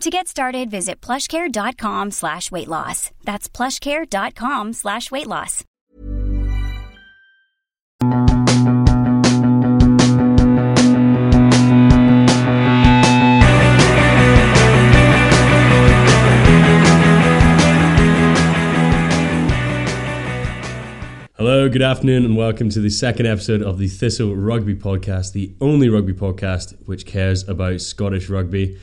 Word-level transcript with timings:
To 0.00 0.08
get 0.08 0.28
started, 0.28 0.70
visit 0.70 1.02
plushcare.com 1.02 2.12
slash 2.12 2.50
weight 2.50 2.68
loss. 2.68 3.10
That's 3.24 3.50
plushcare.com 3.50 4.72
slash 4.72 5.10
weight 5.10 5.26
loss. 5.26 5.62
Hello, 21.36 21.68
good 21.68 21.82
afternoon, 21.82 22.24
and 22.24 22.38
welcome 22.38 22.70
to 22.70 22.80
the 22.80 22.88
second 22.88 23.26
episode 23.26 23.60
of 23.60 23.76
the 23.76 23.88
Thistle 23.88 24.34
Rugby 24.34 24.74
Podcast, 24.74 25.32
the 25.32 25.52
only 25.60 25.90
rugby 25.90 26.14
podcast 26.14 26.86
which 26.86 27.04
cares 27.04 27.46
about 27.46 27.82
Scottish 27.82 28.30
rugby. 28.30 28.78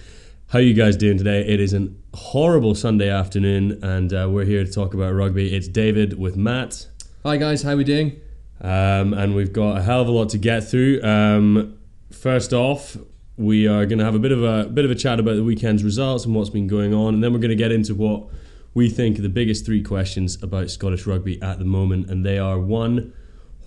How 0.49 0.59
you 0.59 0.73
guys 0.73 0.95
doing 0.95 1.17
today? 1.17 1.45
It 1.45 1.59
is 1.59 1.73
an 1.73 2.01
horrible 2.13 2.73
Sunday 2.73 3.09
afternoon, 3.09 3.83
and 3.83 4.13
uh, 4.13 4.29
we're 4.31 4.45
here 4.45 4.63
to 4.63 4.71
talk 4.71 4.93
about 4.93 5.13
rugby. 5.13 5.53
It's 5.53 5.67
David 5.67 6.17
with 6.17 6.37
Matt, 6.37 6.87
Hi 7.23 7.35
guys, 7.35 7.63
how 7.63 7.75
we 7.75 7.83
doing? 7.83 8.21
um, 8.61 9.13
and 9.13 9.35
we've 9.35 9.51
got 9.51 9.77
a 9.77 9.81
hell 9.81 10.01
of 10.01 10.07
a 10.07 10.11
lot 10.11 10.29
to 10.29 10.37
get 10.37 10.61
through. 10.61 11.03
Um, 11.03 11.77
first 12.11 12.53
off, 12.53 12.95
we 13.35 13.67
are 13.67 13.85
going 13.85 13.99
to 13.99 14.05
have 14.05 14.15
a 14.15 14.19
bit 14.19 14.31
of 14.31 14.41
a 14.41 14.69
bit 14.69 14.85
of 14.85 14.91
a 14.91 14.95
chat 14.95 15.19
about 15.19 15.35
the 15.35 15.43
weekend's 15.43 15.83
results 15.83 16.23
and 16.25 16.33
what's 16.33 16.49
been 16.49 16.67
going 16.67 16.93
on, 16.93 17.13
and 17.13 17.21
then 17.21 17.33
we're 17.33 17.39
going 17.39 17.49
to 17.49 17.55
get 17.55 17.73
into 17.73 17.93
what 17.93 18.29
we 18.73 18.89
think 18.89 19.19
are 19.19 19.23
the 19.23 19.29
biggest 19.29 19.65
three 19.65 19.83
questions 19.83 20.41
about 20.41 20.69
Scottish 20.69 21.05
rugby 21.05 21.41
at 21.41 21.59
the 21.59 21.65
moment, 21.65 22.09
and 22.09 22.25
they 22.25 22.39
are 22.39 22.57
one, 22.57 23.13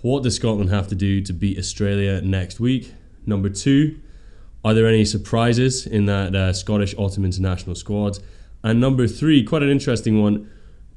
what 0.01 0.23
does 0.23 0.35
Scotland 0.35 0.71
have 0.71 0.87
to 0.87 0.95
do 0.95 1.21
to 1.21 1.31
beat 1.31 1.59
Australia 1.59 2.21
next 2.21 2.59
week? 2.59 2.91
Number 3.27 3.49
two, 3.49 3.99
are 4.63 4.73
there 4.73 4.87
any 4.87 5.05
surprises 5.05 5.87
in 5.87 6.05
that 6.05 6.35
uh, 6.35 6.53
Scottish 6.53 6.93
Autumn 6.97 7.25
International 7.25 7.75
squad? 7.75 8.19
And 8.63 8.79
number 8.79 9.07
three, 9.07 9.43
quite 9.43 9.63
an 9.63 9.69
interesting 9.69 10.21
one. 10.21 10.49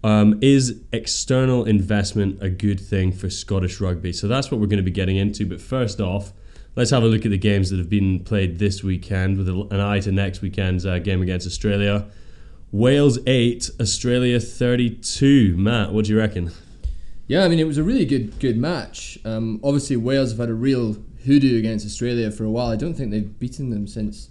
Um, 0.02 0.38
is 0.42 0.82
external 0.92 1.64
investment 1.64 2.42
a 2.42 2.50
good 2.50 2.78
thing 2.78 3.10
for 3.10 3.30
Scottish 3.30 3.80
rugby? 3.80 4.12
So 4.12 4.28
that's 4.28 4.50
what 4.50 4.60
we're 4.60 4.66
going 4.66 4.76
to 4.76 4.82
be 4.82 4.90
getting 4.90 5.16
into. 5.16 5.46
But 5.46 5.62
first 5.62 5.98
off, 5.98 6.34
let's 6.76 6.90
have 6.90 7.02
a 7.02 7.06
look 7.06 7.24
at 7.24 7.30
the 7.30 7.38
games 7.38 7.70
that 7.70 7.78
have 7.78 7.88
been 7.88 8.22
played 8.22 8.58
this 8.58 8.84
weekend 8.84 9.38
with 9.38 9.48
an 9.48 9.80
eye 9.80 10.00
to 10.00 10.12
next 10.12 10.42
weekend's 10.42 10.84
uh, 10.84 10.98
game 10.98 11.22
against 11.22 11.46
Australia. 11.46 12.06
Wales 12.70 13.18
8, 13.26 13.70
Australia 13.80 14.38
32. 14.40 15.56
Matt, 15.56 15.92
what 15.92 16.04
do 16.04 16.12
you 16.12 16.18
reckon? 16.18 16.50
Yeah, 17.26 17.44
I 17.44 17.48
mean 17.48 17.58
it 17.58 17.66
was 17.66 17.78
a 17.78 17.82
really 17.82 18.04
good 18.04 18.38
good 18.38 18.58
match. 18.58 19.18
Um, 19.24 19.58
obviously 19.64 19.96
Wales 19.96 20.30
have 20.30 20.40
had 20.40 20.50
a 20.50 20.54
real 20.54 20.96
hoodoo 21.26 21.58
against 21.58 21.86
Australia 21.86 22.30
for 22.30 22.44
a 22.44 22.50
while. 22.50 22.68
I 22.68 22.76
don't 22.76 22.94
think 22.94 23.10
they've 23.10 23.38
beaten 23.38 23.70
them 23.70 23.86
since 23.86 24.28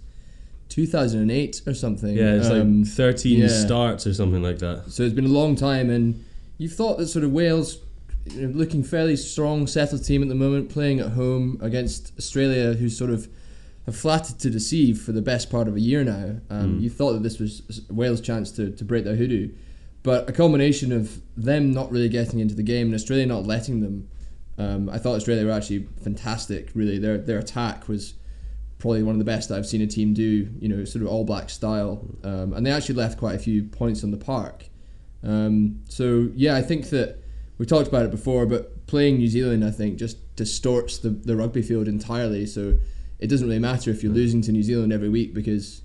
2008 0.68 1.62
or 1.66 1.74
something. 1.74 2.16
Yeah, 2.16 2.34
it's 2.34 2.48
Um, 2.48 2.82
like 2.82 2.88
13 2.90 3.38
yeah. 3.40 3.48
starts 3.48 4.06
or 4.06 4.14
something 4.14 4.42
like 4.42 4.58
that. 4.58 4.84
So 4.90 5.02
it's 5.02 5.14
been 5.14 5.24
a 5.26 5.28
long 5.28 5.56
time, 5.56 5.90
and 5.90 6.24
you've 6.58 6.72
thought 6.72 6.98
that 6.98 7.08
sort 7.08 7.24
of 7.24 7.32
Wales, 7.32 7.78
you 8.30 8.46
know, 8.48 8.54
looking 8.58 8.82
fairly 8.82 9.16
strong, 9.16 9.66
settled 9.66 10.04
team 10.04 10.22
at 10.22 10.28
the 10.28 10.34
moment, 10.34 10.70
playing 10.70 11.00
at 11.00 11.10
home 11.12 11.58
against 11.60 12.12
Australia, 12.18 12.74
who 12.74 12.88
sort 12.88 13.10
of 13.10 13.28
have 13.86 13.94
flattered 13.96 14.38
to 14.38 14.48
deceive 14.50 14.98
for 15.00 15.12
the 15.12 15.20
best 15.22 15.50
part 15.50 15.68
of 15.68 15.76
a 15.76 15.80
year 15.80 16.02
now. 16.04 16.36
Um, 16.48 16.80
You 16.80 16.88
thought 16.88 17.12
that 17.12 17.22
this 17.22 17.38
was 17.38 17.82
Wales' 17.90 18.20
chance 18.20 18.50
to, 18.52 18.70
to 18.70 18.84
break 18.84 19.04
their 19.04 19.16
hoodoo, 19.16 19.50
but 20.02 20.28
a 20.28 20.32
combination 20.32 20.90
of 20.90 21.20
them 21.36 21.72
not 21.72 21.90
really 21.92 22.08
getting 22.08 22.40
into 22.40 22.54
the 22.54 22.62
game 22.62 22.86
and 22.86 22.94
Australia 22.94 23.26
not 23.26 23.44
letting 23.44 23.80
them. 23.80 24.08
Um, 24.58 24.88
I 24.88 24.98
thought 24.98 25.16
Australia 25.16 25.46
were 25.46 25.52
actually 25.52 25.88
fantastic. 26.02 26.70
Really, 26.74 26.98
their 26.98 27.18
their 27.18 27.38
attack 27.38 27.88
was 27.88 28.14
probably 28.78 29.02
one 29.02 29.14
of 29.14 29.18
the 29.18 29.24
best 29.24 29.48
that 29.48 29.58
I've 29.58 29.66
seen 29.66 29.80
a 29.80 29.86
team 29.86 30.14
do. 30.14 30.48
You 30.58 30.68
know, 30.68 30.84
sort 30.84 31.02
of 31.02 31.08
all 31.08 31.24
black 31.24 31.50
style, 31.50 32.04
um, 32.22 32.52
and 32.52 32.64
they 32.64 32.70
actually 32.70 32.96
left 32.96 33.18
quite 33.18 33.34
a 33.34 33.38
few 33.38 33.64
points 33.64 34.04
on 34.04 34.10
the 34.10 34.16
park. 34.16 34.68
Um, 35.22 35.80
so 35.88 36.30
yeah, 36.34 36.54
I 36.54 36.62
think 36.62 36.90
that 36.90 37.18
we 37.58 37.66
talked 37.66 37.88
about 37.88 38.04
it 38.04 38.10
before, 38.10 38.46
but 38.46 38.86
playing 38.86 39.18
New 39.18 39.28
Zealand, 39.28 39.64
I 39.64 39.70
think, 39.70 39.98
just 39.98 40.18
distorts 40.36 40.98
the, 40.98 41.10
the 41.10 41.36
rugby 41.36 41.62
field 41.62 41.88
entirely. 41.88 42.46
So 42.46 42.78
it 43.18 43.28
doesn't 43.28 43.46
really 43.46 43.60
matter 43.60 43.90
if 43.90 44.02
you're 44.02 44.12
losing 44.12 44.42
to 44.42 44.52
New 44.52 44.62
Zealand 44.62 44.92
every 44.92 45.08
week 45.08 45.34
because 45.34 45.82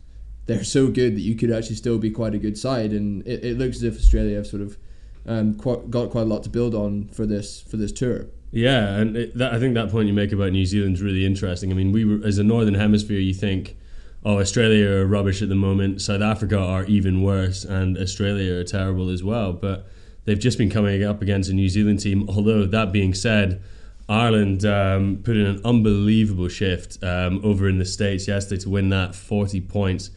they're 0.48 0.64
so 0.64 0.88
good 0.88 1.16
that 1.16 1.22
you 1.22 1.36
could 1.36 1.52
actually 1.52 1.76
still 1.76 2.00
be 2.00 2.10
quite 2.10 2.34
a 2.34 2.40
good 2.40 2.58
side. 2.58 2.92
And 2.92 3.26
it, 3.28 3.46
it 3.46 3.58
looks 3.58 3.78
as 3.78 3.84
if 3.84 3.98
Australia 3.98 4.36
have 4.38 4.48
sort 4.48 4.64
of 4.64 4.78
um, 5.26 5.54
quite, 5.54 5.90
got 5.92 6.10
quite 6.10 6.24
a 6.24 6.26
lot 6.26 6.44
to 6.44 6.50
build 6.50 6.74
on 6.74 7.08
for 7.10 7.26
this 7.26 7.62
for 7.62 7.78
this 7.78 7.92
tour. 7.92 8.26
Yeah, 8.52 8.96
and 8.96 9.16
it, 9.16 9.38
that, 9.38 9.54
I 9.54 9.60
think 9.60 9.76
that 9.76 9.92
point 9.92 10.08
you 10.08 10.14
make 10.14 10.32
about 10.32 10.52
New 10.52 10.66
Zealand's 10.66 11.02
really 11.02 11.26
interesting. 11.26 11.72
I 11.72 11.76
mean, 11.76 11.92
we 11.92 12.04
were 12.04 12.26
as 12.26 12.40
a 12.40 12.44
Northern 12.44 12.74
Hemisphere, 12.74 13.20
you 13.20 13.34
think, 13.34 13.78
oh, 14.26 14.40
Australia 14.40 14.90
are 14.90 15.06
rubbish 15.06 15.42
at 15.44 15.50
the 15.50 15.56
moment. 15.56 16.02
South 16.02 16.22
Africa 16.22 16.58
are 16.58 16.84
even 16.86 17.22
worse, 17.22 17.64
and 17.64 17.98
Australia 17.98 18.56
are 18.56 18.64
terrible 18.64 19.10
as 19.10 19.24
well. 19.24 19.54
But 19.54 19.88
they've 20.26 20.40
just 20.40 20.58
been 20.58 20.70
coming 20.72 21.04
up 21.04 21.22
against 21.22 21.50
a 21.50 21.54
New 21.54 21.70
Zealand 21.70 22.00
team. 22.00 22.28
Although 22.28 22.66
that 22.66 22.92
being 22.92 23.14
said, 23.14 23.62
Ireland 24.08 24.66
um, 24.66 25.22
put 25.24 25.38
in 25.38 25.46
an 25.46 25.62
unbelievable 25.64 26.48
shift 26.48 27.04
um, 27.04 27.42
over 27.46 27.70
in 27.70 27.78
the 27.78 27.86
states 27.86 28.28
yesterday 28.28 28.62
to 28.64 28.70
win 28.70 28.90
that 28.90 29.14
forty 29.14 29.62
points 29.62 30.10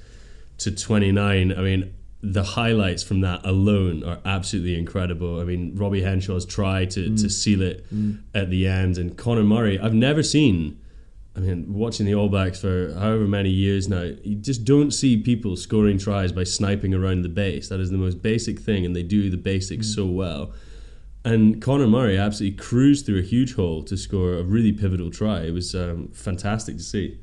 to 0.59 0.71
twenty 0.71 1.13
nine. 1.13 1.53
I 1.53 1.61
mean. 1.61 1.95
The 2.23 2.43
highlights 2.43 3.03
from 3.03 3.21
that 3.23 3.45
alone 3.45 4.05
are 4.05 4.19
absolutely 4.25 4.79
incredible. 4.79 5.41
I 5.41 5.45
mean, 5.45 5.75
Robbie 5.75 6.03
Henshaw's 6.03 6.47
try 6.47 6.85
to, 6.85 7.05
to 7.05 7.11
mm. 7.11 7.31
seal 7.31 7.63
it 7.63 7.85
mm. 7.93 8.21
at 8.35 8.49
the 8.49 8.69
end, 8.69 8.97
and 8.99 9.17
Conor 9.17 9.43
Murray. 9.43 9.79
I've 9.79 9.95
never 9.95 10.23
seen 10.23 10.79
I 11.35 11.41
mean, 11.41 11.73
watching 11.73 12.05
the 12.05 12.15
All 12.15 12.29
Blacks 12.29 12.61
for 12.61 12.93
however 12.93 13.27
many 13.27 13.49
years 13.49 13.89
now, 13.89 14.03
you 14.03 14.35
just 14.35 14.65
don't 14.65 14.91
see 14.91 15.17
people 15.17 15.57
scoring 15.57 15.97
tries 15.97 16.31
by 16.31 16.45
sniping 16.45 16.93
around 16.93 17.23
the 17.23 17.31
base. 17.31 17.69
That 17.69 17.81
is 17.81 17.91
the 17.91 17.97
most 17.97 18.21
basic 18.23 18.59
thing, 18.59 18.85
and 18.85 18.95
they 18.95 19.03
do 19.03 19.31
the 19.31 19.39
basics 19.39 19.87
mm. 19.87 19.95
so 19.95 20.07
well. 20.07 20.53
And 21.25 21.63
Conor 21.63 21.87
Murray 21.87 22.19
absolutely 22.19 22.59
cruised 22.59 23.07
through 23.07 23.21
a 23.21 23.23
huge 23.23 23.55
hole 23.55 23.83
to 23.85 23.97
score 23.97 24.35
a 24.35 24.43
really 24.43 24.73
pivotal 24.73 25.11
try. 25.11 25.43
It 25.43 25.53
was 25.53 25.75
um, 25.75 26.09
fantastic 26.09 26.77
to 26.77 26.83
see. 26.83 27.19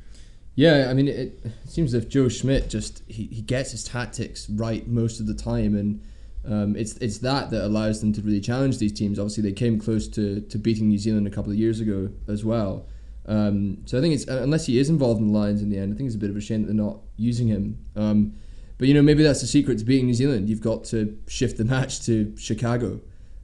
Yeah, 0.59 0.87
I 0.89 0.93
mean, 0.93 1.07
it, 1.07 1.39
it 1.45 1.51
seems 1.69 1.93
as 1.93 2.03
if 2.03 2.09
Joe 2.09 2.27
Schmidt 2.27 2.69
just 2.69 3.01
he, 3.07 3.27
he 3.27 3.41
gets 3.41 3.71
his 3.71 3.85
tactics 3.85 4.49
right 4.49 4.85
most 4.85 5.21
of 5.21 5.25
the 5.25 5.33
time, 5.33 5.73
and 5.73 6.01
um, 6.45 6.75
it's 6.75 6.97
it's 6.97 7.19
that 7.19 7.49
that 7.51 7.63
allows 7.63 8.01
them 8.01 8.11
to 8.11 8.21
really 8.21 8.41
challenge 8.41 8.77
these 8.77 8.91
teams. 8.91 9.19
Obviously, 9.19 9.41
they 9.43 9.53
came 9.53 9.79
close 9.79 10.05
to, 10.09 10.41
to 10.41 10.57
beating 10.57 10.89
New 10.89 10.97
Zealand 10.97 11.27
a 11.27 11.29
couple 11.29 11.49
of 11.49 11.57
years 11.57 11.79
ago 11.79 12.09
as 12.27 12.43
well. 12.43 12.85
Um, 13.25 13.77
so 13.85 13.97
I 13.97 14.01
think 14.01 14.13
it's 14.15 14.25
unless 14.25 14.65
he 14.65 14.79
is 14.79 14.89
involved 14.89 15.21
in 15.21 15.27
the 15.31 15.39
Lions 15.39 15.61
in 15.61 15.69
the 15.69 15.77
end, 15.77 15.93
I 15.93 15.95
think 15.95 16.07
it's 16.07 16.15
a 16.17 16.19
bit 16.19 16.29
of 16.29 16.35
a 16.35 16.41
shame 16.41 16.63
that 16.63 16.67
they're 16.67 16.85
not 16.85 16.99
using 17.15 17.47
him. 17.47 17.77
Um, 17.95 18.33
but 18.77 18.89
you 18.89 18.93
know, 18.93 19.01
maybe 19.01 19.23
that's 19.23 19.39
the 19.39 19.47
secret 19.47 19.77
to 19.79 19.85
beating 19.85 20.07
New 20.07 20.13
Zealand. 20.13 20.49
You've 20.49 20.59
got 20.59 20.83
to 20.85 21.17
shift 21.29 21.55
the 21.55 21.63
match 21.63 22.05
to 22.07 22.35
Chicago. 22.37 22.99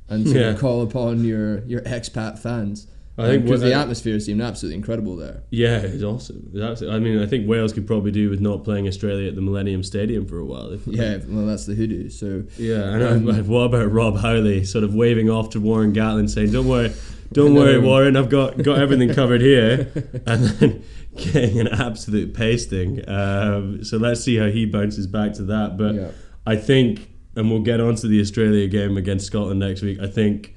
and 0.10 0.28
sort 0.28 0.38
Yeah. 0.42 0.54
call 0.56 0.82
upon 0.82 1.24
your 1.24 1.60
your 1.66 1.80
expat 1.84 2.40
fans. 2.40 2.88
I 3.18 3.28
think 3.28 3.46
because 3.46 3.62
the 3.62 3.74
uh, 3.74 3.82
atmosphere 3.82 4.20
seemed 4.20 4.42
absolutely 4.42 4.76
incredible 4.78 5.16
there. 5.16 5.44
Yeah, 5.50 5.78
it's 5.78 6.04
awesome. 6.04 6.50
It's 6.54 6.62
absolutely, 6.62 6.98
I 6.98 7.00
mean, 7.00 7.24
I 7.24 7.26
think 7.26 7.48
Wales 7.48 7.72
could 7.72 7.88
probably 7.88 8.12
do 8.12 8.30
with 8.30 8.42
not 8.42 8.66
playing 8.66 8.88
Australia 8.88 9.30
at 9.30 9.36
the 9.36 9.42
Millennium 9.42 9.84
Stadium 9.84 10.26
for 10.26 10.38
a 10.38 10.46
while. 10.46 10.72
If, 10.72 10.86
Yeah, 10.86 11.20
well, 11.28 11.46
that's 11.46 11.66
the 11.66 11.76
hoodoo. 11.76 12.10
So 12.10 12.44
Yeah, 12.58 12.94
and 12.94 13.30
Um, 13.30 13.48
what 13.48 13.64
about 13.66 13.92
Rob 13.92 14.18
Howley 14.18 14.66
sort 14.66 14.84
of 14.84 14.94
waving 14.94 15.30
off 15.30 15.50
to 15.52 15.62
Warren 15.62 15.94
Gatland 15.94 16.30
saying, 16.30 16.52
"Don't 16.52 16.68
worry, 16.68 16.92
don't 17.32 17.54
worry, 17.54 17.80
Warren, 17.80 18.18
I've 18.18 18.30
got 18.30 18.62
got 18.62 18.80
everything 18.80 19.14
covered 19.14 19.42
here," 19.42 19.92
and 20.26 20.44
then 20.44 20.84
getting 21.16 21.62
an 21.62 21.70
absolute 21.70 22.34
pasting. 22.34 23.08
Um, 23.10 23.84
so 23.86 23.96
let's 23.98 24.22
see 24.22 24.36
how 24.36 24.48
he 24.48 24.66
bounces 24.66 25.08
back 25.08 25.32
to 25.34 25.44
that. 25.44 25.78
But 25.78 25.96
Yeah. 25.96 26.08
I 26.46 26.58
think, 26.58 27.10
and 27.38 27.50
we'll 27.50 27.62
get 27.62 27.80
on 27.80 27.96
to 27.96 28.08
the 28.08 28.20
Australia 28.20 28.68
game 28.68 28.98
against 28.98 29.26
Scotland 29.26 29.60
next 29.62 29.82
week. 29.82 30.00
I 30.02 30.08
think 30.08 30.55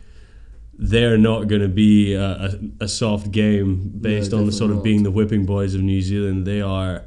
they're 0.79 1.19
not 1.19 1.49
going 1.49 1.61
to 1.63 1.69
be 1.69 2.15
a, 2.15 2.25
a, 2.25 2.59
a 2.83 2.89
soft 2.89 3.31
game 3.33 3.91
based 4.01 4.33
on 4.33 4.47
the 4.47 4.53
sort 4.53 4.71
of 4.71 4.77
not. 4.79 4.85
being 4.85 5.03
the 5.03 5.11
whipping 5.11 5.45
boys 5.45 5.75
of 5.75 5.81
New 5.83 6.01
Zealand. 6.01 6.47
They 6.47 6.61
are. 6.61 7.05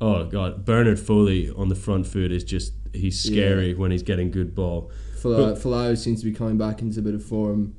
Oh 0.00 0.24
God, 0.24 0.64
Bernard 0.64 0.98
Foley 0.98 1.50
on 1.50 1.68
the 1.68 1.74
front 1.76 2.06
foot 2.06 2.32
is 2.32 2.42
just 2.42 2.72
he's 2.92 3.20
scary 3.22 3.70
Yeah. 3.70 3.76
when 3.78 3.90
he's 3.92 4.02
getting 4.02 4.30
good 4.30 4.54
ball. 4.54 4.90
Folau 5.22 5.96
seems 5.96 6.20
to 6.20 6.24
be 6.24 6.32
coming 6.32 6.58
back 6.58 6.82
into 6.82 6.98
a 6.98 7.02
bit 7.02 7.14
of 7.14 7.22
form, 7.24 7.76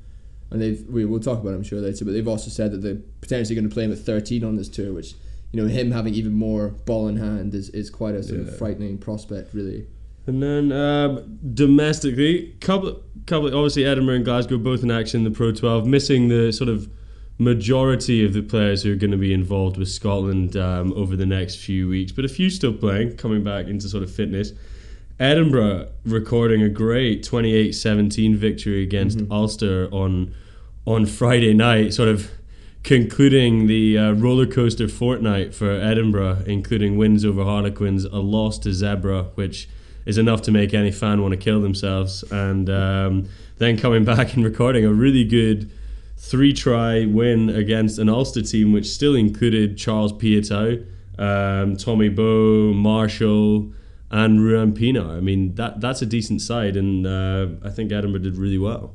and 0.50 0.62
they've 0.62 0.82
we, 0.88 1.04
we'll 1.04 1.20
talk 1.20 1.40
about 1.42 1.50
it 1.52 1.56
I'm 1.56 1.64
sure 1.64 1.82
later. 1.82 2.06
But 2.06 2.12
they've 2.14 2.28
also 2.28 2.50
said 2.50 2.72
that 2.72 2.78
they're 2.78 3.02
potentially 3.22 3.56
going 3.56 3.68
to 3.68 3.74
play 3.74 3.84
him 3.84 3.92
at 3.92 3.98
13 4.00 4.44
on 4.46 4.56
this 4.56 4.70
tour, 4.70 4.94
which 4.94 5.16
you 5.52 5.62
know 5.62 5.68
him 5.68 5.92
having 5.92 6.14
even 6.14 6.32
more 6.34 6.70
ball 6.70 7.08
in 7.10 7.18
hand 7.18 7.54
is, 7.54 7.70
is 7.70 7.90
quite 7.90 8.16
a 8.16 8.24
sort 8.24 8.40
Yeah. 8.40 8.48
of 8.48 8.58
frightening 8.58 8.98
prospect, 8.98 9.54
really. 9.54 9.88
And 10.26 10.42
then 10.42 10.72
um, 10.72 11.40
domestically, 11.54 12.56
couple, 12.62 13.04
couple, 13.26 13.48
obviously 13.48 13.86
Edinburgh 13.86 14.16
and 14.16 14.26
Glasgow 14.26 14.58
both 14.58 14.84
in 14.84 14.92
action 14.92 15.20
in 15.20 15.24
the 15.26 15.36
Pro 15.36 15.52
12, 15.52 15.86
missing 15.86 16.30
the 16.30 16.52
sort 16.54 16.70
of 16.70 16.90
majority 17.38 18.24
of 18.24 18.34
the 18.34 18.42
players 18.42 18.84
who 18.84 18.94
are 18.94 18.96
going 18.96 19.12
to 19.12 19.18
be 19.18 19.34
involved 19.34 19.78
with 19.78 19.90
Scotland 19.90 20.56
um, 20.56 20.94
over 20.94 21.16
the 21.16 21.26
next 21.26 21.58
few 21.58 21.90
weeks, 21.90 22.12
but 22.12 22.24
a 22.24 22.30
few 22.30 22.50
still 22.50 22.74
playing, 22.74 23.18
coming 23.18 23.44
back 23.44 23.68
into 23.68 23.90
sort 23.90 24.04
of 24.04 24.14
fitness. 24.14 24.52
Edinburgh 25.20 25.90
recording 26.06 26.62
a 26.62 26.70
great 26.70 27.24
28-17 27.24 28.36
victory 28.36 28.84
against 28.84 29.20
Ulster 29.30 29.88
on 29.92 30.34
on 30.86 31.06
Friday 31.06 31.54
night, 31.54 31.94
sort 31.94 32.10
of 32.10 32.30
concluding 32.84 33.68
the 33.68 33.98
uh, 33.98 34.12
roller 34.12 34.46
coaster 34.46 34.90
fortnight 34.90 35.56
for 35.56 35.72
Edinburgh, 35.72 36.44
including 36.46 36.98
wins 36.98 37.24
over 37.24 37.44
Harlequins, 37.46 38.04
a 38.04 38.18
loss 38.18 38.60
to 38.60 38.70
Zebre, 38.70 39.28
which 39.36 39.70
is 40.06 40.18
enough 40.18 40.42
to 40.44 40.52
make 40.52 40.74
any 40.74 40.92
fan 40.92 41.22
want 41.22 41.32
to 41.34 41.38
kill 41.38 41.62
themselves, 41.62 42.24
and 42.32 42.70
um, 42.70 43.28
then 43.58 43.78
coming 43.78 44.04
back 44.14 44.34
and 44.36 44.44
recording 44.44 44.86
a 44.86 44.92
really 44.92 45.24
good 45.24 45.72
three 46.18 46.54
try 46.54 47.06
win 47.06 47.50
against 47.50 48.00
an 48.00 48.10
Ulster 48.10 48.42
team, 48.42 48.72
which 48.72 48.88
still 48.88 49.16
included 49.16 49.78
Charles 49.78 50.14
Piutau, 50.14 50.86
um, 51.18 51.76
Tommy 51.78 52.10
Bowe, 52.10 52.74
Marshall. 52.74 53.74
And 54.16 54.46
Ruan 54.46 54.74
Pienaar. 54.74 55.18
I 55.18 55.22
mean, 55.22 55.56
that 55.56 55.82
that's 55.82 56.04
a 56.04 56.06
decent 56.06 56.40
side, 56.40 56.78
and 56.78 57.08
uh, 57.08 57.48
I 57.64 57.72
think 57.72 57.92
Edinburgh 57.92 58.22
did 58.22 58.38
really 58.38 58.60
well. 58.60 58.94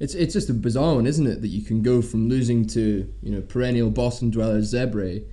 It's 0.00 0.14
it's 0.14 0.32
just 0.32 0.48
a 0.48 0.54
bizarre 0.54 0.96
one, 0.96 1.06
isn't 1.06 1.26
it? 1.26 1.42
That 1.42 1.48
you 1.48 1.62
can 1.62 1.82
go 1.82 2.02
from 2.02 2.28
losing 2.28 2.66
to 2.68 3.12
you 3.22 3.30
know 3.30 3.40
perennial 3.40 3.90
Boston 3.90 4.30
dwellers 4.30 4.72
Zebre 4.72 5.24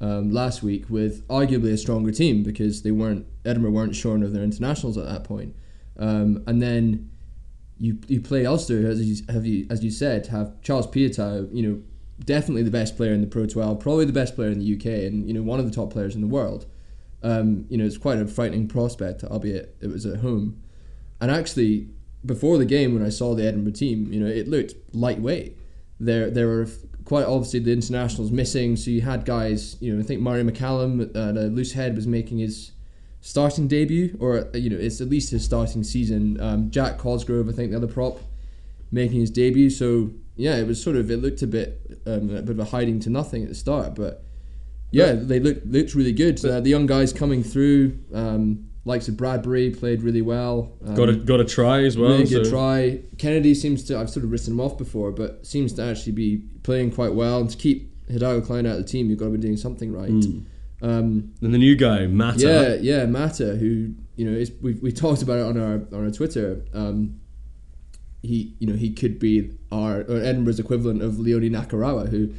um, 0.00 0.30
last 0.30 0.62
week 0.62 0.88
with 0.88 1.26
arguably 1.28 1.72
a 1.72 1.76
stronger 1.76 2.10
team 2.10 2.42
because 2.42 2.82
they 2.82 2.90
weren't 2.90 3.26
Edinburgh 3.44 3.72
weren't 3.72 3.94
shorn 3.94 4.22
of 4.22 4.32
their 4.32 4.42
internationals 4.42 4.96
at 4.96 5.06
that 5.06 5.24
point, 5.24 5.54
um, 5.98 6.42
and 6.46 6.62
then 6.62 7.10
you 7.78 7.98
you 8.06 8.20
play 8.20 8.46
Ulster 8.46 8.86
as 8.86 9.02
you 9.02 9.24
have 9.32 9.44
you 9.46 9.66
as 9.68 9.82
you 9.84 9.90
said 9.90 10.28
have 10.28 10.60
Charles 10.62 10.86
Piutau 10.86 11.48
you 11.52 11.68
know 11.68 11.82
definitely 12.24 12.62
the 12.62 12.70
best 12.70 12.96
player 12.96 13.12
in 13.12 13.20
the 13.20 13.26
Pro 13.26 13.46
12 13.46 13.80
probably 13.80 14.04
the 14.04 14.12
best 14.12 14.36
player 14.36 14.50
in 14.50 14.60
the 14.60 14.76
UK 14.76 14.86
and 15.06 15.26
you 15.26 15.34
know 15.34 15.42
one 15.42 15.58
of 15.58 15.66
the 15.68 15.74
top 15.74 15.92
players 15.92 16.14
in 16.14 16.20
the 16.20 16.28
world. 16.28 16.66
Um, 17.22 17.64
you 17.68 17.78
know 17.78 17.84
it's 17.84 17.98
quite 17.98 18.18
a 18.18 18.26
frightening 18.26 18.68
prospect, 18.68 19.24
albeit 19.24 19.76
it 19.80 19.88
was 19.88 20.06
at 20.06 20.20
home. 20.20 20.62
And 21.20 21.30
actually, 21.30 21.88
before 22.26 22.58
the 22.58 22.64
game, 22.64 22.94
when 22.94 23.04
I 23.04 23.08
saw 23.08 23.34
the 23.34 23.46
Edinburgh 23.46 23.72
team, 23.72 24.12
you 24.12 24.20
know, 24.20 24.26
it 24.26 24.48
looked 24.48 24.74
lightweight. 24.92 25.56
There, 26.00 26.30
there 26.30 26.46
were 26.46 26.68
quite 27.04 27.24
obviously 27.24 27.60
the 27.60 27.72
internationals 27.72 28.30
missing. 28.30 28.76
So 28.76 28.90
you 28.90 29.02
had 29.02 29.24
guys, 29.24 29.76
you 29.80 29.94
know, 29.94 30.00
I 30.00 30.02
think 30.02 30.20
Murray 30.20 30.42
McCallum 30.42 31.10
at 31.10 31.36
a 31.36 31.46
loose 31.48 31.72
head 31.72 31.96
was 31.96 32.06
making 32.06 32.38
his 32.38 32.72
starting 33.24 33.66
debut, 33.66 34.14
or 34.20 34.46
you 34.52 34.68
know, 34.68 34.76
it's 34.76 35.00
at 35.00 35.08
least 35.08 35.30
his 35.30 35.42
starting 35.42 35.82
season. 35.82 36.38
Um, 36.40 36.70
Jack 36.70 36.98
Cosgrove, 36.98 37.48
I 37.48 37.52
think 37.52 37.70
the 37.70 37.76
other 37.78 37.86
prop, 37.86 38.20
making 38.92 39.18
his 39.18 39.30
debut. 39.30 39.70
So 39.70 40.10
yeah, 40.36 40.56
it 40.56 40.66
was 40.66 40.80
sort 40.80 40.96
of 40.96 41.10
it 41.10 41.16
looked 41.16 41.40
a 41.40 41.46
bit 41.46 41.80
um, 42.06 42.28
a 42.36 42.42
bit 42.42 42.50
of 42.50 42.58
a 42.60 42.66
hiding 42.66 43.00
to 43.00 43.10
nothing 43.10 43.42
at 43.42 43.48
the 43.48 43.54
start, 43.54 43.94
but 43.94 44.24
yeah, 44.90 45.12
they 45.14 45.40
looked 45.40 45.66
looked 45.66 45.94
really 45.94 46.12
good. 46.12 46.44
Uh, 46.44 46.60
the 46.60 46.68
young 46.68 46.84
guys 46.84 47.14
coming 47.14 47.42
through, 47.42 47.98
um, 48.12 48.66
likes 48.84 49.08
of 49.08 49.16
Bradbury 49.16 49.70
played 49.70 50.02
really 50.02 50.22
well. 50.22 50.76
Um, 50.86 50.94
Got 50.94 51.08
a 51.08 51.14
got 51.14 51.40
a 51.40 51.44
try 51.46 51.82
as 51.82 51.96
well. 51.96 52.10
really 52.10 52.26
good 52.26 52.44
so- 52.44 52.50
try. 52.50 53.00
Kennedy 53.16 53.54
seems 53.54 53.84
to 53.84 53.98
I've 53.98 54.10
sort 54.10 54.24
of 54.24 54.32
written 54.32 54.52
him 54.52 54.60
off 54.60 54.76
before, 54.76 55.12
but 55.12 55.46
seems 55.46 55.72
to 55.74 55.82
actually 55.82 56.12
be 56.12 56.42
playing 56.62 56.90
quite 56.92 57.14
well. 57.14 57.40
And 57.40 57.48
to 57.48 57.56
keep 57.56 57.90
Hidalgo 58.08 58.44
Clyne 58.44 58.66
out 58.66 58.72
of 58.72 58.82
the 58.84 58.88
team, 58.88 59.08
you've 59.08 59.18
got 59.18 59.26
to 59.26 59.30
be 59.30 59.38
doing 59.38 59.56
something 59.56 59.90
right. 59.90 60.10
Hmm. 60.10 60.40
Um, 60.82 61.32
And 61.42 61.54
the 61.54 61.58
new 61.58 61.76
guy, 61.76 62.06
Mata. 62.06 62.40
yeah, 62.40 62.74
yeah, 62.98 63.06
Mata, 63.06 63.56
who 63.56 63.94
you 64.16 64.30
know 64.30 64.36
is 64.36 64.52
we 64.60 64.74
we 64.74 64.92
talked 64.92 65.22
about 65.22 65.38
it 65.38 65.46
on 65.46 65.56
our 65.58 65.74
on 65.96 66.04
our 66.04 66.10
Twitter. 66.10 66.64
Um, 66.74 67.20
he 68.22 68.54
you 68.58 68.66
know 68.66 68.74
he 68.74 68.90
could 68.90 69.18
be 69.18 69.50
our 69.70 70.00
or 70.02 70.16
Edinburgh's 70.20 70.58
equivalent 70.60 71.02
of 71.02 71.18
Leone 71.18 71.42
Nakarawa, 71.50 72.08
who 72.08 72.30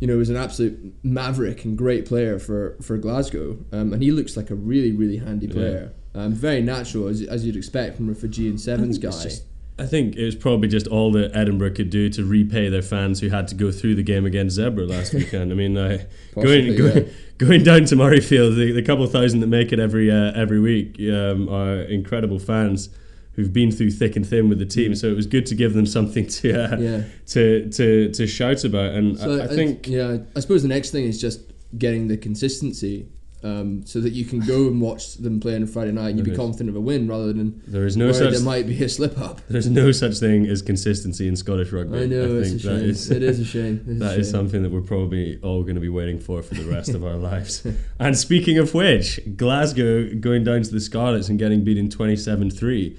you 0.00 0.06
know 0.06 0.16
was 0.16 0.30
an 0.30 0.36
absolute 0.36 0.94
maverick 1.02 1.64
and 1.64 1.76
great 1.76 2.06
player 2.06 2.38
for 2.38 2.76
for 2.82 2.96
Glasgow, 2.98 3.58
um, 3.72 3.92
and 3.92 4.02
he 4.02 4.10
looks 4.10 4.36
like 4.36 4.50
a 4.50 4.54
really 4.54 4.92
really 4.92 5.18
handy 5.18 5.46
player. 5.46 5.92
Um, 6.14 6.32
very 6.32 6.60
natural 6.60 7.06
as, 7.06 7.22
as 7.22 7.46
you'd 7.46 7.54
expect 7.56 7.96
from 7.96 8.08
a 8.10 8.14
Fijian 8.16 8.58
sevens 8.58 8.98
guy. 8.98 9.08
It's 9.10 9.22
just- 9.22 9.44
I 9.80 9.86
think 9.86 10.16
it 10.16 10.24
was 10.24 10.34
probably 10.36 10.68
just 10.68 10.86
all 10.86 11.10
that 11.12 11.34
Edinburgh 11.34 11.72
could 11.74 11.90
do 11.90 12.08
to 12.10 12.24
repay 12.24 12.68
their 12.68 12.82
fans 12.82 13.20
who 13.20 13.28
had 13.28 13.48
to 13.48 13.54
go 13.54 13.72
through 13.72 13.94
the 13.94 14.02
game 14.02 14.26
against 14.26 14.58
Zebre 14.58 14.88
last 14.88 15.14
weekend. 15.18 15.50
I 15.50 15.54
mean, 15.54 15.76
uh, 15.76 16.04
Possibly, 16.34 16.76
going, 16.76 16.78
going 16.92 17.06
yeah. 17.06 17.12
going 17.38 17.62
down 17.62 17.84
to 17.86 17.96
Murrayfield, 17.96 18.56
the, 18.56 18.72
the 18.72 18.82
couple 18.82 19.04
of 19.04 19.12
thousand 19.12 19.40
that 19.40 19.46
make 19.46 19.72
it 19.72 19.78
every 19.80 20.10
uh, 20.10 20.32
every 20.34 20.60
week 20.60 20.96
um, 21.12 21.48
are 21.48 21.82
incredible 21.82 22.38
fans 22.38 22.90
who've 23.34 23.52
been 23.52 23.70
through 23.70 23.90
thick 23.90 24.16
and 24.16 24.26
thin 24.28 24.48
with 24.48 24.58
the 24.58 24.66
team. 24.66 24.94
So 24.94 25.06
it 25.06 25.14
was 25.16 25.26
good 25.26 25.46
to 25.46 25.54
give 25.54 25.72
them 25.72 25.86
something 25.86 26.26
to 26.26 26.52
uh, 26.64 26.76
Mm. 26.76 26.80
Yeah. 26.82 27.04
to, 27.26 27.70
to 27.70 28.12
to 28.12 28.26
shout 28.26 28.64
about. 28.64 28.92
And 28.94 29.18
So 29.18 29.40
I, 29.40 29.44
I 29.44 29.46
think 29.48 29.88
yeah, 29.88 30.18
I 30.36 30.40
suppose 30.40 30.62
the 30.62 30.68
next 30.68 30.90
thing 30.90 31.04
is 31.04 31.20
just 31.20 31.40
getting 31.78 32.08
the 32.08 32.16
consistency. 32.16 33.06
Um, 33.42 33.86
so 33.86 34.00
that 34.02 34.12
you 34.12 34.26
can 34.26 34.40
go 34.40 34.66
and 34.66 34.82
watch 34.82 35.14
them 35.14 35.40
play 35.40 35.54
on 35.56 35.62
a 35.62 35.66
Friday 35.66 35.92
night 35.92 36.10
and 36.10 36.18
you 36.18 36.22
be 36.24 36.30
There 36.30 36.34
is. 36.34 36.38
confident 36.38 36.68
of 36.68 36.76
a 36.76 36.80
win 36.80 37.08
rather 37.08 37.32
than 37.32 37.62
There 37.66 37.86
is 37.86 37.96
no 37.96 38.12
such- 38.12 38.34
there 38.34 38.42
might 38.42 38.66
be 38.66 38.84
a 38.84 38.88
slip 38.88 39.18
up. 39.18 39.40
there's 39.48 39.70
no 39.70 39.92
such 39.92 40.18
thing 40.18 40.46
as 40.46 40.60
consistency 40.60 41.26
in 41.26 41.36
Scottish 41.36 41.72
rugby. 41.72 42.00
I 42.00 42.04
know 42.06 42.36
it's 42.36 42.48
a 42.48 42.50
think 42.50 42.62
that 42.64 42.80
shame. 42.80 42.90
is- 42.90 43.10
it 43.10 43.22
is 43.22 43.40
a 43.40 43.44
shame. 43.46 43.80
It 43.86 43.90
is 43.92 43.96
a 43.96 43.98
That 44.04 44.18
is 44.18 44.26
shame. 44.26 44.32
something 44.32 44.62
that 44.62 44.70
we're 44.70 44.82
probably 44.82 45.38
all 45.42 45.62
going 45.62 45.76
to 45.76 45.80
be 45.80 45.88
waiting 45.88 46.18
for 46.18 46.42
for 46.42 46.54
the 46.54 46.64
rest 46.64 46.90
of 46.90 47.02
our 47.02 47.16
lives. 47.30 47.66
And 47.98 48.14
speaking 48.18 48.58
of 48.58 48.74
which, 48.74 49.18
Glasgow 49.38 50.14
going 50.16 50.44
down 50.44 50.60
to 50.62 50.70
the 50.70 50.80
Scarlets 50.80 51.30
and 51.30 51.38
getting 51.38 51.64
beaten 51.64 51.88
27 51.88 52.50
3. 52.50 52.94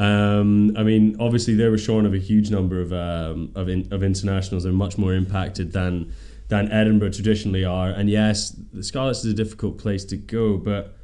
Um, 0.00 0.76
I 0.76 0.82
mean, 0.82 1.16
obviously, 1.20 1.54
they 1.54 1.68
were 1.68 1.78
shorn 1.78 2.04
of 2.04 2.14
a 2.14 2.18
huge 2.18 2.50
number 2.50 2.80
of, 2.80 2.92
um, 2.92 3.52
of, 3.54 3.68
in, 3.68 3.86
of 3.92 4.02
internationals. 4.02 4.64
They're 4.64 4.72
much 4.72 4.98
more 4.98 5.14
impacted 5.14 5.72
than, 5.72 6.12
than 6.48 6.70
Edinburgh 6.70 7.10
traditionally 7.10 7.64
are. 7.64 7.88
And 7.88 8.10
yes, 8.10 8.50
the 8.72 8.82
Scarlets 8.82 9.24
is 9.24 9.32
a 9.32 9.34
difficult 9.34 9.78
place 9.78 10.04
to 10.06 10.16
go, 10.16 10.56
but 10.56 10.96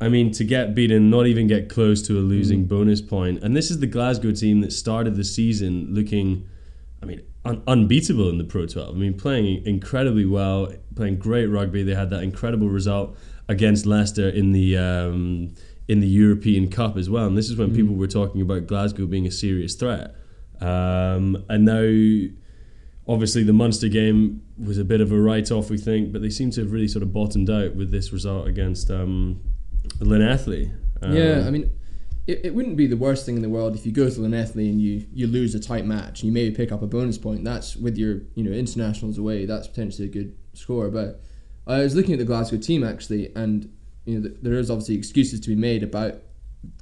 I 0.00 0.08
mean, 0.08 0.32
to 0.32 0.44
get 0.44 0.74
beaten, 0.74 1.10
not 1.10 1.26
even 1.26 1.46
get 1.46 1.68
close 1.68 2.00
to 2.06 2.18
a 2.18 2.22
losing 2.22 2.64
bonus 2.64 3.02
point. 3.02 3.42
And 3.42 3.56
this 3.56 3.70
is 3.70 3.80
the 3.80 3.86
Glasgow 3.86 4.32
team 4.32 4.62
that 4.62 4.72
started 4.72 5.14
the 5.14 5.24
season 5.24 5.88
looking, 5.94 6.48
I 7.02 7.06
mean, 7.06 7.20
un- 7.44 7.62
unbeatable 7.66 8.30
in 8.30 8.38
the 8.38 8.44
Pro 8.44 8.66
12. 8.66 8.94
I 8.94 8.98
mean, 8.98 9.14
playing 9.14 9.66
incredibly 9.66 10.24
well, 10.24 10.72
playing 10.96 11.18
great 11.18 11.46
rugby. 11.46 11.82
They 11.82 11.94
had 11.94 12.08
that 12.10 12.22
incredible 12.22 12.68
result 12.68 13.16
against 13.48 13.84
Leicester 13.84 14.28
in 14.28 14.52
the 14.52 14.78
um, 14.78 15.54
in 15.86 16.00
the 16.00 16.06
European 16.06 16.70
Cup 16.70 16.96
as 16.96 17.10
well. 17.10 17.26
And 17.26 17.36
this 17.36 17.50
is 17.50 17.56
when 17.56 17.74
people 17.74 17.94
were 17.94 18.06
talking 18.06 18.40
about 18.40 18.66
Glasgow 18.66 19.06
being 19.06 19.26
a 19.26 19.30
serious 19.30 19.74
threat. 19.74 20.14
Um, 20.60 21.44
and 21.48 21.64
now 21.64 22.32
obviously 23.10 23.42
the 23.42 23.52
Munster 23.52 23.88
game 23.88 24.40
was 24.56 24.78
a 24.78 24.84
bit 24.84 25.00
of 25.00 25.10
a 25.10 25.20
write-off, 25.20 25.68
we 25.68 25.76
think, 25.76 26.12
but 26.12 26.22
they 26.22 26.30
seem 26.30 26.52
to 26.52 26.60
have 26.60 26.70
really 26.70 26.86
sort 26.86 27.02
of 27.02 27.12
bottomed 27.12 27.50
out 27.50 27.74
with 27.74 27.90
this 27.90 28.12
result 28.12 28.46
against 28.46 28.88
um, 28.88 29.40
Llanelli. 29.98 30.72
Um, 31.02 31.12
Yeah, 31.12 31.44
I 31.44 31.50
mean, 31.50 31.72
it, 32.28 32.42
it 32.44 32.54
wouldn't 32.54 32.76
be 32.76 32.86
the 32.86 32.96
worst 32.96 33.26
thing 33.26 33.34
in 33.34 33.42
the 33.42 33.48
world 33.48 33.74
if 33.74 33.84
you 33.84 33.90
go 33.90 34.08
to 34.08 34.20
Llanelli 34.20 34.70
and 34.70 34.80
you, 34.80 35.04
you 35.12 35.26
lose 35.26 35.56
a 35.56 35.60
tight 35.60 35.86
match 35.86 36.22
and 36.22 36.28
you 36.28 36.32
maybe 36.32 36.54
pick 36.54 36.70
up 36.70 36.82
a 36.82 36.86
bonus 36.86 37.18
point. 37.18 37.42
That's 37.42 37.74
with 37.74 37.98
your 37.98 38.20
you 38.36 38.44
know 38.44 38.52
internationals 38.52 39.18
away. 39.18 39.44
That's 39.44 39.66
potentially 39.66 40.06
a 40.06 40.10
good 40.10 40.36
score. 40.54 40.88
But 40.88 41.20
I 41.66 41.78
was 41.78 41.96
looking 41.96 42.12
at 42.12 42.20
the 42.20 42.24
Glasgow 42.24 42.58
team 42.58 42.84
actually, 42.84 43.32
and 43.34 43.72
you 44.04 44.18
know 44.18 44.28
th- 44.28 44.40
there 44.40 44.54
is 44.54 44.70
obviously 44.70 44.94
excuses 44.94 45.40
to 45.40 45.48
be 45.48 45.56
made 45.56 45.82
about 45.82 46.22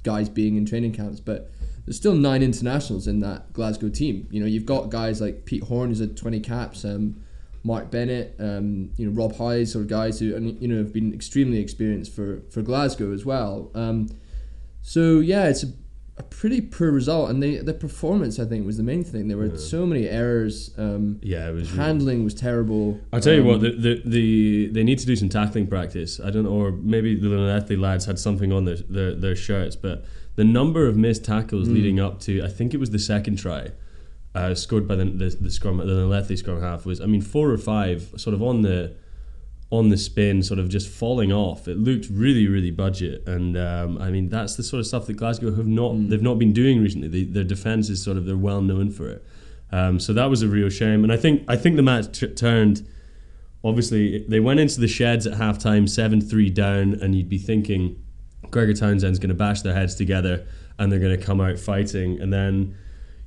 guys 0.03 0.29
being 0.29 0.57
in 0.57 0.65
training 0.65 0.91
camps, 0.93 1.19
but 1.19 1.49
there's 1.89 1.97
still 1.97 2.13
nine 2.13 2.43
internationals 2.43 3.07
in 3.07 3.17
that 3.21 3.51
Glasgow 3.51 3.89
team. 3.89 4.27
You 4.29 4.39
know, 4.41 4.45
you've 4.45 4.67
got 4.67 4.91
guys 4.91 5.19
like 5.19 5.45
Pete 5.45 5.63
Horne 5.63 5.89
who's 5.89 5.97
had 5.97 6.15
20 6.15 6.39
caps, 6.39 6.85
um, 6.85 7.15
Mark 7.63 7.89
Bennett, 7.89 8.35
um, 8.39 8.91
you 8.95 9.07
know, 9.09 9.11
Rob 9.11 9.35
Hyde, 9.35 9.67
sort 9.67 9.85
of 9.85 9.89
guys 9.89 10.19
who 10.19 10.35
and 10.35 10.61
you 10.61 10.67
know 10.67 10.77
have 10.77 10.93
been 10.93 11.11
extremely 11.15 11.57
experienced 11.57 12.13
for 12.15 12.43
for 12.51 12.61
Glasgow 12.61 13.11
as 13.11 13.25
well. 13.25 13.71
Um, 13.73 14.07
so 14.83 15.17
yeah, 15.19 15.47
it's 15.49 15.63
a, 15.63 15.67
a 16.17 16.23
pretty 16.23 16.61
poor 16.61 16.91
result, 16.91 17.31
and 17.31 17.41
the 17.41 17.57
the 17.57 17.73
performance 17.73 18.37
I 18.39 18.45
think 18.45 18.67
was 18.67 18.77
the 18.77 18.83
main 18.83 19.03
thing. 19.03 19.27
There 19.27 19.37
were 19.37 19.57
so 19.57 19.87
many 19.87 20.07
errors. 20.07 20.69
Um, 20.77 21.19
Yeah, 21.23 21.49
it 21.49 21.53
was 21.53 21.71
really- 21.71 21.83
handling 21.85 22.23
was 22.23 22.35
terrible. 22.35 22.99
I'll 23.11 23.19
tell 23.19 23.33
you 23.33 23.41
Um, 23.41 23.47
what, 23.47 23.61
the, 23.61 23.71
the, 23.71 24.01
the 24.05 24.67
they 24.67 24.83
need 24.83 24.99
to 24.99 25.07
do 25.07 25.15
some 25.15 25.27
tackling 25.29 25.65
practice. 25.65 26.19
I 26.19 26.29
don't 26.29 26.43
know, 26.43 26.51
or 26.51 26.71
maybe 26.71 27.15
the 27.19 27.27
Llanelli 27.29 27.79
lads 27.79 28.05
had 28.05 28.19
something 28.19 28.53
on 28.53 28.65
their, 28.65 28.77
their 28.77 29.15
their 29.15 29.35
shirts, 29.35 29.75
but 29.75 30.05
the 30.41 30.43
number 30.59 30.81
of 30.89 30.93
missed 31.05 31.23
tackles 31.33 31.67
Hmm. 31.67 31.73
leading 31.77 31.99
up 31.99 32.15
to 32.25 32.31
I 32.49 32.51
think 32.57 32.73
it 32.75 32.79
was 32.83 32.91
the 32.97 33.03
second 33.13 33.35
try, 33.45 33.61
uh, 34.39 34.53
scored 34.65 34.85
by 34.87 34.95
the 35.01 35.05
the, 35.21 35.29
the 35.45 35.51
scrum 35.57 35.77
the 35.77 35.85
Llanelli 35.85 36.37
scrum 36.37 36.59
half 36.61 36.81
was 36.89 36.97
I 37.01 37.07
mean 37.13 37.21
four 37.21 37.47
or 37.55 37.57
five 37.73 37.97
sort 38.23 38.33
of 38.37 38.41
on 38.51 38.61
the 38.67 38.79
on 39.71 39.89
the 39.89 39.97
spin, 39.97 40.41
sort 40.41 40.59
of 40.59 40.67
just 40.77 40.87
falling 41.01 41.31
off. 41.31 41.67
It 41.67 41.77
looked 41.77 42.07
really, 42.09 42.47
really 42.47 42.71
budget, 42.71 43.17
and 43.35 43.55
um, 43.69 43.89
I 44.05 44.09
mean 44.15 44.25
that's 44.29 44.55
the 44.55 44.63
sort 44.63 44.79
of 44.79 44.87
stuff 44.87 45.05
that 45.07 45.17
Glasgow 45.21 45.49
have 45.59 45.67
not 45.81 45.91
Hmm. 45.95 46.07
they've 46.09 46.27
not 46.31 46.37
been 46.43 46.53
doing 46.61 46.77
recently. 46.81 47.07
They, 47.15 47.23
their 47.35 47.43
defense 47.55 47.85
is 47.93 47.99
sort 48.07 48.17
of 48.17 48.23
they're 48.27 48.45
well 48.51 48.61
known 48.71 48.87
for 48.97 49.05
it, 49.15 49.21
um, 49.71 49.99
so 50.05 50.09
that 50.19 50.27
was 50.33 50.41
a 50.41 50.47
real 50.57 50.69
shame. 50.81 50.99
And 51.03 51.11
I 51.11 51.17
think 51.23 51.35
I 51.53 51.55
think 51.61 51.75
the 51.75 51.87
match 51.91 52.05
t- 52.19 52.27
turned. 52.45 52.77
Obviously, 53.61 54.23
they 54.33 54.39
went 54.39 54.59
into 54.61 54.79
the 54.79 54.87
sheds 54.87 55.27
at 55.27 55.33
halftime, 55.37 55.83
seven 55.89 56.21
three 56.21 56.49
down, 56.49 56.93
and 57.01 57.13
you'd 57.13 57.27
be 57.37 57.37
thinking 57.51 57.83
Gregor 58.51 58.73
Townsend's 58.73 59.19
going 59.19 59.29
to 59.29 59.35
bash 59.35 59.61
their 59.61 59.73
heads 59.73 59.95
together, 59.95 60.45
and 60.77 60.91
they're 60.91 60.99
going 60.99 61.17
to 61.17 61.23
come 61.23 61.41
out 61.41 61.59
fighting, 61.59 62.19
and 62.21 62.31
then. 62.33 62.75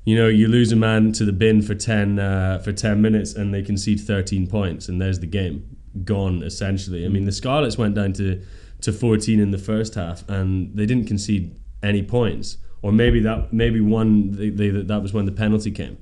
You 0.04 0.16
know, 0.16 0.26
you 0.26 0.48
lose 0.48 0.72
a 0.72 0.76
man 0.76 1.12
to 1.12 1.24
the 1.24 1.32
bin 1.32 1.62
for 1.62 1.76
ten 1.76 2.18
uh, 2.18 2.58
for 2.58 2.72
ten 2.72 3.00
minutes, 3.00 3.34
and 3.34 3.54
they 3.54 3.62
concede 3.62 4.00
thirteen 4.00 4.48
points, 4.48 4.88
and 4.88 5.00
there's 5.00 5.20
the 5.20 5.28
game 5.28 5.76
gone 6.02 6.42
essentially. 6.42 7.04
I 7.04 7.08
mean, 7.08 7.24
the 7.24 7.30
Scarlets 7.30 7.78
went 7.78 7.94
down 7.94 8.12
to 8.14 8.42
to 8.80 8.92
14 8.92 9.38
in 9.38 9.52
the 9.52 9.58
first 9.58 9.94
half, 9.94 10.28
and 10.28 10.76
they 10.76 10.86
didn't 10.86 11.06
concede 11.06 11.54
any 11.82 12.02
points, 12.02 12.58
or 12.82 12.90
maybe 12.92 13.20
that 13.20 13.52
maybe 13.52 13.80
one 13.80 14.32
they, 14.32 14.50
they, 14.50 14.70
that 14.70 15.02
was 15.02 15.12
when 15.12 15.24
the 15.24 15.32
penalty 15.32 15.70
came. 15.70 15.98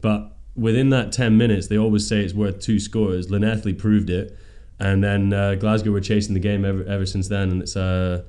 But 0.00 0.36
within 0.56 0.90
that 0.90 1.12
10 1.12 1.36
minutes, 1.38 1.68
they 1.68 1.78
always 1.78 2.06
say 2.06 2.24
it's 2.24 2.34
worth 2.34 2.58
two 2.60 2.78
scores. 2.80 3.28
Llanelli 3.28 3.76
proved 3.78 4.10
it, 4.10 4.36
and 4.80 5.02
then 5.04 5.32
uh, 5.32 5.54
Glasgow 5.54 5.92
were 5.92 6.00
chasing 6.00 6.34
the 6.34 6.40
game 6.40 6.64
ever 6.64 6.82
ever 6.84 7.06
since 7.06 7.28
then, 7.28 7.50
and 7.50 7.62
it's 7.62 7.76
uh, 7.76 8.24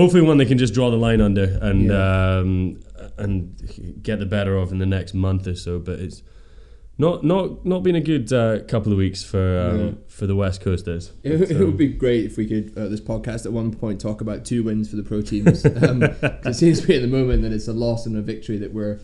hopefully 0.00 0.22
one 0.22 0.38
they 0.38 0.46
can 0.46 0.58
just 0.58 0.74
draw 0.74 0.90
the 0.90 0.96
line 0.96 1.20
under 1.20 1.58
and 1.60 1.92
um, 1.92 2.80
and 3.18 3.98
get 4.02 4.18
the 4.18 4.26
better 4.26 4.56
of 4.56 4.72
in 4.72 4.78
the 4.78 4.86
next 4.86 5.14
month 5.14 5.46
or 5.46 5.54
so. 5.54 5.78
But 5.78 5.98
it's 6.00 6.22
not 6.98 7.24
not 7.24 7.64
not 7.64 7.82
been 7.82 7.96
a 7.96 8.00
good 8.00 8.32
uh, 8.32 8.60
couple 8.64 8.92
of 8.92 8.98
weeks 8.98 9.22
for 9.22 9.60
um, 9.60 9.80
Yeah. 9.80 9.92
for 10.08 10.26
the 10.26 10.36
West 10.36 10.60
Coasters. 10.60 11.12
It, 11.22 11.38
But, 11.38 11.50
it 11.50 11.58
would 11.58 11.76
be 11.76 11.88
great 11.88 12.24
if 12.26 12.36
we 12.36 12.46
could, 12.46 12.76
uh, 12.76 12.88
this 12.88 13.00
podcast 13.00 13.46
at 13.46 13.52
one 13.52 13.74
point, 13.74 14.00
talk 14.00 14.20
about 14.20 14.44
two 14.44 14.62
wins 14.62 14.88
for 14.90 14.96
the 14.96 15.02
pro 15.02 15.20
teams. 15.22 15.64
Um, 15.64 16.02
it 16.22 16.54
seems 16.54 16.80
to 16.80 16.86
be 16.86 16.96
at 16.96 17.02
the 17.02 17.08
moment 17.08 17.42
that 17.42 17.52
it's 17.52 17.68
a 17.68 17.72
loss 17.72 18.06
and 18.06 18.16
a 18.16 18.22
victory 18.22 18.58
that 18.58 18.72
we're 18.72 19.00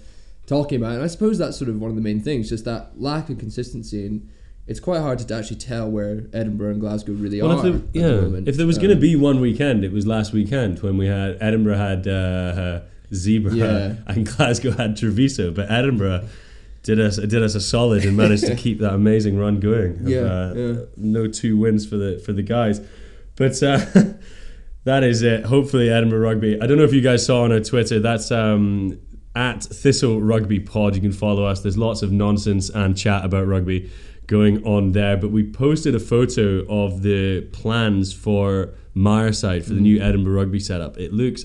talking 0.46 0.78
about. 0.80 0.94
And 0.94 1.02
I 1.02 1.06
suppose 1.08 1.38
that's 1.38 1.56
sort 1.56 1.68
of 1.70 1.80
one 1.80 1.90
of 1.90 1.96
the 1.96 2.02
main 2.02 2.20
things, 2.20 2.48
just 2.48 2.64
that 2.64 3.00
lack 3.00 3.30
of 3.30 3.38
consistency. 3.38 4.06
And 4.06 4.28
it's 4.66 4.80
quite 4.80 5.00
hard 5.00 5.18
to 5.20 5.34
actually 5.34 5.56
tell 5.56 5.88
where 5.90 6.24
Edinburgh 6.32 6.70
and 6.72 6.80
Glasgow 6.80 7.12
really 7.12 7.40
Well, 7.40 7.52
are 7.52 7.66
if 7.66 7.74
at 7.74 7.92
there, 7.92 8.02
the 8.02 8.08
yeah, 8.14 8.20
moment. 8.20 8.48
if 8.48 8.56
there 8.56 8.66
was 8.66 8.76
Um, 8.78 8.84
going 8.84 8.94
to 8.96 9.00
be 9.00 9.14
one 9.16 9.40
weekend, 9.40 9.84
it 9.84 9.92
was 9.92 10.06
last 10.06 10.32
weekend 10.32 10.80
when 10.80 10.96
we 10.96 11.06
had 11.06 11.38
Edinburgh 11.40 11.76
had 11.76 12.06
uh, 12.08 12.10
uh, 12.10 12.80
Zebre 13.12 13.54
Yeah. 13.54 13.94
and 14.06 14.26
Glasgow 14.26 14.72
had 14.72 14.96
Treviso, 14.96 15.50
but 15.52 15.70
Edinburgh 15.70 16.24
did 16.82 17.00
us 17.00 17.16
did 17.16 17.42
us 17.42 17.54
a 17.54 17.60
solid 17.60 18.04
and 18.04 18.16
managed 18.16 18.46
to 18.46 18.54
keep 18.64 18.78
that 18.80 18.94
amazing 18.94 19.38
run 19.38 19.60
going. 19.60 19.92
of, 20.00 20.08
Yeah, 20.08 20.18
uh, 20.20 20.54
yeah. 20.56 20.74
no 20.96 21.26
two 21.28 21.56
wins 21.56 21.86
for 21.86 21.96
the 21.96 22.18
for 22.24 22.32
the 22.32 22.42
guys, 22.42 22.80
but. 23.36 23.62
Uh, 23.62 23.78
That 24.84 25.02
is 25.02 25.22
it. 25.22 25.44
Hopefully, 25.46 25.90
Edinburgh 25.90 26.20
Rugby. 26.20 26.60
I 26.62 26.66
don't 26.68 26.78
know 26.78 26.84
if 26.84 26.92
you 26.94 27.00
guys 27.00 27.26
saw 27.26 27.42
on 27.42 27.50
our 27.50 27.58
Twitter. 27.58 27.98
That's 27.98 28.30
um, 28.30 29.00
at 29.34 29.64
Thistle 29.64 30.20
Rugby 30.22 30.60
Pod. 30.60 30.94
You 30.94 31.00
can 31.00 31.10
follow 31.10 31.44
us. 31.44 31.60
There's 31.62 31.76
lots 31.76 32.02
of 32.02 32.12
nonsense 32.12 32.70
and 32.70 32.96
chat 32.96 33.24
about 33.24 33.48
rugby 33.48 33.90
going 34.26 34.64
on 34.64 34.92
there. 34.92 35.16
But 35.16 35.30
we 35.30 35.44
posted 35.44 35.94
a 35.94 36.00
photo 36.00 36.64
of 36.68 37.02
the 37.02 37.42
plans 37.52 38.12
for 38.12 38.74
Myreside 38.94 39.64
for 39.64 39.74
the 39.74 39.80
new 39.80 40.00
Edinburgh 40.00 40.34
Rugby 40.34 40.60
setup. 40.60 40.96
It 40.98 41.12
looks 41.12 41.44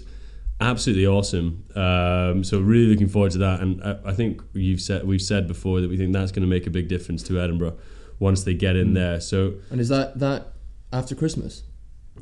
absolutely 0.59 1.07
awesome. 1.07 1.65
Um, 1.75 2.43
so 2.43 2.59
really 2.59 2.85
looking 2.85 3.09
forward 3.09 3.31
to 3.31 3.39
that. 3.39 3.59
And 3.59 3.83
I, 3.83 3.97
I 4.05 4.13
think 4.13 4.41
you've 4.53 4.81
said 4.81 5.05
we've 5.05 5.21
said 5.21 5.47
before 5.47 5.81
that 5.81 5.89
we 5.89 5.97
think 5.97 6.13
that's 6.13 6.31
going 6.31 6.43
to 6.43 6.47
make 6.47 6.67
a 6.67 6.69
big 6.69 6.87
difference 6.87 7.23
to 7.23 7.39
Edinburgh 7.39 7.77
once 8.19 8.43
they 8.43 8.53
get 8.53 8.75
in 8.75 8.93
there. 8.93 9.19
So 9.19 9.55
And 9.69 9.81
is 9.81 9.89
that 9.89 10.19
that 10.19 10.53
after 10.93 11.15
Christmas? 11.15 11.63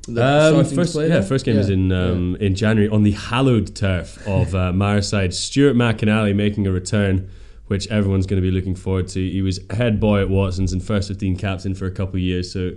Um, 0.07 0.63
first, 0.65 0.95
yeah, 0.95 1.07
there? 1.07 1.23
first 1.23 1.45
game 1.45 1.57
is 1.57 1.69
in 1.69 1.91
um, 1.91 2.37
in 2.39 2.55
January 2.55 2.89
on 2.89 3.03
the 3.03 3.11
hallowed 3.11 3.75
turf 3.75 4.25
of 4.27 4.55
uh, 4.55 4.71
Myreside. 4.71 5.33
Stuart 5.33 5.75
McInally 5.75 6.33
making 6.35 6.65
a 6.67 6.71
return, 6.71 7.29
which 7.69 7.87
everyone's 7.89 8.25
going 8.25 8.41
to 8.41 8.47
be 8.47 8.51
looking 8.51 8.75
forward 8.75 9.07
to. 9.09 9.19
He 9.19 9.41
was 9.41 9.59
head 9.69 9.99
boy 9.99 10.21
at 10.21 10.29
Watson's 10.29 10.73
and 10.73 10.83
first 10.83 11.07
15 11.07 11.37
captain 11.37 11.73
for 11.75 11.85
a 11.85 11.91
couple 11.91 12.15
of 12.15 12.21
years, 12.21 12.51
so 12.51 12.71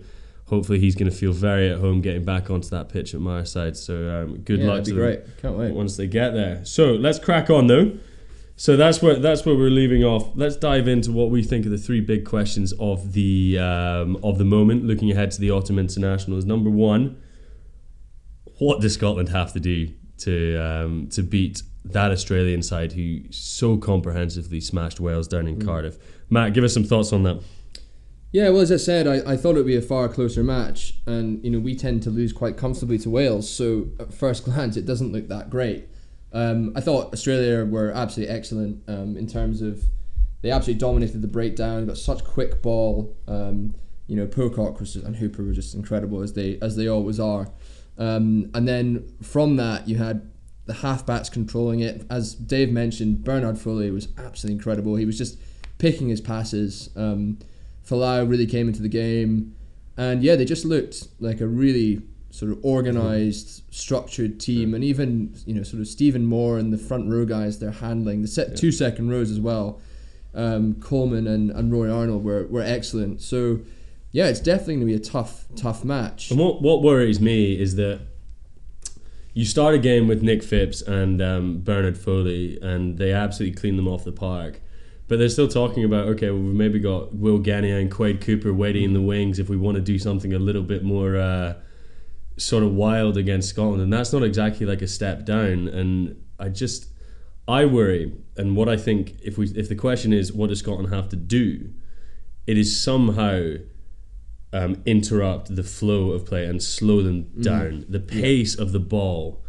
hopefully 0.47 0.79
he's 0.79 0.95
going 0.95 1.11
to 1.11 1.17
feel 1.17 1.33
very 1.33 1.71
at 1.71 1.79
home 1.79 2.03
getting 2.03 2.25
back 2.25 2.51
onto 2.51 2.69
that 2.69 2.91
pitch 2.91 3.15
at 3.15 3.21
Myreside. 3.21 3.75
So 3.77 3.95
um, 4.23 4.39
good 4.41 4.61
Yeah, 4.61 4.69
luck 4.69 4.85
to 4.85 4.91
be 4.91 4.97
them 4.97 5.01
great. 5.01 5.21
Can't 5.41 5.57
wait. 5.57 5.73
once 5.73 5.97
they 5.97 6.07
get 6.07 6.33
there. 6.33 6.63
So 6.65 6.93
let's 6.93 7.19
crack 7.19 7.49
on 7.51 7.67
though. 7.69 7.99
So 8.57 8.77
that's 8.77 9.01
where 9.01 9.17
that's 9.19 9.47
where 9.47 9.55
we're 9.57 9.71
leaving 9.71 10.05
off. 10.05 10.29
Let's 10.37 10.57
dive 10.57 10.87
into 10.87 11.11
what 11.11 11.31
we 11.31 11.43
think 11.43 11.65
are 11.65 11.71
the 11.71 11.79
three 11.79 12.01
big 12.03 12.27
questions 12.27 12.73
of 12.79 13.15
the 13.15 13.59
um, 13.59 14.19
of 14.23 14.37
the 14.37 14.45
moment. 14.45 14.85
Looking 14.85 15.11
ahead 15.11 15.31
to 15.33 15.41
the 15.41 15.51
autumn 15.51 15.79
internationals. 15.79 16.45
Number 16.45 16.69
one, 16.71 17.17
what 18.59 18.81
does 18.83 18.93
Scotland 18.95 19.31
have 19.31 19.53
to 19.55 19.61
do 19.61 19.89
to 20.19 20.57
um, 20.59 21.09
to 21.13 21.23
beat 21.23 21.63
that 21.85 22.11
Australian 22.11 22.63
side 22.63 22.93
who 22.93 23.21
so 23.31 23.77
comprehensively 23.77 24.61
smashed 24.61 25.01
Wales 25.01 25.29
down 25.29 25.47
in 25.47 25.65
Cardiff? 25.65 25.99
Matt, 26.31 26.55
give 26.55 26.65
us 26.65 26.75
some 26.75 26.85
thoughts 26.85 27.13
on 27.13 27.23
that. 27.25 27.43
Yeah, 28.33 28.49
well, 28.49 28.63
as 28.63 28.73
I 28.73 28.77
said, 28.77 29.07
I, 29.07 29.33
I 29.33 29.37
thought 29.37 29.57
it 29.57 29.59
would 29.59 29.67
be 29.67 29.77
a 29.77 29.83
far 29.83 30.09
closer 30.09 30.43
match, 30.43 30.95
and 31.07 31.45
you 31.45 31.51
know 31.51 31.59
we 31.59 31.77
tend 31.77 32.03
to 32.05 32.11
lose 32.11 32.33
quite 32.33 32.57
comfortably 32.57 32.99
to 32.99 33.11
Wales. 33.11 33.49
So 33.51 33.89
at 34.01 34.15
first 34.15 34.45
glance, 34.47 34.77
it 34.77 34.87
doesn't 34.87 35.13
look 35.13 35.29
that 35.29 35.51
great. 35.51 35.89
Um, 36.33 36.73
I 36.75 36.81
thought 36.81 37.13
Australia 37.13 37.65
were 37.65 37.91
absolutely 37.91 38.35
excellent 38.35 38.83
um, 38.89 39.19
in 39.19 39.27
terms 39.27 39.61
of 39.61 39.85
they 40.41 40.51
absolutely 40.51 40.81
dominated 40.81 41.21
the 41.21 41.29
breakdown. 41.29 41.87
Got 41.87 41.99
such 41.99 42.25
quick 42.25 42.63
ball. 42.63 43.15
Um, 43.29 43.75
you 44.07 44.17
know, 44.17 44.27
Pocock 44.27 44.81
was 44.81 44.97
and 44.97 45.17
Hooper 45.17 45.45
were 45.45 45.53
just 45.53 45.75
incredible 45.75 46.23
as 46.23 46.33
they 46.33 46.59
as 46.63 46.77
they 46.77 46.89
always 46.89 47.21
are. 47.21 47.49
Um, 47.99 48.51
and 48.55 48.67
then 48.67 49.13
from 49.21 49.57
that, 49.57 49.87
you 49.87 49.97
had 49.97 50.32
the 50.67 50.75
halfbacks 50.75 51.31
controlling 51.31 51.81
it. 51.81 52.07
As 52.11 52.35
Dave 52.35 52.71
mentioned, 52.71 53.25
Bernard 53.25 53.59
Foley 53.59 53.91
was 53.91 54.09
absolutely 54.19 54.57
incredible. 54.57 54.97
He 54.97 55.07
was 55.07 55.19
just 55.19 55.39
picking 55.79 56.09
his 56.09 56.21
passes. 56.21 56.91
Um, 56.97 57.39
Folau 57.87 58.29
really 58.29 58.47
came 58.47 58.69
into 58.69 58.83
the 58.83 58.89
game, 58.89 59.57
and 59.97 60.23
yeah, 60.23 60.37
they 60.37 60.45
just 60.45 60.65
looked 60.65 61.09
like 61.19 61.41
a 61.41 61.47
really 61.47 62.03
sort 62.31 62.53
of 62.53 62.65
organised, 62.65 63.63
structured 63.75 64.41
team. 64.41 64.73
And 64.75 64.83
even 64.85 65.35
you 65.45 65.55
know, 65.55 65.63
sort 65.63 65.81
of 65.81 65.89
Stephen 65.89 66.25
Moore 66.25 66.59
and 66.59 66.73
the 66.73 66.79
front 66.79 67.11
row 67.11 67.25
guys, 67.25 67.59
they're 67.59 67.71
handling 67.71 68.23
the 68.23 68.29
set 68.29 68.57
two 68.57 68.73
second 68.73 69.11
rows 69.11 69.31
as 69.31 69.41
well. 69.41 69.81
Um, 70.35 70.77
Coleman 70.77 71.27
and, 71.27 71.51
and 71.51 71.71
Rory 71.71 71.91
Arnold 71.91 72.25
were, 72.25 72.47
were 72.47 72.63
excellent. 72.63 73.21
So 73.21 73.61
yeah, 74.13 74.29
it's 74.29 74.41
definitely 74.41 74.77
going 74.77 74.87
to 74.87 74.93
be 74.93 74.95
a 74.95 74.99
tough 75.01 75.47
tough 75.57 75.85
match. 75.85 76.31
And 76.31 76.39
what 76.39 76.63
what 76.63 76.83
worries 76.83 77.21
me 77.21 77.59
is 77.59 77.77
that 77.77 78.01
you 79.35 79.45
start 79.45 79.75
a 79.75 79.79
game 79.79 80.09
with 80.09 80.23
Nick 80.23 80.43
Phipps 80.43 80.83
and 80.83 81.23
um, 81.23 81.61
Bernard 81.61 81.97
Foley, 81.97 82.59
and 82.61 82.99
they 82.99 83.13
absolutely 83.13 83.59
clean 83.59 83.77
them 83.77 83.89
off 83.89 84.05
the 84.05 84.13
park. 84.13 84.61
But 85.09 85.19
they're 85.19 85.29
still 85.29 85.49
talking 85.49 85.85
about 85.85 86.09
okay, 86.09 86.31
well, 86.31 86.41
we've 86.41 86.55
maybe 86.55 86.79
got 86.79 87.15
Will 87.15 87.39
Genia 87.39 87.79
and 87.79 87.91
Quade 87.91 88.21
Cooper 88.21 88.53
waiting 88.53 88.85
in 88.85 88.93
the 88.93 89.01
wings 89.01 89.39
if 89.39 89.49
we 89.49 89.57
want 89.57 89.77
to 89.77 89.81
do 89.83 89.99
something 89.99 90.33
a 90.33 90.39
little 90.39 90.63
bit 90.63 90.83
more 90.85 91.17
uh, 91.17 91.55
sort 92.37 92.63
of 92.63 92.73
wild 92.73 93.17
against 93.17 93.49
Scotland, 93.49 93.83
and 93.83 93.93
that's 93.93 94.13
not 94.13 94.23
exactly 94.23 94.67
like 94.67 94.83
a 94.83 94.89
step 94.89 95.25
down. 95.25 95.69
And 95.69 96.23
I 96.39 96.49
just 96.49 96.89
I 97.49 97.65
worry, 97.65 98.13
and 98.37 98.57
what 98.57 98.69
I 98.69 98.77
think 98.77 99.17
if 99.23 99.39
we 99.39 99.49
if 99.49 99.69
the 99.69 99.75
question 99.75 100.13
is 100.13 100.33
what 100.33 100.49
does 100.49 100.61
Scotland 100.61 100.93
have 100.95 101.09
to 101.11 101.17
do, 101.17 101.71
it 102.47 102.59
is 102.59 102.81
somehow 102.81 103.55
um, 104.53 104.83
interrupt 104.85 105.55
the 105.57 105.63
flow 105.63 106.11
of 106.11 106.27
play 106.27 106.45
and 106.45 106.63
slow 106.63 107.03
them 107.03 107.31
down. 107.41 107.85
The 107.89 108.01
pace 108.01 108.55
of 108.59 108.73
the 108.73 108.81
ball 108.81 109.43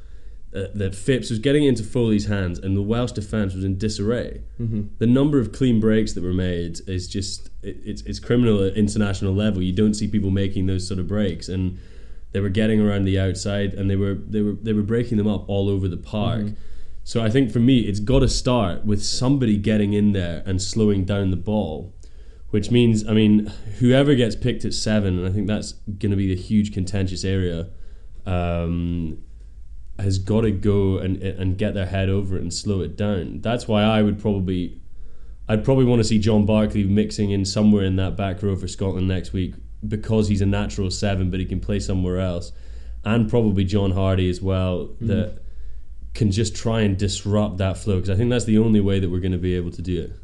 uh, 0.55 0.67
that 0.75 0.93
Phipps 0.95 1.29
was 1.29 1.39
getting 1.39 1.63
into 1.65 1.83
Foley's 1.83 2.27
hands, 2.27 2.60
and 2.60 2.77
the 2.77 2.81
Welsh 2.81 3.12
defence 3.12 3.53
was 3.55 3.63
in 3.63 3.77
disarray. 3.77 4.43
The 5.00 5.07
number 5.07 5.39
of 5.39 5.51
clean 5.51 5.79
breaks 5.79 6.13
that 6.13 6.24
were 6.24 6.33
made 6.33 6.79
is 6.88 7.07
just 7.07 7.50
it, 7.63 7.77
it's 7.83 8.01
it's 8.03 8.19
criminal 8.19 8.63
at 8.63 8.75
international 8.77 9.33
level. 9.33 9.62
You 9.62 9.74
don't 9.74 9.95
see 9.95 10.07
people 10.07 10.29
making 10.29 10.67
those 10.67 10.88
sort 10.88 11.00
of 11.00 11.07
breaks, 11.07 11.50
and 11.50 11.79
they 12.31 12.39
were 12.39 12.50
getting 12.50 12.79
around 12.79 13.05
the 13.05 13.19
outside, 13.19 13.74
and 13.74 13.89
they 13.89 13.95
were 13.95 14.13
they 14.13 14.41
were 14.41 14.53
they 14.53 14.74
were 14.74 14.83
breaking 14.83 15.17
them 15.17 15.27
up 15.27 15.50
all 15.50 15.69
over 15.69 15.88
the 15.88 15.98
park. 15.98 16.45
So 17.03 17.22
I 17.22 17.29
think 17.29 17.51
for 17.51 17.60
me, 17.60 17.79
it's 17.81 18.00
got 18.00 18.19
to 18.19 18.29
start 18.29 18.86
with 18.86 19.03
somebody 19.03 19.57
getting 19.57 19.91
in 19.93 20.13
there 20.13 20.41
and 20.45 20.62
slowing 20.62 21.03
down 21.03 21.31
the 21.31 21.38
ball, 21.38 21.92
which 22.53 22.69
means, 22.69 23.07
I 23.07 23.13
mean, 23.13 23.48
whoever 23.79 24.13
gets 24.13 24.36
picked 24.36 24.63
at 24.63 24.75
seven, 24.75 25.17
and 25.17 25.27
I 25.27 25.31
think 25.31 25.48
that's 25.48 25.72
going 25.72 26.12
to 26.12 26.15
be 26.15 26.31
a 26.31 26.36
huge 26.36 26.72
contentious 26.72 27.24
area, 27.24 27.69
um, 28.27 29.17
has 29.98 30.19
got 30.19 30.41
to 30.41 30.51
go 30.51 31.00
and 31.00 31.17
and 31.24 31.57
get 31.57 31.74
their 31.74 31.88
head 31.88 32.10
over 32.10 32.36
it 32.38 32.43
and 32.43 32.53
slow 32.53 32.81
it 32.81 32.95
down. 32.95 33.41
That's 33.41 33.67
why 33.67 33.81
I 33.81 34.03
would 34.03 34.19
probably, 34.22 34.79
I'd 35.50 35.65
probably 35.65 35.86
want 35.86 36.01
to 36.01 36.03
see 36.03 36.19
John 36.19 36.45
Barclay 36.45 36.83
mixing 36.83 37.31
in 37.31 37.43
somewhere 37.43 37.86
in 37.86 37.95
that 37.95 38.15
back 38.15 38.43
row 38.43 38.55
for 38.55 38.67
Scotland 38.67 39.07
next 39.07 39.33
week 39.33 39.55
because 39.88 40.27
he's 40.27 40.41
a 40.41 40.45
natural 40.45 40.91
seven, 40.91 41.31
but 41.31 41.39
he 41.39 41.48
can 41.48 41.60
play 41.60 41.79
somewhere 41.79 42.19
else, 42.19 42.51
and 43.03 43.27
probably 43.27 43.63
John 43.63 43.93
Hardie 43.93 44.29
as 44.29 44.43
well. 44.43 44.89
Mm. 45.01 45.07
That 45.07 45.39
can 46.13 46.29
just 46.29 46.55
try 46.55 46.81
and 46.81 47.00
disrupt 47.00 47.57
that 47.57 47.77
flow 47.79 47.95
because 47.95 48.12
I 48.12 48.15
think 48.15 48.29
that's 48.29 48.45
the 48.45 48.60
only 48.60 48.79
way 48.79 49.00
that 49.00 49.10
we're 49.10 49.22
going 49.22 49.31
to 49.31 49.39
be 49.39 49.55
able 49.55 49.72
to 49.72 49.81
do 49.81 50.01
it. 50.03 50.19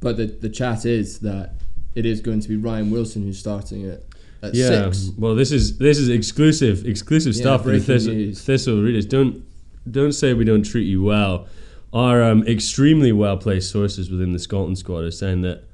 But 0.00 0.16
the 0.16 0.26
the 0.26 0.48
chat 0.48 0.84
is 0.84 1.20
that 1.20 1.54
it 1.94 2.06
is 2.06 2.20
going 2.20 2.40
to 2.40 2.48
be 2.48 2.56
Ryan 2.56 2.90
Wilson 2.90 3.22
who's 3.22 3.38
starting 3.38 3.84
it 3.84 4.08
at 4.42 4.54
yeah. 4.54 4.90
six. 4.90 5.10
Well, 5.18 5.34
this 5.34 5.52
is 5.52 5.78
this 5.78 5.98
is 5.98 6.08
exclusive 6.08 6.86
exclusive 6.86 7.34
yeah, 7.34 7.42
stuff 7.42 7.62
for 7.64 7.70
the 7.70 7.80
Thistle, 7.80 8.32
Thistle 8.34 8.82
readers. 8.82 9.06
Don't 9.06 9.44
don't 9.90 10.12
say 10.12 10.34
we 10.34 10.44
don't 10.44 10.64
treat 10.64 10.84
you 10.84 11.02
well. 11.02 11.48
Our 11.92 12.22
um, 12.22 12.46
extremely 12.46 13.12
well 13.12 13.36
placed 13.36 13.70
sources 13.70 14.10
within 14.10 14.32
the 14.32 14.38
Scotland 14.38 14.78
squad 14.78 15.04
are 15.04 15.10
saying 15.10 15.42
that 15.42 15.64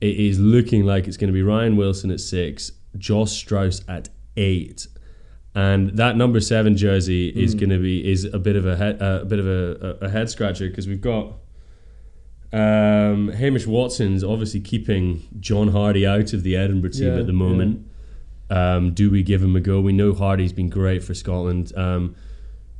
it 0.00 0.16
is 0.16 0.38
looking 0.38 0.84
like 0.84 1.06
it's 1.06 1.16
going 1.16 1.28
to 1.28 1.34
be 1.34 1.42
Ryan 1.42 1.76
Wilson 1.76 2.10
at 2.10 2.20
six, 2.20 2.72
Josh 2.96 3.32
Strauss 3.32 3.82
at 3.88 4.08
eight, 4.36 4.86
and 5.54 5.90
that 5.96 6.16
number 6.16 6.40
seven 6.40 6.76
jersey 6.76 7.28
is 7.28 7.54
mm. 7.54 7.60
going 7.60 7.70
to 7.70 7.78
be 7.78 8.10
is 8.10 8.24
a 8.24 8.38
bit 8.38 8.56
of 8.56 8.66
a 8.66 8.76
head, 8.76 9.00
uh, 9.00 9.20
a 9.22 9.24
bit 9.24 9.38
of 9.38 9.46
a, 9.46 9.98
a 10.02 10.08
head 10.08 10.28
scratcher 10.28 10.68
because 10.68 10.86
we've 10.86 11.00
got 11.00 11.34
um, 12.52 13.28
Hamish 13.28 13.66
Watson's 13.66 14.24
obviously 14.24 14.60
keeping 14.60 15.22
John 15.40 15.70
Hardie 15.70 16.06
out 16.06 16.32
of 16.32 16.42
the 16.42 16.56
Edinburgh 16.56 16.90
team 16.90 17.12
yeah, 17.12 17.20
at 17.20 17.26
the 17.26 17.32
moment. 17.32 17.86
Yeah. 18.50 18.76
Um, 18.76 18.94
do 18.94 19.10
we 19.10 19.22
give 19.22 19.42
him 19.42 19.54
a 19.56 19.60
go? 19.60 19.80
We 19.80 19.92
know 19.92 20.14
Hardie's 20.14 20.54
been 20.54 20.70
great 20.70 21.02
for 21.02 21.14
Scotland. 21.14 21.72
Um, 21.76 22.16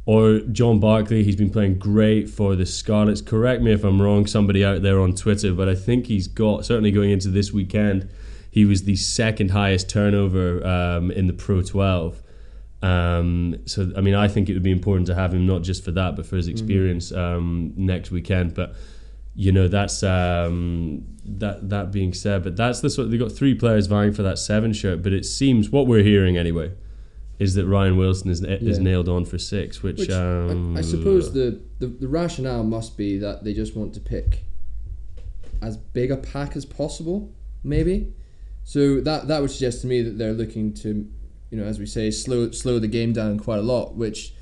or 0.06 0.38
John 0.38 0.80
Barclay, 0.80 1.22
he's 1.22 1.36
been 1.36 1.50
playing 1.50 1.78
great 1.78 2.30
for 2.30 2.56
the 2.56 2.64
Scarlets. 2.64 3.20
Correct 3.20 3.62
me 3.62 3.72
if 3.72 3.84
I'm 3.84 4.00
wrong, 4.00 4.26
somebody 4.26 4.64
out 4.64 4.80
there 4.80 5.00
on 5.00 5.14
Twitter, 5.14 5.52
but 5.52 5.68
I 5.68 5.74
think 5.74 6.06
he's 6.06 6.26
got, 6.26 6.64
certainly 6.64 6.90
going 6.90 7.10
into 7.10 7.28
this 7.28 7.52
weekend, 7.52 8.08
he 8.50 8.64
was 8.64 8.84
the 8.84 8.96
second 8.96 9.50
highest 9.50 9.90
turnover 9.90 10.66
um, 10.66 11.10
in 11.10 11.26
the 11.26 11.34
Pro 11.34 11.60
12. 11.60 12.22
Um, 12.80 13.56
so 13.66 13.92
I 13.96 14.00
mean, 14.00 14.14
I 14.14 14.28
think 14.28 14.48
it 14.48 14.54
would 14.54 14.62
be 14.62 14.70
important 14.70 15.08
to 15.08 15.14
have 15.14 15.34
him 15.34 15.46
not 15.46 15.60
just 15.60 15.84
for 15.84 15.90
that, 15.90 16.16
but 16.16 16.24
for 16.24 16.36
his 16.36 16.46
mm-hmm. 16.46 16.52
experience 16.52 17.12
um, 17.12 17.74
next 17.76 18.10
weekend. 18.10 18.54
But 18.54 18.74
you 19.38 19.52
know, 19.52 19.68
that's 19.68 20.02
um, 20.02 21.04
that. 21.24 21.68
That 21.68 21.92
being 21.92 22.12
said, 22.12 22.42
but 22.42 22.56
that's 22.56 22.80
the 22.80 22.90
sort. 22.90 23.12
They've 23.12 23.20
got 23.20 23.30
three 23.30 23.54
players 23.54 23.86
vying 23.86 24.12
for 24.12 24.24
that 24.24 24.36
seven 24.36 24.72
shirt, 24.72 25.00
but 25.00 25.12
it 25.12 25.24
seems 25.24 25.70
what 25.70 25.86
we're 25.86 26.02
hearing 26.02 26.36
anyway 26.36 26.72
is 27.38 27.54
that 27.54 27.64
Ryan 27.64 27.96
Wilson 27.96 28.30
is, 28.30 28.40
yeah. 28.40 28.56
is 28.56 28.80
nailed 28.80 29.08
on 29.08 29.24
for 29.24 29.38
six, 29.38 29.80
which, 29.80 29.98
which 29.98 30.10
I, 30.10 30.16
I, 30.16 30.50
um, 30.50 30.82
suppose 30.82 31.32
the, 31.32 31.60
the 31.78 31.86
the 31.86 32.08
rationale 32.08 32.64
must 32.64 32.96
be 32.96 33.16
that 33.18 33.44
they 33.44 33.54
just 33.54 33.76
want 33.76 33.94
to 33.94 34.00
pick 34.00 34.42
as 35.62 35.76
big 35.76 36.10
a 36.10 36.16
pack 36.16 36.56
as 36.56 36.64
possible, 36.64 37.32
maybe. 37.62 38.12
So 38.64 39.00
that 39.02 39.28
that 39.28 39.40
would 39.40 39.52
suggest 39.52 39.82
to 39.82 39.86
me 39.86 40.02
that 40.02 40.18
they're 40.18 40.32
looking 40.32 40.74
to 40.74 41.08
you 41.50 41.58
know, 41.58 41.64
as 41.64 41.78
we 41.78 41.86
say, 41.86 42.10
slow 42.10 42.50
slow 42.50 42.80
the 42.80 42.88
game 42.88 43.12
down 43.12 43.38
quite 43.38 43.60
a 43.60 43.62
lot, 43.62 43.94
which 43.94 44.34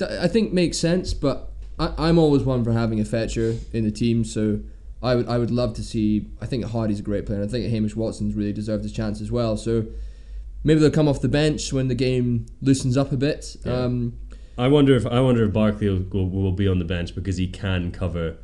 I 0.00 0.26
think 0.26 0.54
makes 0.54 0.78
sense. 0.78 1.12
But 1.12 1.52
I, 1.78 2.08
am 2.08 2.18
always 2.18 2.42
one 2.42 2.64
for 2.64 2.72
having 2.72 3.00
a 3.00 3.04
fetcher 3.04 3.56
in 3.72 3.84
the 3.84 3.90
team, 3.90 4.24
so 4.24 4.60
I 5.02 5.14
would 5.14 5.28
I 5.28 5.38
would 5.38 5.50
love 5.50 5.74
to 5.74 5.82
see. 5.82 6.28
I 6.40 6.46
think 6.46 6.64
Hardie's 6.64 7.00
a 7.00 7.02
great 7.02 7.26
player, 7.26 7.40
and 7.40 7.48
I 7.48 7.50
think 7.50 7.70
Hamish 7.70 7.94
Watson's 7.94 8.34
really 8.34 8.52
deserved 8.52 8.82
his 8.82 8.92
chance 8.92 9.20
as 9.20 9.30
well. 9.30 9.56
So 9.56 9.86
maybe 10.64 10.80
they'll 10.80 10.90
come 10.90 11.08
off 11.08 11.20
the 11.20 11.28
bench 11.28 11.72
when 11.72 11.88
the 11.88 11.94
game 11.94 12.46
loosens 12.60 12.96
up 12.96 13.12
a 13.12 13.16
bit. 13.16 13.56
Yeah. 13.64 13.72
Um, 13.72 14.18
I 14.56 14.66
wonder 14.66 14.96
if 14.96 15.06
I 15.06 15.20
wonder 15.20 15.44
if 15.44 15.52
Barclay 15.52 15.88
will, 15.88 16.28
will, 16.28 16.52
be 16.52 16.66
on 16.66 16.80
the 16.80 16.84
bench 16.84 17.14
because 17.14 17.36
he 17.36 17.46
can 17.46 17.92
cover 17.92 18.38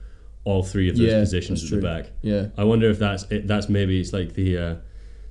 all 0.45 0.63
three 0.63 0.89
of 0.89 0.97
those 0.97 1.09
yeah, 1.09 1.21
positions 1.21 1.65
at 1.65 1.69
true. 1.69 1.81
the 1.81 1.87
back. 1.87 2.13
Yeah, 2.23 2.47
I 2.57 2.63
wonder 2.63 2.89
if 2.89 3.01
that's 3.01 3.25
it, 3.31 3.49
that's 3.49 3.69
maybe 3.69 4.01
it's 4.01 4.13
like 4.13 4.35
the. 4.35 4.59
Uh, 4.59 4.75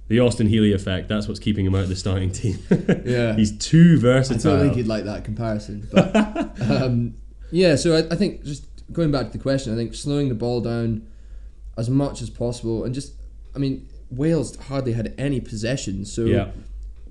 the 0.10 0.20
Austin 0.20 0.48
Healey 0.48 0.74
effect. 0.74 1.08
That's 1.08 1.30
what's 1.30 1.40
keeping 1.40 1.66
him 1.66 1.74
out 1.74 1.84
of 1.84 1.90
the 1.90 1.96
starting 1.96 2.30
team. 2.30 2.60
yeah, 3.06 3.34
he's 3.38 3.58
too 3.58 3.98
versatile. 3.98 4.52
I 4.52 4.56
don't 4.58 4.66
think 4.66 4.76
he'd 4.76 4.88
like 4.88 5.06
that 5.06 5.24
comparison, 5.24 5.88
but 5.92 6.62
um, 6.70 7.16
yeah. 7.54 7.76
So 7.76 7.96
I, 7.96 8.14
I, 8.14 8.16
think 8.16 8.44
just 8.44 8.66
going 8.92 9.12
back 9.12 9.28
to 9.28 9.38
the 9.38 9.42
question, 9.42 9.74
I 9.74 9.76
think 9.78 9.94
slowing 9.94 10.30
the 10.30 10.36
ball 10.36 10.62
down 10.62 11.08
as 11.78 11.90
much 11.90 12.22
as 12.22 12.30
possible, 12.30 12.84
and 12.84 12.94
just, 12.94 13.14
I 13.56 13.60
mean, 13.60 13.88
Wales 14.10 14.56
hardly 14.56 14.94
had 14.94 15.14
any 15.18 15.40
possession, 15.40 16.06
so 16.06 16.26
yeah. 16.26 16.52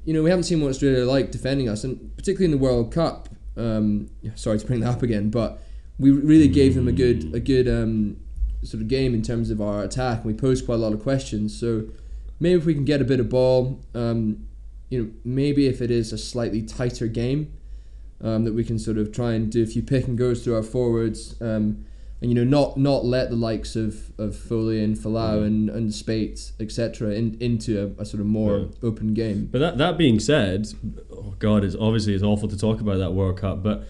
you 0.05 0.12
know 0.14 0.22
we 0.22 0.31
haven't 0.31 0.44
seen 0.44 0.61
what 0.61 0.70
Australia 0.70 1.05
like 1.05 1.31
defending 1.31 1.68
us, 1.68 1.85
and 1.85 2.16
particularly 2.16 2.46
in 2.46 2.50
the 2.50 2.64
World 2.64 2.92
Cup. 2.92 3.28
Um, 3.57 4.09
sorry 4.35 4.59
to 4.59 4.66
bring 4.66 4.81
that 4.81 4.90
up 4.90 5.02
again, 5.02 5.31
but 5.31 5.62
we 5.98 6.11
really 6.11 6.48
gave 6.48 6.74
them 6.74 6.88
a 6.88 6.92
good 6.92 7.35
a 7.35 7.40
good 7.40 7.68
um, 7.68 8.16
sort 8.62 8.83
of 8.83 8.88
game 8.88 9.14
in 9.14 9.22
terms 9.22 9.50
of 9.50 9.61
our 9.61 9.83
attack, 9.83 10.18
and 10.18 10.26
we 10.26 10.35
posed 10.35 10.66
quite 10.66 10.76
a 10.76 10.78
lot 10.78 10.92
of 10.92 11.02
questions. 11.02 11.59
So 11.59 11.85
maybe 12.40 12.59
if 12.59 12.64
we 12.64 12.74
can 12.74 12.85
get 12.85 13.00
a 13.00 13.05
bit 13.05 13.20
of 13.20 13.28
ball, 13.28 13.81
um, 13.94 14.46
you 14.90 15.02
know, 15.02 15.11
maybe 15.24 15.66
if 15.66 15.81
it 15.81 15.90
is 15.90 16.12
a 16.12 16.18
slightly 16.18 16.62
tighter 16.62 17.07
game, 17.07 17.52
um, 18.23 18.45
that 18.45 18.55
we 18.55 18.65
can 18.65 18.79
sort 18.79 18.99
of 18.99 19.13
try 19.13 19.33
and 19.33 19.51
do 19.51 19.63
a 19.63 19.67
few 19.67 19.83
pick 19.83 20.07
and 20.07 20.17
goes 20.17 20.45
through 20.45 20.55
our 20.55 20.63
forwards, 20.63 21.41
um, 21.41 21.85
and 22.21 22.31
you 22.31 22.35
know, 22.35 22.45
not 22.45 22.77
not 22.77 23.05
let 23.05 23.31
the 23.31 23.37
likes 23.37 23.75
of, 23.75 24.13
of 24.19 24.37
Foley 24.37 24.83
and 24.83 24.97
Folau 24.97 25.41
mm. 25.41 25.47
and 25.47 25.71
and 25.71 25.93
Speight 25.93 26.53
etc. 26.61 27.11
In, 27.11 27.37
into 27.41 27.95
a, 27.99 28.03
a, 28.03 28.05
sort 28.05 28.21
of 28.21 28.27
more 28.27 28.59
yeah. 28.59 28.67
open 28.83 29.13
game. 29.13 29.49
But 29.51 29.59
that 29.59 29.79
that 29.79 29.99
being 29.99 30.21
said, 30.21 30.69
oh 31.11 31.35
God, 31.39 31.65
it's 31.65 31.75
obviously 31.75 32.15
it's 32.15 32.23
awful 32.23 32.49
to 32.49 32.57
talk 32.57 32.81
about 32.81 32.99
that 32.99 33.13
World 33.13 33.39
Cup, 33.39 33.63
but 33.63 33.85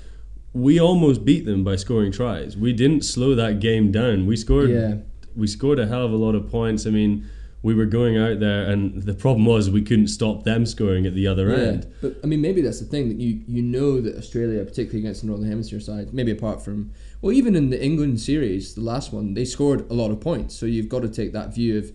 we 0.55 0.81
almost 0.81 1.25
beat 1.25 1.45
them 1.45 1.62
by 1.62 1.77
scoring 1.77 2.12
tries. 2.12 2.57
We 2.57 2.73
didn't 2.73 3.03
slow 3.03 3.35
that 3.35 3.61
game 3.61 3.92
down. 3.92 4.27
We 4.27 4.37
scored. 4.37 4.71
Yeah. 4.71 4.97
We 5.35 5.47
scored 5.47 5.79
a 5.79 5.87
hell 5.87 6.05
of 6.05 6.12
a 6.12 6.16
lot 6.16 6.35
of 6.35 6.51
points. 6.51 6.87
I 6.87 6.90
mean 6.90 7.29
we 7.62 7.75
were 7.75 7.87
going 7.87 8.18
out 8.18 8.40
there, 8.40 8.64
and 8.64 9.03
the 9.03 9.14
problem 9.14 9.46
was 9.46 9.70
we 9.70 9.83
couldn't 9.83 10.09
stop 10.09 10.42
them 10.42 10.66
scoring 10.66 11.07
at 11.07 11.14
the 11.14 11.29
other 11.29 11.51
yeah, 11.51 11.64
end. 11.64 11.92
But 12.01 12.16
I 12.22 12.27
mean, 12.27 12.40
maybe 12.40 12.61
that's 12.61 12.81
the 12.81 12.87
thing 12.87 13.09
that 13.09 13.18
you 13.18 13.42
you 13.46 13.62
know 13.62 14.01
that 14.01 14.16
Australia, 14.16 14.64
particularly 14.64 15.01
against 15.01 15.20
the 15.20 15.29
Northern 15.29 15.48
Hemisphere 15.48 15.81
side, 15.81 16.12
maybe 16.12 16.33
apart 16.33 16.64
from 16.64 16.92
well, 17.20 17.33
even 17.33 17.55
in 17.55 17.70
the 17.70 17.83
England 17.83 18.20
series, 18.20 18.75
the 18.75 18.81
last 18.81 19.12
one, 19.12 19.35
they 19.35 19.44
scored 19.44 19.88
a 19.90 19.94
lot 19.94 20.11
of 20.11 20.20
points. 20.20 20.57
So 20.57 20.66
you've 20.66 20.88
got 20.88 21.03
to 21.03 21.09
take 21.09 21.33
that 21.33 21.55
view 21.55 21.79
of 21.79 21.92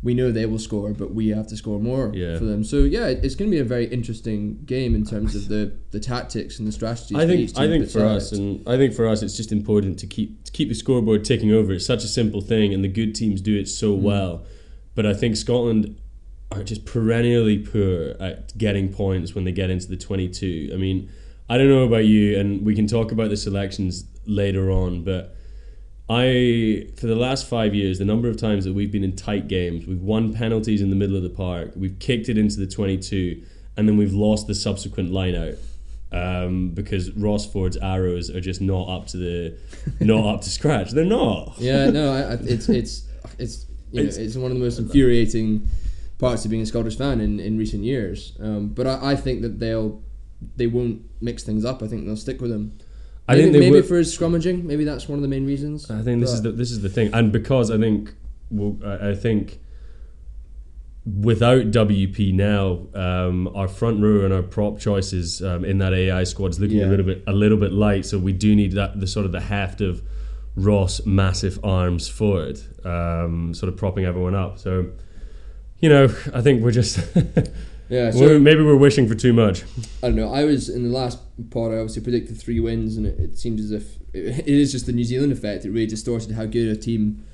we 0.00 0.14
know 0.14 0.30
they 0.30 0.46
will 0.46 0.60
score, 0.60 0.92
but 0.92 1.12
we 1.12 1.30
have 1.30 1.48
to 1.48 1.56
score 1.56 1.80
more 1.80 2.12
yeah. 2.14 2.38
for 2.38 2.44
them. 2.44 2.62
So 2.62 2.78
yeah, 2.78 3.08
it's 3.08 3.34
going 3.34 3.50
to 3.50 3.54
be 3.56 3.58
a 3.58 3.64
very 3.64 3.86
interesting 3.86 4.62
game 4.64 4.94
in 4.94 5.04
terms 5.04 5.34
of 5.34 5.48
the, 5.48 5.76
the 5.90 5.98
tactics 5.98 6.60
and 6.60 6.68
the 6.68 6.72
strategies. 6.72 7.18
I 7.18 7.26
think 7.26 7.58
I 7.58 7.66
think 7.66 7.90
for 7.90 8.04
us, 8.04 8.30
and 8.30 8.66
I 8.68 8.76
think 8.76 8.94
for 8.94 9.08
us, 9.08 9.22
it's 9.22 9.36
just 9.36 9.50
important 9.50 9.98
to 9.98 10.06
keep 10.06 10.44
to 10.44 10.52
keep 10.52 10.68
the 10.68 10.76
scoreboard 10.76 11.24
ticking 11.24 11.50
over. 11.50 11.72
It's 11.72 11.84
such 11.84 12.04
a 12.04 12.08
simple 12.08 12.40
thing, 12.40 12.72
and 12.72 12.84
the 12.84 12.88
good 12.88 13.16
teams 13.16 13.40
do 13.40 13.58
it 13.58 13.66
so 13.66 13.96
mm. 13.96 14.02
well 14.02 14.44
but 14.98 15.06
I 15.06 15.14
think 15.14 15.36
Scotland 15.36 15.96
are 16.50 16.64
just 16.64 16.84
perennially 16.84 17.56
poor 17.56 18.16
at 18.18 18.58
getting 18.58 18.92
points 18.92 19.32
when 19.32 19.44
they 19.44 19.52
get 19.52 19.70
into 19.70 19.86
the 19.86 19.96
22. 19.96 20.72
I 20.74 20.76
mean, 20.76 21.08
I 21.48 21.56
don't 21.56 21.68
know 21.68 21.84
about 21.84 22.06
you, 22.06 22.36
and 22.36 22.66
we 22.66 22.74
can 22.74 22.88
talk 22.88 23.12
about 23.12 23.30
the 23.30 23.36
selections 23.36 24.06
later 24.26 24.72
on, 24.72 25.04
but 25.04 25.36
I, 26.10 26.88
for 26.96 27.06
the 27.06 27.14
last 27.14 27.48
five 27.48 27.76
years, 27.76 28.00
the 28.00 28.04
number 28.04 28.28
of 28.28 28.38
times 28.38 28.64
that 28.64 28.74
we've 28.74 28.90
been 28.90 29.04
in 29.04 29.14
tight 29.14 29.46
games, 29.46 29.86
we've 29.86 30.02
won 30.02 30.34
penalties 30.34 30.82
in 30.82 30.90
the 30.90 30.96
middle 30.96 31.14
of 31.14 31.22
the 31.22 31.30
park, 31.30 31.70
we've 31.76 32.00
kicked 32.00 32.28
it 32.28 32.36
into 32.36 32.58
the 32.58 32.66
22, 32.66 33.40
and 33.76 33.88
then 33.88 33.96
we've 33.96 34.14
lost 34.14 34.48
the 34.48 34.54
subsequent 34.56 35.12
line 35.12 35.36
out. 35.36 35.54
Um, 36.10 36.70
because 36.70 37.12
Ross 37.12 37.46
Ford's 37.46 37.76
arrows 37.76 38.30
are 38.30 38.40
just 38.40 38.60
not 38.60 38.88
up 38.88 39.06
to 39.08 39.16
the, 39.16 39.58
not 40.00 40.26
up 40.26 40.40
to 40.40 40.50
scratch. 40.50 40.90
They're 40.90 41.04
not. 41.04 41.54
Yeah, 41.58 41.88
no, 41.90 42.12
I, 42.12 42.18
I, 42.18 42.32
it's 42.40 42.68
it's 42.68 43.06
it's 43.38 43.67
you 43.92 44.02
know, 44.02 44.08
it's, 44.08 44.36
one 44.36 44.50
of 44.50 44.56
the 44.56 44.62
most 44.62 44.78
infuriating 44.78 45.68
parts 46.18 46.44
of 46.44 46.50
being 46.50 46.62
a 46.62 46.66
Scottish 46.66 46.96
fan 46.96 47.20
in, 47.20 47.40
in 47.40 47.58
recent 47.58 47.84
years. 47.84 48.36
Um, 48.40 48.68
but 48.68 48.86
I, 48.86 49.12
I, 49.12 49.16
think 49.16 49.42
that 49.42 49.58
they'll 49.60 50.02
they 50.56 50.66
won't 50.66 51.02
mix 51.20 51.42
things 51.42 51.64
up. 51.64 51.82
I 51.82 51.86
think 51.86 52.06
they'll 52.06 52.16
stick 52.16 52.40
with 52.40 52.50
them. 52.50 52.78
I 53.28 53.36
maybe, 53.36 53.52
think 53.52 53.72
maybe 53.72 53.86
for 53.86 53.96
his 53.96 54.16
scrummaging, 54.16 54.64
maybe 54.64 54.84
that's 54.84 55.08
one 55.08 55.18
of 55.18 55.22
the 55.22 55.28
main 55.28 55.46
reasons. 55.46 55.90
I 55.90 56.02
think 56.02 56.20
this 56.20 56.32
is 56.32 56.42
the 56.42 56.52
this 56.52 56.70
is 56.70 56.80
the 56.80 56.88
thing, 56.88 57.10
and 57.12 57.30
because 57.32 57.70
I 57.70 57.78
think 57.78 58.14
well, 58.50 58.78
I, 58.84 59.10
I 59.10 59.14
think 59.14 59.60
without 61.20 61.70
WP 61.70 62.34
now, 62.34 62.86
um, 62.94 63.48
our 63.54 63.68
front 63.68 64.02
row 64.02 64.24
and 64.24 64.32
our 64.32 64.42
prop 64.42 64.78
choices 64.78 65.42
um, 65.42 65.64
in 65.64 65.78
that 65.78 65.94
AI 65.94 66.24
squad 66.24 66.50
is 66.50 66.60
looking 66.60 66.78
yeah. 66.78 66.86
a 66.86 66.88
little 66.88 67.06
bit 67.06 67.22
a 67.26 67.32
little 67.32 67.58
bit 67.58 67.72
light. 67.72 68.06
So 68.06 68.18
we 68.18 68.32
do 68.32 68.54
need 68.54 68.72
that 68.72 69.00
the 69.00 69.06
sort 69.06 69.26
of 69.26 69.32
the 69.32 69.40
heft 69.40 69.80
of 69.80 70.02
Ross 70.58 71.04
massive 71.06 71.58
arms 71.64 72.08
forward, 72.08 72.58
um, 72.84 73.54
sort 73.54 73.72
of 73.72 73.78
propping 73.78 74.04
everyone 74.04 74.34
up. 74.34 74.58
So, 74.58 74.86
you 75.78 75.88
know, 75.88 76.04
I 76.34 76.40
think 76.40 76.62
we're 76.62 76.72
just 76.72 76.98
Yeah, 77.88 78.10
so 78.10 78.20
We're- 78.20 78.38
maybe 78.38 78.62
we're 78.62 78.76
wishing 78.76 79.08
for 79.08 79.14
too 79.14 79.32
much. 79.32 79.64
I 80.02 80.08
don't 80.08 80.16
know. 80.16 80.32
I 80.32 80.44
was 80.44 80.68
in 80.68 80.82
the 80.82 80.90
last 80.90 81.18
pod. 81.50 81.72
I 81.72 81.76
obviously 81.76 82.02
predicted 82.02 82.38
three 82.38 82.60
wins, 82.60 82.96
and 82.96 83.06
it, 83.06 83.18
it 83.18 83.38
seemed 83.38 83.60
as 83.60 83.70
if 83.70 83.96
it, 84.12 84.40
it 84.40 84.48
is 84.48 84.72
just 84.72 84.86
the 84.86 84.92
New 84.92 85.04
Zealand 85.04 85.32
effect. 85.32 85.64
It 85.64 85.70
really 85.70 85.86
distorted 85.86 86.32
how 86.32 86.44
good 86.44 86.68
a 86.68 86.78
team 86.78 87.24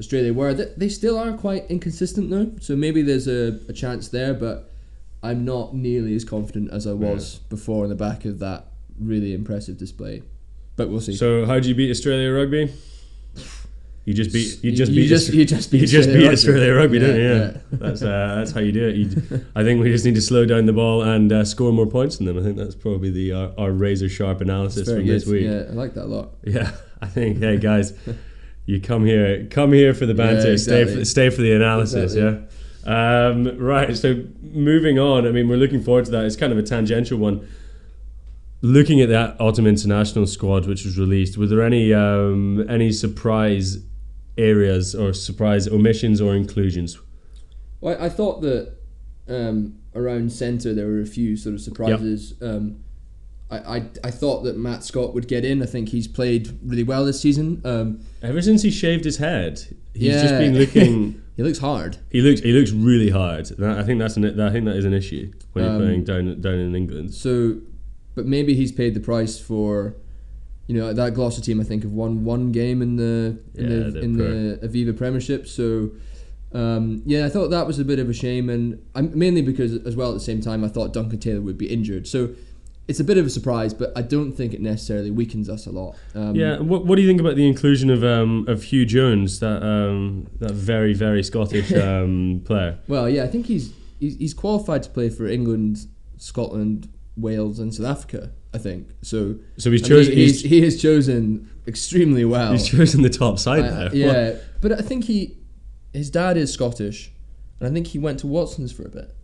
Australia 0.00 0.32
were. 0.34 0.54
They, 0.54 0.72
they 0.76 0.88
still 0.88 1.16
are 1.18 1.32
quite 1.34 1.70
inconsistent 1.70 2.30
though, 2.30 2.50
so 2.60 2.74
maybe 2.74 3.02
there's 3.02 3.28
a, 3.28 3.60
a 3.68 3.72
chance 3.72 4.08
there. 4.08 4.34
But 4.34 4.72
I'm 5.22 5.44
not 5.44 5.74
nearly 5.74 6.16
as 6.16 6.24
confident 6.24 6.72
as 6.72 6.84
I 6.86 6.92
was 6.94 7.36
before 7.48 7.84
on 7.84 7.88
the 7.88 7.94
back 7.94 8.24
of 8.24 8.40
that 8.40 8.66
really 8.98 9.34
impressive 9.34 9.78
display. 9.78 10.22
But 10.76 10.88
we'll 10.88 11.00
see. 11.00 11.14
So 11.14 11.44
how 11.46 11.60
do 11.60 11.68
you 11.68 11.74
beat 11.74 11.90
Australia 11.90 12.30
rugby? 12.32 12.72
You 14.04 14.14
just 14.14 14.32
beat. 14.32 14.64
You 14.64 14.72
just 14.72 14.90
You 14.90 15.02
beat. 15.02 15.08
just- 15.08 15.32
you 15.32 15.44
just 15.44 15.70
beat 15.70 15.80
You 15.82 15.86
just 15.86 16.08
Australia 16.08 16.18
beat 16.18 16.24
rugby. 16.24 16.32
Australia 16.34 16.74
rugby, 16.74 16.98
don't 16.98 17.16
you? 17.16 17.22
Yeah, 17.22 17.34
Yeah. 17.52 17.56
That's 17.72 18.02
uh, 18.02 18.34
that's 18.36 18.50
how 18.50 18.58
you 18.60 18.72
do 18.72 18.88
it. 18.88 18.96
You, 18.96 19.44
I 19.54 19.62
think 19.62 19.80
we 19.80 19.90
just 19.90 20.04
need 20.04 20.16
to 20.16 20.20
slow 20.20 20.44
down 20.44 20.66
the 20.66 20.72
ball 20.72 21.02
and 21.02 21.30
uh, 21.32 21.44
score 21.44 21.72
more 21.72 21.86
points 21.86 22.16
than 22.16 22.26
them. 22.26 22.36
I 22.38 22.42
think 22.42 22.56
that's 22.56 22.74
probably 22.74 23.10
the 23.10 23.32
our, 23.32 23.52
our 23.58 23.70
razor 23.70 24.08
sharp 24.08 24.40
analysis 24.40 24.88
from 24.88 25.04
good. 25.04 25.08
this 25.08 25.26
week. 25.26 25.44
Yeah, 25.44 25.66
I 25.68 25.72
like 25.72 25.94
that 25.94 26.04
a 26.04 26.06
lot. 26.06 26.30
Yeah, 26.44 26.72
I 27.00 27.06
think. 27.06 27.38
Hey 27.38 27.58
guys, 27.58 27.92
you 28.66 28.80
come 28.80 29.04
here, 29.06 29.46
come 29.50 29.72
here 29.72 29.94
for 29.94 30.06
the 30.06 30.14
banter. 30.14 30.50
Yeah, 30.50 30.56
Stay, 30.56 30.84
for, 30.84 31.04
stay 31.04 31.30
for 31.30 31.42
the 31.42 31.52
analysis. 31.52 32.14
Exactly. 32.14 32.48
Yeah. 32.84 33.26
Um, 33.28 33.56
right. 33.58 33.96
So 33.96 34.24
moving 34.42 34.98
on. 34.98 35.28
I 35.28 35.30
mean, 35.30 35.48
we're 35.48 35.56
looking 35.58 35.80
forward 35.82 36.06
to 36.06 36.10
that. 36.10 36.24
It's 36.24 36.34
kind 36.36 36.52
of 36.52 36.58
a 36.58 36.62
tangential 36.64 37.18
one. 37.18 37.46
Looking 38.64 39.00
at 39.00 39.08
that 39.08 39.36
Autumn 39.40 39.66
International 39.66 40.24
squad, 40.26 40.66
which 40.66 40.84
was 40.84 40.96
released, 40.96 41.36
were 41.36 41.46
there 41.46 41.62
any 41.62 41.92
um, 41.92 42.64
any 42.70 42.92
surprise 42.92 43.78
areas 44.38 44.94
or 44.94 45.12
surprise 45.12 45.66
omissions 45.68 46.20
or 46.20 46.34
inclusions? 46.36 46.98
Well, 47.80 47.96
I 48.00 48.08
thought 48.08 48.40
that 48.42 48.74
um, 49.28 49.78
around 49.96 50.32
centre 50.32 50.72
there 50.74 50.86
were 50.86 51.00
a 51.00 51.06
few 51.06 51.36
sort 51.36 51.54
of 51.56 51.60
surprises. 51.60 52.34
Um, 52.40 52.84
I, 53.50 53.56
I 53.78 53.82
I 54.04 54.10
thought 54.12 54.42
that 54.44 54.56
Matt 54.56 54.84
Scott 54.84 55.12
would 55.12 55.26
get 55.26 55.44
in. 55.44 55.60
I 55.60 55.66
think 55.66 55.88
he's 55.88 56.06
played 56.06 56.56
really 56.64 56.84
well 56.84 57.04
this 57.04 57.20
season. 57.20 57.60
Um, 57.64 58.00
Ever 58.22 58.40
since 58.40 58.62
he 58.62 58.70
shaved 58.70 59.04
his 59.04 59.16
head, 59.16 59.60
he's 59.92 60.12
just 60.22 60.38
been 60.38 60.56
looking. 60.58 61.20
he 61.36 61.42
looks 61.42 61.58
hard. 61.58 61.96
He 62.10 62.20
looks 62.20 62.40
he 62.40 62.52
looks 62.52 62.70
really 62.70 63.10
hard. 63.10 63.46
That- 63.46 63.78
I 63.78 63.82
think 63.82 63.98
that's 63.98 64.16
an 64.16 64.40
I 64.40 64.50
think 64.52 64.66
that 64.66 64.76
is 64.76 64.84
an 64.84 64.94
issue 64.94 65.32
when 65.52 65.64
you're 65.64 65.74
Um, 65.74 65.80
playing 65.82 66.04
down 66.04 66.40
down 66.40 66.54
in 66.60 66.76
England. 66.76 67.12
So, 67.12 67.56
but 68.14 68.26
maybe 68.26 68.54
he's 68.54 68.72
paid 68.72 68.94
the 68.94 69.00
price 69.00 69.38
for, 69.38 69.96
you 70.66 70.76
know, 70.76 70.92
that 70.92 71.14
Gloucester 71.14 71.42
team. 71.42 71.60
I 71.60 71.64
think 71.64 71.82
have 71.82 71.92
won 71.92 72.24
one 72.24 72.52
game 72.52 72.82
in 72.82 72.96
the 72.96 73.38
in 73.54 73.70
Yeah, 73.70 73.90
the 73.90 74.00
in 74.00 74.12
the 74.16 74.58
Aviva 74.66 74.96
Premiership. 74.96 75.46
So. 75.46 75.90
Um, 76.54 77.00
yeah, 77.06 77.24
I 77.24 77.30
thought 77.30 77.48
that 77.48 77.66
was 77.66 77.78
a 77.78 77.84
bit 77.84 77.98
of 77.98 78.10
a 78.10 78.12
shame, 78.12 78.50
and 78.50 78.78
I'm, 78.94 79.18
mainly 79.18 79.40
because, 79.40 79.72
as 79.86 79.96
well, 79.96 80.10
at 80.10 80.12
the 80.12 80.20
same 80.20 80.42
time, 80.42 80.62
I 80.64 80.68
thought 80.68 80.92
Duncan 80.92 81.18
Taylor 81.18 81.40
would 81.40 81.56
be 81.56 81.64
injured. 81.66 82.06
So 82.06 82.34
it's 82.88 83.00
a 83.00 83.04
bit 83.04 83.16
of 83.16 83.24
a 83.24 83.30
surprise, 83.30 83.72
but 83.72 83.92
I 83.96 84.02
don't 84.02 84.32
think 84.32 84.52
it 84.52 84.60
necessarily 84.60 85.10
weakens 85.10 85.48
us 85.48 85.66
a 85.66 85.70
lot. 85.70 85.96
Um, 86.14 86.34
Yeah, 86.34 86.58
what, 86.58 86.84
what 86.84 86.96
do 86.96 87.02
you 87.02 87.08
think 87.08 87.20
about 87.20 87.36
the 87.36 87.46
inclusion 87.46 87.90
of 87.90 88.02
um, 88.04 88.44
of 88.48 88.60
Huw 88.64 88.86
Jones, 88.86 89.40
that 89.40 89.62
um, 89.62 90.26
that 90.40 90.50
very 90.52 90.92
very 90.92 91.22
Scottish 91.22 91.72
um, 91.88 92.42
player? 92.44 92.78
Well, 92.88 93.08
yeah, 93.08 93.24
I 93.24 93.28
think 93.28 93.46
he's, 93.46 93.72
he's 94.00 94.16
he's 94.16 94.34
qualified 94.34 94.82
to 94.82 94.90
play 94.90 95.08
for 95.08 95.26
England, 95.26 95.86
Scotland, 96.18 96.88
Wales, 97.16 97.58
and 97.58 97.74
South 97.74 97.86
Africa. 97.86 98.32
I 98.54 98.58
think 98.58 98.88
so. 99.02 99.36
So 99.58 99.70
he's 99.70 99.82
I 99.82 99.88
mean, 99.88 99.88
chosen. 99.98 100.12
he's, 100.14 100.40
he's, 100.42 100.50
he 100.50 100.62
has 100.62 100.80
chosen 100.80 101.50
extremely 101.66 102.24
well. 102.24 102.52
he's 102.52 102.68
chosen 102.68 103.02
the 103.02 103.10
top 103.10 103.38
side 103.38 103.64
I- 103.64 103.70
there. 103.70 103.94
yeah, 103.94 104.34
but 104.60 104.72
I 104.72 104.82
think 104.82 105.04
he, 105.04 105.38
his 105.92 106.10
dad 106.10 106.36
is 106.36 106.52
Scottish, 106.52 107.10
and 107.60 107.68
I 107.68 107.72
think 107.72 107.88
he 107.88 107.98
went 107.98 108.18
to 108.20 108.26
Watson's 108.26 108.72
for 108.72 108.84
a 108.84 108.88
bit. 108.90 109.14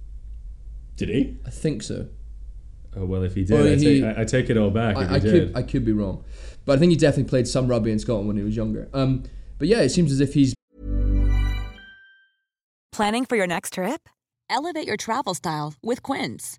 Did 0.97 1.09
he? 1.11 1.37
I 1.47 1.51
think 1.51 1.83
so. 1.83 2.09
Oh 2.97 3.05
well, 3.05 3.23
if 3.23 3.35
he 3.35 3.45
did, 3.45 3.55
Or 3.61 3.69
I, 3.71 3.75
he- 3.77 4.01
take, 4.01 4.17
I, 4.17 4.21
I 4.23 4.25
take 4.25 4.51
it 4.51 4.57
all 4.57 4.71
back. 4.71 4.97
if 4.97 5.11
I, 5.11 5.15
I 5.17 5.19
he 5.19 5.31
could. 5.31 5.57
I 5.57 5.63
could 5.63 5.85
be 5.85 5.93
wrong, 5.93 6.25
but 6.65 6.77
I 6.77 6.79
think 6.79 6.91
he 6.91 6.97
definitely 6.97 7.29
played 7.29 7.47
some 7.47 7.69
rugby 7.69 7.91
in 7.93 7.99
Scotland 7.99 8.29
when 8.29 8.37
he 8.37 8.43
was 8.43 8.57
younger. 8.57 8.89
Um, 8.95 9.25
but 9.59 9.69
yeah, 9.69 9.81
it 9.81 9.91
seems 9.91 10.11
as 10.13 10.21
if 10.21 10.35
he's 10.35 10.55
Planning 12.93 13.25
for 13.27 13.37
your 13.37 13.47
next 13.47 13.75
trip? 13.75 14.09
Elevate 14.51 14.87
your 14.87 14.97
travel 14.97 15.35
style 15.35 15.75
with 15.83 16.03
Quince. 16.03 16.59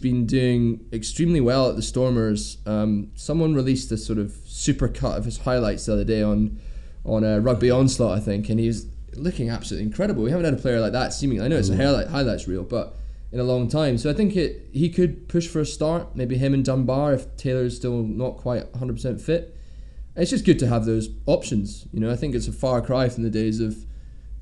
Been 0.00 0.26
doing 0.26 0.86
extremely 0.92 1.40
well 1.40 1.68
at 1.68 1.76
the 1.76 1.82
Stormers. 1.82 2.58
Um, 2.66 3.10
someone 3.14 3.54
released 3.54 3.92
a 3.92 3.96
sort 3.96 4.18
of 4.18 4.32
super 4.44 4.88
cut 4.88 5.18
of 5.18 5.24
his 5.24 5.38
highlights 5.38 5.86
the 5.86 5.92
other 5.92 6.04
day 6.04 6.22
on 6.22 6.58
on 7.04 7.24
a 7.24 7.40
rugby 7.40 7.70
onslaught, 7.70 8.16
I 8.16 8.20
think, 8.20 8.48
and 8.50 8.60
he's 8.60 8.86
looking 9.14 9.48
absolutely 9.48 9.86
incredible. 9.86 10.22
We 10.22 10.30
haven't 10.30 10.44
had 10.44 10.54
a 10.54 10.58
player 10.58 10.80
like 10.80 10.92
that 10.92 11.12
seemingly. 11.12 11.44
I 11.44 11.48
know 11.48 11.56
it's 11.56 11.70
a 11.70 11.76
highlight 11.76 12.08
highlights 12.08 12.46
reel, 12.46 12.62
but 12.62 12.96
in 13.32 13.40
a 13.40 13.44
long 13.44 13.68
time. 13.68 13.96
So 13.98 14.10
I 14.10 14.12
think 14.12 14.36
it 14.36 14.68
he 14.72 14.88
could 14.88 15.28
push 15.28 15.46
for 15.46 15.60
a 15.60 15.66
start. 15.66 16.14
Maybe 16.16 16.36
him 16.36 16.54
and 16.54 16.64
Dunbar 16.64 17.14
if 17.14 17.36
Taylor's 17.36 17.76
still 17.76 18.02
not 18.02 18.36
quite 18.36 18.72
100% 18.72 19.20
fit. 19.20 19.56
It's 20.16 20.30
just 20.30 20.44
good 20.44 20.58
to 20.58 20.66
have 20.66 20.84
those 20.84 21.08
options. 21.26 21.86
You 21.92 22.00
know, 22.00 22.10
I 22.10 22.16
think 22.16 22.34
it's 22.34 22.48
a 22.48 22.52
far 22.52 22.82
cry 22.82 23.08
from 23.08 23.22
the 23.22 23.30
days 23.30 23.60
of 23.60 23.86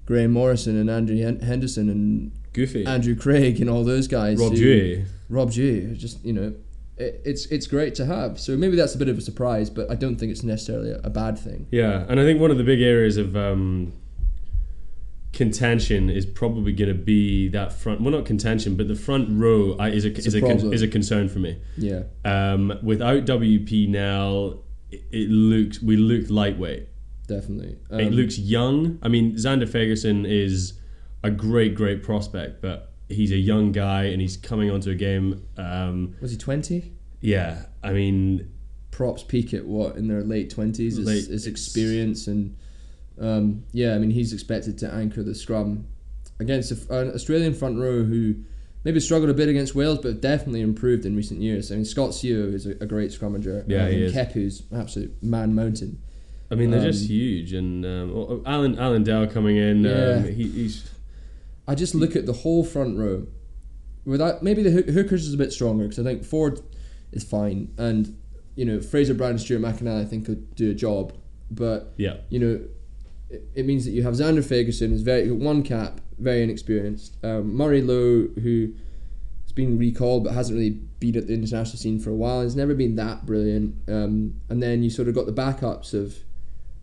Graham 0.07 0.33
Morrison 0.33 0.77
and 0.77 0.89
Andrew 0.89 1.17
Henderson 1.17 1.89
and 1.91 2.33
Goofy. 2.53 2.87
Andrew 2.87 3.15
Craig 3.15 3.61
and 3.61 3.69
all 3.69 3.85
those 3.85 4.09
guys. 4.09 4.39
Rob 4.39 4.53
who- 4.53 4.57
Dewey. 4.57 5.05
Rob 5.29 5.51
G. 5.51 5.93
Just 5.95 6.25
you 6.25 6.33
know, 6.33 6.55
it, 6.97 7.21
it's 7.25 7.47
it's 7.47 7.67
great 7.67 7.95
to 7.97 8.07
have. 8.07 8.39
So 8.41 8.57
maybe 8.57 8.77
that's 8.77 8.95
a 8.95 8.99
bit 8.99 9.09
of 9.09 9.19
a 9.19 9.21
surprise, 9.21 9.71
but 9.71 9.91
I 9.91 9.95
don't 9.95 10.17
think 10.17 10.33
it's 10.33 10.43
necessarily 10.43 10.91
a, 10.91 10.99
a 11.05 11.11
bad 11.11 11.39
thing. 11.39 11.67
Yeah, 11.71 12.05
and 12.09 12.19
I 12.21 12.25
think 12.25 12.41
one 12.41 12.51
of 12.51 12.59
the 12.59 12.65
big 12.65 12.81
areas 12.81 13.17
of 13.17 13.37
um, 13.37 13.93
contention 15.33 16.09
is 16.11 16.25
probably 16.27 16.73
going 16.73 16.89
to 16.89 16.95
be 16.95 17.49
that 17.49 17.73
front. 17.73 18.01
Well, 18.01 18.11
not 18.11 18.25
contention, 18.25 18.77
but 18.77 18.89
the 18.89 18.95
front 18.95 19.29
row 19.31 19.77
I, 19.79 19.91
is 19.91 20.05
a, 20.05 20.13
is 20.13 20.35
a 20.35 20.39
a, 20.39 20.41
con- 20.41 20.73
is 20.73 20.83
a 20.83 20.89
concern 20.89 21.29
for 21.29 21.39
me. 21.39 21.59
Yeah, 21.77 22.05
Um, 22.25 22.79
without 22.83 23.25
WP 23.25 23.89
now, 23.89 24.59
it, 24.91 25.03
it 25.11 25.29
looks 25.31 25.83
we 25.83 25.97
look 25.97 26.31
lightweight. 26.31 26.89
definitely. 27.27 27.77
it 27.91 28.07
Um, 28.09 28.13
looks 28.15 28.39
young. 28.39 28.99
I 29.03 29.09
mean, 29.09 29.35
Zander 29.35 29.69
Fagerson 29.69 30.27
is 30.27 30.75
a 31.23 31.31
great, 31.31 31.75
great 31.75 32.03
prospect, 32.03 32.63
but 32.63 32.88
he's 33.09 33.33
a 33.33 33.37
young 33.37 33.73
guy 33.73 34.05
and 34.05 34.21
he's 34.21 34.37
coming 34.37 34.71
onto 34.71 34.91
a 34.91 34.95
game. 34.95 35.43
Um, 35.57 36.15
Was 36.21 36.31
he 36.31 36.37
twenty? 36.37 36.93
yeah, 37.21 37.65
I 37.83 37.93
mean, 37.93 38.51
Props 38.91 39.23
peak 39.23 39.53
at 39.55 39.65
what 39.65 39.97
in 39.97 40.09
their 40.09 40.23
late 40.23 40.51
twenties. 40.51 40.97
His, 40.97 41.29
his 41.29 41.47
experience 41.47 42.27
and 42.27 42.57
um, 43.21 43.65
yeah, 43.73 43.95
I 43.95 43.99
mean 43.99 44.11
he's 44.11 44.33
expected 44.33 44.79
to 44.79 44.93
anchor 44.93 45.23
the 45.23 45.35
scrum 45.35 45.87
against 46.41 46.71
a, 46.71 47.01
an 47.01 47.13
Australian 47.15 47.55
front 47.55 47.79
row 47.79 48.05
who 48.05 48.35
maybe 48.85 49.01
struggled 49.01 49.29
a 49.31 49.35
bit 49.35 49.49
against 49.49 49.75
Wales, 49.75 49.99
but 49.99 50.21
definitely 50.21 50.61
improved 50.61 51.05
in 51.05 51.17
recent 51.17 51.41
years. 51.41 51.73
I 51.73 51.77
mean 51.77 51.85
Scott 51.85 52.11
Sio 52.11 52.53
is 52.55 52.67
a, 52.67 52.71
a 52.81 52.87
great 52.87 53.11
scrummager. 53.11 53.65
Yeah, 53.67 53.85
um, 53.85 53.89
he 53.91 53.95
and 53.97 54.05
is. 54.05 54.15
Kepu's 54.15 54.63
absolute 54.73 55.21
man 55.23 55.55
mountain. 55.55 56.01
I 56.51 56.55
mean, 56.55 56.71
they're 56.71 56.81
Um, 56.81 56.87
just 56.87 57.07
huge. 57.09 57.53
And 57.53 57.85
um, 57.85 58.11
oh, 58.15 58.43
Allan 58.47 58.79
Allan 58.79 59.03
Dell 59.03 59.27
coming 59.27 59.57
in, 59.57 59.83
Yeah. 59.85 60.15
um, 60.15 60.25
he, 60.25 60.49
he's 60.49 60.89
I 61.69 61.75
just 61.75 61.95
look 61.95 62.17
at 62.17 62.25
the 62.25 62.33
whole 62.33 62.65
front 62.65 62.99
row. 62.99 63.27
Without 64.07 64.43
maybe 64.43 64.63
the 64.63 64.71
hookers 64.71 65.29
is 65.29 65.35
a 65.35 65.37
bit 65.37 65.53
stronger 65.53 65.85
because 65.85 65.99
I 65.99 66.03
think 66.03 66.25
Ford 66.25 66.61
is 67.13 67.23
fine, 67.23 67.73
and 67.77 68.19
you 68.57 68.65
know 68.65 68.81
Fraser 68.81 69.13
Brown 69.13 69.33
and 69.33 69.41
Stuart 69.41 69.61
McInally 69.61 70.01
I 70.01 70.07
think 70.07 70.25
could 70.25 70.55
do 70.55 70.71
a 70.71 70.75
job, 70.75 71.13
but 71.51 71.93
yeah. 71.99 72.17
you 72.31 72.39
know 72.39 72.61
it, 73.29 73.43
it 73.55 73.67
means 73.67 73.85
that 73.85 73.91
you 73.91 74.03
have 74.03 74.15
Zander 74.15 74.43
Fagerson 74.43 74.89
who's 74.89 75.03
very 75.03 75.31
one 75.31 75.63
cap, 75.63 76.01
very 76.19 76.43
inexperienced. 76.43 77.19
Um, 77.23 77.55
Moray 77.55 77.83
Low 77.83 78.29
who 78.43 78.73
has 79.43 79.53
been 79.53 79.79
recalled 79.79 80.25
but 80.25 80.33
hasn't 80.33 80.57
really 80.57 80.81
been 81.01 81.17
at 81.17 81.27
the 81.27 81.35
international 81.35 81.77
scene 81.77 81.99
for 82.01 82.09
a 82.09 82.15
while. 82.15 82.43
He's 82.43 82.57
never 82.57 82.75
been 82.75 82.97
that 82.97 83.27
brilliant. 83.27 83.75
Um, 83.89 84.41
and 84.49 84.63
then 84.63 84.83
you 84.83 84.89
sort 84.89 85.09
of 85.09 85.15
got 85.15 85.27
the 85.27 85.33
backups 85.33 85.93
of 85.93 86.17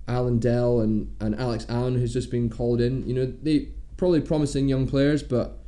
Allan 0.07 0.37
Dell 0.37 0.79
and, 0.79 1.15
and 1.19 1.35
Alex 1.39 1.65
Allan, 1.69 1.95
who's 1.95 2.13
just 2.13 2.29
been 2.29 2.51
called 2.51 2.79
in. 2.79 3.07
You 3.07 3.15
know, 3.15 3.33
they 3.41 3.69
probably 3.97 4.21
promising 4.21 4.67
young 4.67 4.87
players, 4.87 5.23
but 5.23 5.59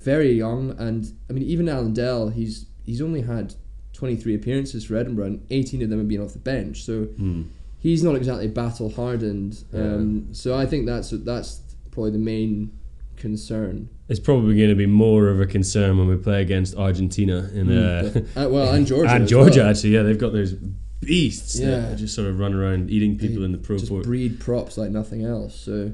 very 0.00 0.32
young. 0.32 0.70
And 0.78 1.12
I 1.28 1.32
mean, 1.32 1.44
even 1.44 1.68
Allan 1.68 1.92
Dell, 1.94 2.28
he's 2.28 2.66
he's 2.84 3.00
only 3.00 3.22
had 3.22 3.54
23 3.94 4.34
appearances 4.34 4.84
for 4.84 4.96
Edinburgh, 4.96 5.26
and 5.26 5.46
18 5.50 5.82
of 5.82 5.90
them 5.90 5.98
have 6.00 6.08
been 6.08 6.20
off 6.22 6.32
the 6.32 6.38
bench. 6.38 6.82
So 6.84 7.08
he's 7.78 8.02
not 8.02 8.14
exactly 8.16 8.48
battle 8.48 8.90
hardened. 8.90 9.64
Um, 9.72 10.28
So 10.32 10.56
I 10.56 10.66
think 10.66 10.86
that's 10.86 11.10
that's 11.10 11.60
probably 11.90 12.10
the 12.12 12.18
main 12.18 12.72
concern. 13.16 13.88
It's 14.08 14.20
probably 14.20 14.56
going 14.56 14.68
to 14.68 14.74
be 14.74 14.86
more 14.86 15.28
of 15.28 15.40
a 15.40 15.46
concern 15.46 15.96
when 15.96 16.08
we 16.08 16.16
play 16.16 16.42
against 16.42 16.74
Argentina 16.76 17.48
in 17.54 17.70
uh, 17.72 18.12
Uh, 18.36 18.48
well, 18.50 18.74
and 18.74 18.86
Georgia. 18.86 19.10
and 19.14 19.26
Georgia 19.28 19.60
well. 19.60 19.70
actually. 19.70 19.90
Yeah, 19.90 20.02
they've 20.02 20.18
got 20.18 20.32
those 20.32 20.54
beasts 21.00 21.58
Yeah. 21.58 21.80
that 21.80 21.96
just 21.96 22.14
sort 22.14 22.28
of 22.28 22.38
run 22.38 22.52
around 22.54 22.90
eating 22.90 23.16
people 23.16 23.44
in 23.44 23.52
the 23.52 23.58
pro 23.58 23.78
just 23.78 23.90
port. 23.90 24.04
breed 24.04 24.40
props 24.40 24.76
like 24.76 24.90
nothing 24.90 25.24
else. 25.24 25.54
So 25.54 25.92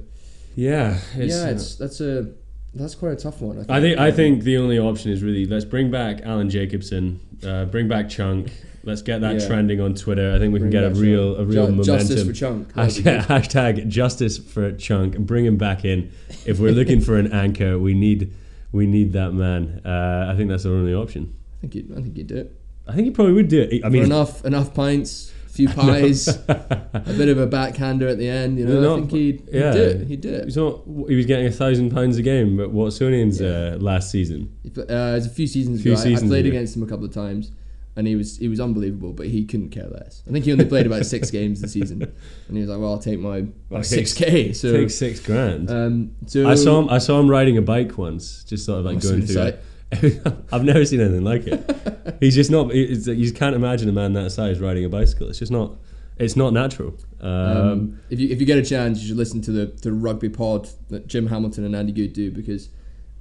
yeah, 0.61 0.99
it's, 1.17 1.35
yeah, 1.35 1.43
uh, 1.45 1.51
it's 1.51 1.77
that's 1.77 2.01
a 2.01 2.33
that's 2.75 2.95
quite 2.95 3.13
a 3.13 3.17
tough 3.17 3.41
one. 3.41 3.57
I 3.59 3.61
think. 3.63 3.71
I 3.71 3.81
think 3.81 3.99
I 3.99 4.11
think 4.13 4.43
the 4.45 4.57
only 4.59 4.79
option 4.79 5.11
is 5.11 5.23
really 5.23 5.47
let's 5.47 5.65
bring 5.65 5.91
back 5.91 6.21
Allan 6.23 6.51
Jacobsen, 6.51 7.21
uh, 7.47 7.65
bring 7.67 7.89
back 7.89 8.09
Chunk. 8.09 8.53
Let's 8.83 9.03
get 9.03 9.21
that 9.21 9.41
Yeah. 9.41 9.47
trending 9.47 9.81
on 9.81 9.95
Twitter. 9.95 10.33
I 10.35 10.39
think 10.39 10.55
we 10.55 10.59
Bring 10.59 10.71
can 10.73 10.83
get 10.83 10.91
a 10.91 10.95
real 10.95 11.37
a 11.37 11.45
real 11.45 11.65
momentum. 11.69 11.85
justice 11.85 12.25
for 12.27 12.33
Chunk. 12.33 12.73
Hashtag, 12.75 13.27
hashtag 13.27 13.89
justice 13.89 14.39
for 14.39 14.73
Chunk 14.73 15.15
and 15.17 15.27
bring 15.27 15.45
him 15.45 15.57
back 15.59 15.85
in. 15.85 16.11
If 16.47 16.59
we're 16.59 16.73
looking 16.73 17.01
for 17.03 17.17
an 17.19 17.31
anchor, 17.33 17.79
we 17.79 17.93
need 17.95 18.33
we 18.73 18.87
need 18.87 19.13
that 19.15 19.33
man. 19.33 19.83
Uh, 19.85 20.31
I 20.33 20.37
think 20.37 20.49
that's 20.49 20.63
the 20.63 20.71
only 20.71 20.95
option. 20.95 21.35
I 21.59 21.61
think 21.63 21.75
you 21.75 21.95
I 21.97 22.01
think 22.01 22.17
you 22.17 22.25
do 22.25 22.37
it. 22.37 22.57
I 22.89 22.95
think 22.95 23.05
he 23.07 23.11
probably 23.11 23.35
would 23.35 23.49
do 23.49 23.61
it. 23.63 23.85
I 23.85 23.89
For 23.89 23.91
mean, 23.91 24.05
enough 24.05 24.45
enough 24.47 24.73
pints, 24.75 25.31
few 25.51 25.69
pies, 25.81 26.29
a 26.29 27.05
bit 27.17 27.29
of 27.29 27.39
a 27.39 27.47
backhander 27.59 28.09
at 28.09 28.19
the 28.19 28.29
end. 28.29 28.59
You 28.59 28.67
know, 28.67 28.81
Not- 28.81 28.93
I 28.93 28.97
think 29.01 29.11
he'd, 29.13 29.41
he'd 29.51 29.55
yeah. 29.59 29.73
do 29.73 29.83
it. 29.83 30.07
He'd 30.07 30.21
do 30.21 30.29
it. 30.35 30.45
He's 30.45 30.57
not. 30.57 30.83
He 31.09 31.15
was 31.17 31.27
getting 31.27 31.47
a 31.47 31.51
thousand 31.51 31.91
pounds 31.91 32.17
a 32.17 32.23
game, 32.23 32.57
but 32.57 32.73
Watsonian's 32.73 33.41
Yeah. 33.41 33.75
uh, 33.75 33.79
last 33.79 34.11
season. 34.11 34.53
Uh, 34.77 34.81
it 34.83 34.89
was 34.89 35.27
a 35.27 35.31
few 35.31 35.47
seasons 35.47 35.83
Few 35.83 35.93
ago. 35.93 36.01
I- 36.01 36.05
seasons 36.05 36.31
I 36.31 36.35
played 36.35 36.47
ago. 36.47 36.57
against 36.57 36.77
him 36.77 36.83
a 36.83 36.87
couple 36.87 37.05
of 37.05 37.13
times, 37.13 37.51
and 37.97 38.07
he 38.07 38.15
was 38.17 38.37
he 38.39 38.49
was 38.49 38.61
unbelievable. 38.61 39.13
But 39.13 39.27
he 39.27 39.45
couldn't 39.45 39.71
care 39.71 39.89
less. 39.89 40.23
I 40.29 40.33
think 40.33 40.45
he 40.45 40.53
only 40.53 40.65
played 40.67 40.87
about 40.87 41.05
six 41.07 41.31
games 41.39 41.61
this 41.61 41.73
season, 41.73 42.03
and 42.03 42.57
he 42.57 42.61
was 42.61 42.71
like, 42.71 42.79
"Well, 42.79 42.93
I'll 42.93 42.99
take 42.99 43.19
my 43.19 43.45
six 43.83 44.13
k." 44.15 44.53
So 44.53 44.73
Take 44.73 44.91
six 44.91 45.21
grand. 45.21 45.71
um, 45.71 46.13
so 46.27 46.49
I 46.49 46.55
saw 46.55 46.81
him. 46.81 46.89
I 46.89 46.99
saw 46.99 47.19
him 47.21 47.29
riding 47.29 47.57
a 47.59 47.63
bike 47.63 47.99
once, 47.99 48.45
just 48.45 48.65
sort 48.65 48.79
of 48.81 48.85
like 48.87 49.01
going 49.01 49.27
through. 49.27 49.43
it. 49.43 49.65
I've 50.53 50.65
never 50.65 50.85
seen 50.85 51.01
anything 51.01 51.25
like 51.25 51.47
it. 51.47 52.17
He's 52.21 52.35
just 52.35 52.51
not. 52.51 52.73
You 52.75 53.33
can't 53.33 53.57
imagine 53.57 53.89
a 53.89 53.93
man 53.93 54.13
that 54.13 54.31
size 54.31 54.61
riding 54.61 54.85
a 54.85 54.89
bicycle. 54.89 55.29
It's 55.29 55.39
just 55.39 55.53
not. 55.53 55.77
It's 56.17 56.37
not 56.37 56.53
natural. 56.53 56.95
Um, 57.21 57.31
Um, 57.31 58.01
if 58.11 58.21
you 58.21 58.29
if 58.29 58.41
you 58.41 58.47
get 58.47 58.59
a 58.59 58.65
chance, 58.65 59.01
you 59.01 59.09
should 59.09 59.17
listen 59.17 59.41
to 59.43 59.53
the 59.53 59.67
the 59.67 59.93
rugby 59.93 60.29
pod 60.29 60.69
that 60.89 61.07
Jim 61.07 61.27
Hamilton 61.27 61.65
and 61.65 61.75
Andy 61.75 61.93
Goode 61.93 62.13
do 62.13 62.31
because 62.31 62.69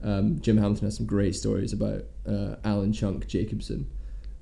um, 0.03 0.39
Jim 0.41 0.57
Hamilton 0.57 0.85
has 0.87 0.97
some 0.97 1.05
great 1.05 1.35
stories 1.35 1.73
about 1.73 2.03
uh, 2.27 2.55
Allan 2.63 2.93
Chunk 2.93 3.25
Jacobsen. 3.27 3.89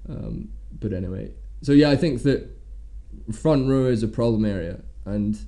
Um, 0.10 0.50
but 0.80 0.92
anyway, 0.92 1.32
so 1.62 1.72
yeah, 1.72 1.90
I 1.90 1.96
think 1.96 2.24
that 2.24 2.50
front 3.32 3.70
row 3.70 3.86
is 3.86 4.04
a 4.04 4.08
problem 4.08 4.44
area, 4.44 4.82
and 5.06 5.40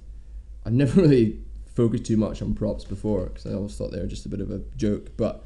I've 0.65 0.73
never 0.83 1.01
really 1.01 1.39
focused 1.75 2.05
too 2.05 2.17
much 2.17 2.41
on 2.41 2.53
props 2.53 2.85
before 2.85 3.25
because 3.25 3.45
I 3.45 3.53
always 3.53 3.75
thought 3.75 3.91
they 3.91 3.99
were 3.99 4.07
just 4.07 4.25
a 4.25 4.29
bit 4.29 4.39
of 4.39 4.49
a 4.49 4.59
joke, 4.77 5.17
but. 5.17 5.43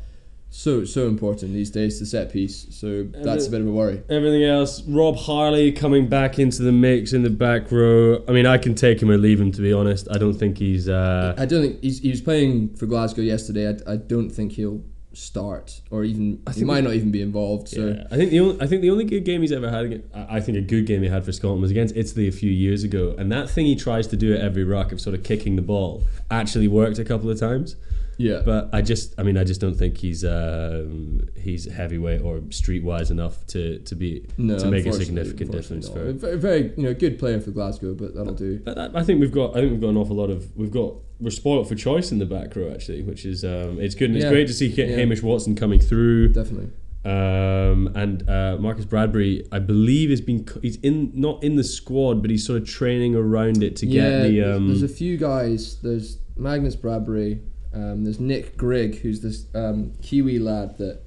So 0.55 0.85
so 0.85 1.07
important 1.07 1.51
these 1.51 1.71
days 1.71 1.97
to 1.97 2.05
set 2.05 2.31
piece, 2.31 2.67
so 2.69 3.07
that's 3.11 3.47
a 3.47 3.49
bit 3.49 3.61
of 3.61 3.67
a 3.67 3.71
worry. 3.71 4.03
everything 4.07 4.43
else. 4.43 4.83
Rob 4.83 5.15
Harley 5.15 5.71
coming 5.71 6.07
back 6.07 6.37
into 6.37 6.61
the 6.61 6.71
mix 6.71 7.11
in 7.11 7.23
the 7.23 7.31
back 7.31 7.71
row. 7.71 8.23
I 8.27 8.33
mean, 8.33 8.45
I 8.45 8.59
can 8.59 8.75
take 8.75 9.01
him 9.01 9.09
or 9.09 9.17
leave 9.17 9.41
him. 9.41 9.51
To 9.51 9.61
be 9.63 9.73
honest, 9.73 10.07
I 10.11 10.19
don't 10.19 10.35
think 10.35 10.59
he's. 10.59 10.87
Uh, 10.87 11.33
I 11.39 11.47
don't 11.47 11.63
think 11.63 11.81
he's, 11.81 12.01
he 12.01 12.11
was 12.11 12.21
playing 12.21 12.75
for 12.75 12.85
Glasgow 12.85 13.23
yesterday. 13.23 13.67
I, 13.67 13.93
I 13.93 13.95
don't 13.95 14.29
think 14.29 14.51
he'll 14.51 14.83
start 15.13 15.81
or 15.91 16.03
even 16.03 16.41
he 16.47 16.53
think 16.53 16.67
might 16.67 16.83
not 16.83 16.93
even 16.93 17.09
be 17.09 17.23
involved. 17.23 17.69
So 17.69 17.87
Yeah, 17.87 18.03
I 18.11 18.15
think 18.17 18.29
the 18.29 18.39
only 18.39 18.61
I 18.61 18.67
think 18.67 18.83
the 18.83 18.91
only 18.91 19.05
good 19.05 19.25
game 19.25 19.41
he's 19.41 19.51
ever 19.51 19.71
had. 19.71 20.03
I 20.13 20.37
I 20.37 20.39
think 20.39 20.59
a 20.59 20.61
good 20.61 20.85
game 20.85 21.01
he 21.01 21.09
had 21.09 21.25
for 21.25 21.31
Scotland 21.31 21.63
was 21.63 21.71
against 21.71 21.95
Italy 21.95 22.27
a 22.27 22.31
few 22.31 22.51
years 22.51 22.83
ago, 22.83 23.15
and 23.17 23.31
that 23.31 23.49
thing 23.49 23.65
he 23.65 23.75
tries 23.75 24.05
to 24.07 24.15
do 24.15 24.35
at 24.35 24.41
every 24.41 24.63
ruck 24.63 24.91
of 24.91 25.01
sort 25.01 25.15
of 25.15 25.23
kicking 25.23 25.55
the 25.55 25.63
ball 25.63 26.03
actually 26.29 26.67
worked 26.67 26.99
a 26.99 27.03
couple 27.03 27.31
of 27.31 27.39
times. 27.39 27.75
Yeah, 28.17 28.41
But 28.45 28.69
I 28.73 28.82
just, 28.82 29.15
I 29.19 29.23
mean, 29.23 29.38
I 29.38 29.43
just 29.43 29.60
don't 29.60 29.73
think 29.76 29.97
he's 29.97 30.23
um, 30.23 31.28
he's 31.36 31.65
heavyweight 31.71 32.21
or 32.21 32.39
streetwise 32.49 33.10
enough 33.12 33.45
to 33.47 33.80
to 33.80 33.95
be 33.95 34.26
no, 34.38 34.58
to 34.60 34.67
make 34.69 34.86
a 34.86 34.93
significant 34.93 35.52
difference 35.52 35.88
not. 35.88 35.95
for. 35.97 36.28
A 36.30 36.38
very, 36.38 36.71
you 36.78 36.84
know 36.84 36.93
good 36.93 37.17
player 37.17 37.39
for 37.41 37.52
Glasgow, 37.52 37.93
but 37.95 38.13
that'll 38.15 38.34
do. 38.36 38.60
But 38.60 38.78
I, 38.78 38.99
I 38.99 39.04
think 39.04 39.19
we've 39.19 39.32
got, 39.32 39.52
I 39.58 39.62
think 39.62 39.71
we've 39.71 39.82
got 39.82 39.89
an 39.89 39.97
awful 39.97 40.15
lot 40.15 40.30
of, 40.30 40.56
we've 40.56 40.71
got, 40.71 40.93
we're 41.19 41.32
spoilt 41.32 41.67
for 41.67 41.76
choice 41.76 42.12
in 42.12 42.19
the 42.19 42.26
back 42.26 42.56
row 42.56 42.71
actually, 42.71 43.02
which 43.04 43.26
is 43.26 43.43
um, 43.43 43.80
it's 43.80 43.95
good 43.95 44.10
and 44.10 44.17
it's 44.17 44.26
Yeah. 44.26 44.32
great 44.32 44.47
to 44.47 44.54
see 44.54 44.67
Yeah. 44.67 44.86
Hamish 44.88 45.23
Watson 45.23 45.56
coming 45.56 45.80
through. 45.80 46.30
Definitely. 46.30 46.69
Um, 47.06 47.91
and 47.95 48.28
uh, 48.30 48.58
Magnus 48.60 48.86
Bradbury, 48.86 49.45
I 49.52 49.60
believe, 49.60 50.10
has 50.10 50.21
been 50.21 50.47
he's 50.62 50.78
in 50.78 51.12
not 51.13 51.43
in 51.43 51.56
the 51.58 51.63
squad, 51.63 52.21
but 52.21 52.32
he's 52.32 52.45
sort 52.45 52.62
of 52.62 52.67
training 52.67 53.13
around 53.15 53.62
it 53.62 53.76
to 53.78 53.86
yeah, 53.88 54.02
get 54.02 54.23
the. 54.23 54.39
there's- 54.39 54.58
Um, 54.58 54.67
there's 54.69 54.84
a 54.84 54.88
few 54.88 55.17
guys. 55.17 55.78
There's 55.82 56.17
Magnus 56.38 56.76
Bradbury. 56.78 57.41
Um, 57.73 58.03
there's 58.03 58.19
Nick 58.19 58.55
Grigg, 58.57 58.99
who's 58.99 59.21
this 59.21 59.45
um, 59.55 59.93
Kiwi 60.01 60.39
lad 60.39 60.77
that 60.77 61.01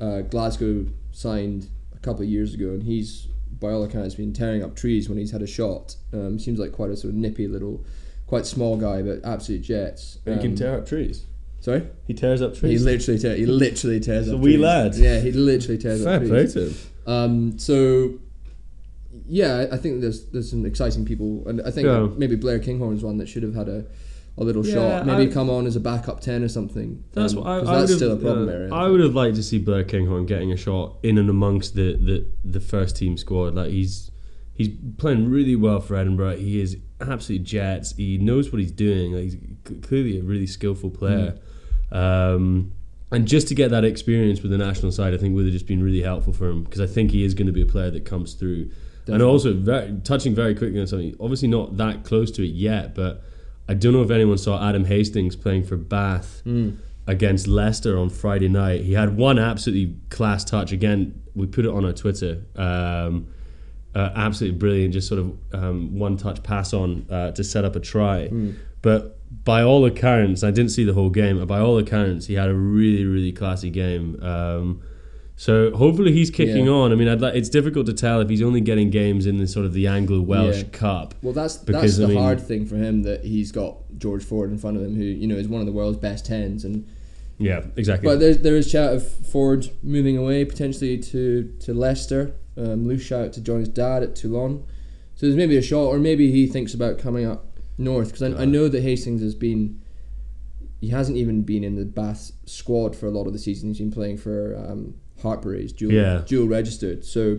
uh, 0.00 0.20
Glasgow 0.22 0.86
signed 1.12 1.68
a 1.94 1.98
couple 1.98 2.22
of 2.22 2.28
years 2.28 2.54
ago, 2.54 2.68
and 2.70 2.82
he's 2.82 3.28
by 3.60 3.70
all 3.72 3.84
accounts 3.84 4.14
been 4.14 4.32
tearing 4.32 4.62
up 4.62 4.76
trees 4.76 5.08
when 5.08 5.18
he's 5.18 5.30
had 5.30 5.42
a 5.42 5.46
shot. 5.46 5.96
Um, 6.12 6.38
seems 6.38 6.58
like 6.58 6.72
quite 6.72 6.90
a 6.90 6.96
sort 6.96 7.12
of 7.14 7.18
nippy 7.18 7.48
little, 7.48 7.84
quite 8.26 8.44
small 8.46 8.76
guy, 8.76 9.02
but 9.02 9.20
absolute 9.24 9.62
jets. 9.62 10.18
he 10.24 10.36
can 10.38 10.50
Um, 10.50 10.54
tear 10.56 10.78
up 10.78 10.86
trees. 10.86 11.24
Sorry. 11.60 11.82
He 12.06 12.14
tears 12.14 12.42
up 12.42 12.54
trees. 12.54 12.80
He 12.80 12.84
literally 12.84 13.18
tear, 13.18 13.34
he 13.36 13.46
literally 13.46 13.98
tears 14.00 14.28
a 14.28 14.34
up 14.34 14.40
wee 14.40 14.52
trees. 14.52 14.60
lad. 14.62 14.94
Yeah, 14.96 15.20
he 15.20 15.32
literally 15.32 15.78
tears 15.78 16.04
Fair 16.04 16.16
up 16.20 16.22
play 16.26 16.42
trees. 16.42 16.52
to 16.52 16.60
him. 16.68 16.74
Um, 17.06 17.58
so 17.58 18.18
yeah, 19.26 19.66
I- 19.70 19.74
I 19.74 19.76
think 19.78 20.00
there's 20.02 20.26
there's 20.26 20.50
some 20.50 20.64
exciting 20.66 21.04
people, 21.04 21.42
and 21.48 21.60
I 21.62 21.70
think 21.70 21.86
Yeah. 21.86 22.08
maybe 22.16 22.36
Blair 22.36 22.58
Kinghorn's 22.58 23.02
one 23.02 23.16
that 23.18 23.28
should 23.28 23.42
have 23.42 23.54
had 23.54 23.68
a, 23.68 23.84
a 24.38 24.44
little 24.44 24.66
Yeah, 24.66 24.74
shot. 24.74 25.06
Maybe 25.06 25.30
I- 25.30 25.32
come 25.34 25.48
on 25.48 25.66
as 25.66 25.76
a 25.76 25.80
backup 25.80 26.20
ten 26.20 26.42
or 26.42 26.48
something. 26.48 27.02
That's 27.12 27.32
um, 27.34 27.40
what 27.40 27.46
I, 27.48 27.58
'cause 27.60 27.68
I 27.68 27.78
that's 27.80 27.90
would 27.90 27.96
still 27.96 28.08
a 28.10 28.14
have, 28.14 28.20
problem 28.22 28.48
uh, 28.48 28.52
area. 28.52 28.72
I 28.74 28.88
would 28.88 29.00
have 29.00 29.14
liked 29.14 29.36
to 29.36 29.42
see 29.42 29.58
Blair 29.58 29.84
Kinghorn 29.84 30.26
getting 30.26 30.52
a 30.52 30.56
shot 30.56 30.96
in 31.02 31.16
and 31.18 31.30
amongst 31.30 31.74
the, 31.74 31.94
the, 31.96 32.26
the 32.44 32.60
first 32.60 32.96
team 32.96 33.16
squad. 33.16 33.54
Like 33.54 33.70
he's 33.70 34.10
he's 34.54 34.68
playing 34.98 35.30
really 35.30 35.56
well 35.56 35.80
for 35.80 35.96
Edinburgh. 35.96 36.36
He 36.36 36.60
is 36.60 36.76
absolute 37.00 37.44
jets. 37.44 37.94
He 37.96 38.18
knows 38.18 38.52
what 38.52 38.60
he's 38.60 38.72
doing. 38.72 39.12
Like 39.12 39.24
he's 39.24 39.36
clearly 39.82 40.18
a 40.18 40.22
really 40.22 40.46
skillful 40.46 40.90
player. 40.90 41.38
Hmm. 41.90 41.96
Um, 41.96 42.72
and 43.12 43.28
just 43.28 43.48
to 43.48 43.54
get 43.54 43.70
that 43.70 43.84
experience 43.84 44.42
with 44.42 44.50
the 44.50 44.58
national 44.58 44.90
side, 44.92 45.14
I 45.14 45.16
think 45.16 45.34
would 45.34 45.44
have 45.44 45.52
just 45.52 45.66
been 45.68 45.82
really 45.82 46.02
helpful 46.02 46.32
for 46.32 46.48
him 46.48 46.64
because 46.64 46.80
I 46.80 46.86
think 46.86 47.12
he 47.12 47.24
is 47.24 47.34
going 47.34 47.46
to 47.46 47.52
be 47.52 47.62
a 47.62 47.66
player 47.66 47.90
that 47.90 48.04
comes 48.04 48.34
through. 48.34 48.70
And 49.06 49.22
also, 49.22 49.52
very, 49.54 50.00
touching 50.02 50.34
very 50.34 50.52
quickly 50.56 50.80
on 50.80 50.88
something, 50.88 51.14
obviously 51.20 51.46
not 51.46 51.76
that 51.76 52.02
close 52.02 52.32
to 52.32 52.42
it 52.42 52.48
yet, 52.52 52.96
but 52.96 53.22
I 53.68 53.74
don't 53.74 53.92
know 53.92 54.02
if 54.02 54.10
anyone 54.10 54.38
saw 54.38 54.66
Adam 54.68 54.84
Hastings 54.84 55.36
playing 55.36 55.64
for 55.64 55.76
Bath 55.76 56.40
Hmm. 56.44 56.70
against 57.06 57.46
Leicester 57.48 57.98
on 57.98 58.08
Friday 58.10 58.48
night. 58.48 58.82
He 58.82 58.92
had 58.94 59.16
one 59.16 59.38
absolutely 59.38 59.96
class 60.10 60.44
touch. 60.44 60.72
Again, 60.72 61.20
we 61.34 61.46
put 61.46 61.64
it 61.64 61.70
on 61.70 61.84
our 61.84 61.92
Twitter. 61.92 62.42
Um, 62.56 63.26
uh, 63.94 64.10
absolutely 64.14 64.58
brilliant, 64.58 64.92
just 64.92 65.08
sort 65.08 65.20
of 65.20 65.32
um, 65.54 65.98
one 65.98 66.16
touch 66.16 66.42
pass 66.42 66.72
on 66.74 67.06
uh, 67.10 67.30
to 67.32 67.42
set 67.42 67.64
up 67.64 67.76
a 67.76 67.80
try. 67.80 68.28
But 68.82 69.18
by 69.44 69.62
all 69.62 69.84
accounts, 69.86 70.44
I 70.44 70.50
didn't 70.50 70.70
see 70.70 70.84
the 70.84 70.92
whole 70.92 71.10
game, 71.10 71.38
but 71.38 71.46
by 71.48 71.58
all 71.60 71.78
accounts, 71.78 72.26
he 72.26 72.34
had 72.34 72.48
a 72.48 72.54
really, 72.54 73.04
really 73.04 73.32
classy 73.32 73.70
game. 73.70 74.22
Um, 74.22 74.82
so 75.36 75.70
hopefully 75.76 76.12
he's 76.12 76.30
kicking 76.30 76.64
Yeah. 76.66 76.72
on. 76.72 76.92
I 76.92 76.94
mean, 76.94 77.08
I'd 77.08 77.20
like, 77.20 77.34
it's 77.34 77.48
difficult 77.50 77.86
to 77.86 77.92
tell 77.92 78.20
if 78.20 78.28
he's 78.30 78.40
only 78.42 78.60
getting 78.62 78.88
games 78.90 79.26
in 79.26 79.36
the 79.36 79.46
sort 79.46 79.66
of 79.66 79.74
the 79.74 79.86
Anglo 79.86 80.20
Welsh 80.20 80.58
Yeah. 80.58 80.68
Cup. 80.72 81.14
well, 81.22 81.32
that's 81.34 81.58
because, 81.58 81.82
that's 81.82 81.96
the 81.98 82.04
I 82.04 82.08
mean- 82.08 82.16
hard 82.18 82.40
thing 82.40 82.64
for 82.66 82.76
him 82.76 83.02
that 83.02 83.24
he's 83.24 83.52
got 83.52 83.76
George 83.98 84.24
Ford 84.24 84.50
in 84.50 84.58
front 84.58 84.76
of 84.78 84.82
him, 84.82 84.94
who 84.96 85.04
you 85.04 85.26
know 85.26 85.36
is 85.36 85.46
one 85.48 85.60
of 85.60 85.66
the 85.66 85.72
world's 85.72 85.98
best 85.98 86.26
tens, 86.26 86.64
and 86.64 86.84
Yeah, 87.38 87.64
exactly. 87.76 88.08
But 88.08 88.18
there's 88.18 88.38
there 88.38 88.56
is 88.56 88.70
chat 88.72 88.94
of 88.94 89.06
Ford 89.06 89.68
moving 89.82 90.16
away 90.16 90.44
potentially 90.46 90.96
to 90.98 91.50
to 91.60 91.74
Leicester. 91.74 92.32
Um, 92.58 92.88
loose 92.88 93.02
shout 93.02 93.34
to 93.34 93.42
join 93.42 93.60
his 93.60 93.68
dad 93.68 94.02
at 94.02 94.16
Toulon. 94.16 94.62
So 95.16 95.26
there's 95.26 95.36
maybe 95.36 95.58
a 95.58 95.62
shot, 95.62 95.84
or 95.88 95.98
maybe 95.98 96.30
he 96.32 96.46
thinks 96.46 96.72
about 96.72 96.96
coming 96.98 97.26
up 97.26 97.58
north 97.76 98.08
because 98.12 98.22
I, 98.22 98.42
I 98.42 98.44
know 98.46 98.68
that 98.68 98.82
Hastings 98.82 99.20
has 99.20 99.34
been. 99.34 99.80
He 100.80 100.88
hasn't 100.88 101.18
even 101.18 101.42
been 101.42 101.62
in 101.64 101.74
the 101.74 101.84
Bath 101.84 102.32
squad 102.46 102.96
for 102.96 103.06
a 103.06 103.10
lot 103.10 103.26
of 103.26 103.32
the 103.34 103.38
season. 103.38 103.68
He's 103.68 103.78
been 103.78 103.90
playing 103.90 104.16
for 104.18 104.56
um, 104.56 104.94
Hartpury's 105.26 105.72
dual 105.72 105.92
Yeah. 105.92 106.22
dual 106.26 106.46
registered. 106.48 107.04
So 107.04 107.38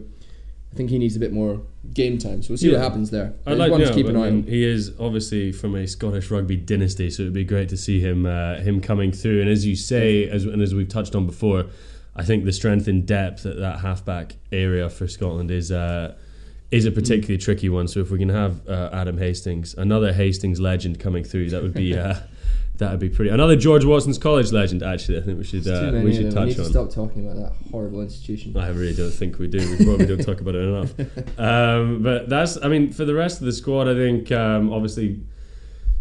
I 0.71 0.75
think 0.75 0.89
he 0.89 0.99
needs 0.99 1.15
a 1.15 1.19
bit 1.19 1.31
more 1.31 1.61
game 1.93 2.17
time. 2.17 2.41
So 2.43 2.49
we'll 2.49 2.57
see 2.57 2.67
Yeah. 2.67 2.73
what 2.73 2.81
happens 2.83 3.09
there. 3.09 3.33
I'd 3.45 3.57
like 3.57 3.71
one 3.71 3.81
to 3.81 3.93
keep 3.93 4.07
an 4.07 4.15
I 4.17 4.25
eye 4.25 4.27
on. 4.27 4.43
He 4.43 4.63
is 4.63 4.91
obviously 4.99 5.51
from 5.51 5.75
a 5.75 5.87
Scottish 5.87 6.29
rugby 6.29 6.57
dynasty, 6.57 7.09
so 7.09 7.23
it'd 7.23 7.33
be 7.33 7.45
great 7.45 7.69
to 7.69 7.77
see 7.77 7.99
him 8.01 8.25
uh, 8.25 8.55
him 8.59 8.81
coming 8.81 9.11
through. 9.11 9.41
And 9.41 9.49
as 9.49 9.65
you 9.65 9.75
say, 9.75 10.27
as 10.29 10.43
and 10.45 10.61
as 10.61 10.75
we've 10.75 10.89
touched 10.89 11.15
on 11.15 11.25
before, 11.25 11.65
I 12.15 12.23
think 12.23 12.45
the 12.45 12.51
strength 12.51 12.87
in 12.87 13.05
depth 13.05 13.45
at 13.45 13.57
that 13.57 13.79
halfback 13.79 14.35
area 14.51 14.89
for 14.89 15.07
Scotland 15.07 15.49
is 15.51 15.71
uh, 15.71 16.15
is 16.69 16.85
a 16.85 16.91
particularly 16.91 17.37
tricky 17.37 17.69
one. 17.69 17.87
So 17.87 18.01
if 18.01 18.11
we 18.11 18.19
can 18.19 18.29
have 18.29 18.67
uh, 18.67 18.89
Adam 18.91 19.17
Hastings, 19.17 19.73
another 19.77 20.11
Hastings 20.11 20.59
legend 20.59 20.99
coming 20.99 21.23
through, 21.23 21.49
that 21.51 21.63
would 21.63 21.73
be. 21.73 21.95
Uh, 21.97 22.15
that 22.77 22.91
would 22.91 22.99
be 22.99 23.09
pretty. 23.09 23.31
Another 23.31 23.55
George 23.55 23.83
Watson's 23.85 24.17
College 24.17 24.51
legend. 24.51 24.83
Actually, 24.83 25.17
I 25.17 25.21
think 25.21 25.37
we 25.37 25.43
should 25.43 25.67
uh, 25.67 25.99
we 26.03 26.13
should 26.13 26.31
touch 26.31 26.43
we 26.45 26.49
need 26.51 26.59
on. 26.59 26.65
to 26.65 26.69
stop 26.71 26.91
talking 26.93 27.25
about 27.27 27.37
that 27.41 27.71
horrible 27.71 28.01
institution. 28.01 28.55
I 28.57 28.69
really 28.69 28.93
don't 28.95 29.11
think 29.11 29.39
we 29.39 29.47
do. 29.47 29.57
We 29.77 29.83
probably 29.85 30.05
don't 30.05 30.23
talk 30.23 30.41
about 30.41 30.55
it 30.55 30.63
enough. 30.63 30.93
Um, 31.39 32.01
but 32.03 32.29
that's, 32.29 32.57
I 32.63 32.67
mean, 32.67 32.91
for 32.91 33.05
the 33.05 33.13
rest 33.13 33.39
of 33.39 33.45
the 33.45 33.51
squad, 33.53 33.87
I 33.87 33.93
think 33.93 34.31
um, 34.31 34.71
obviously 34.73 35.19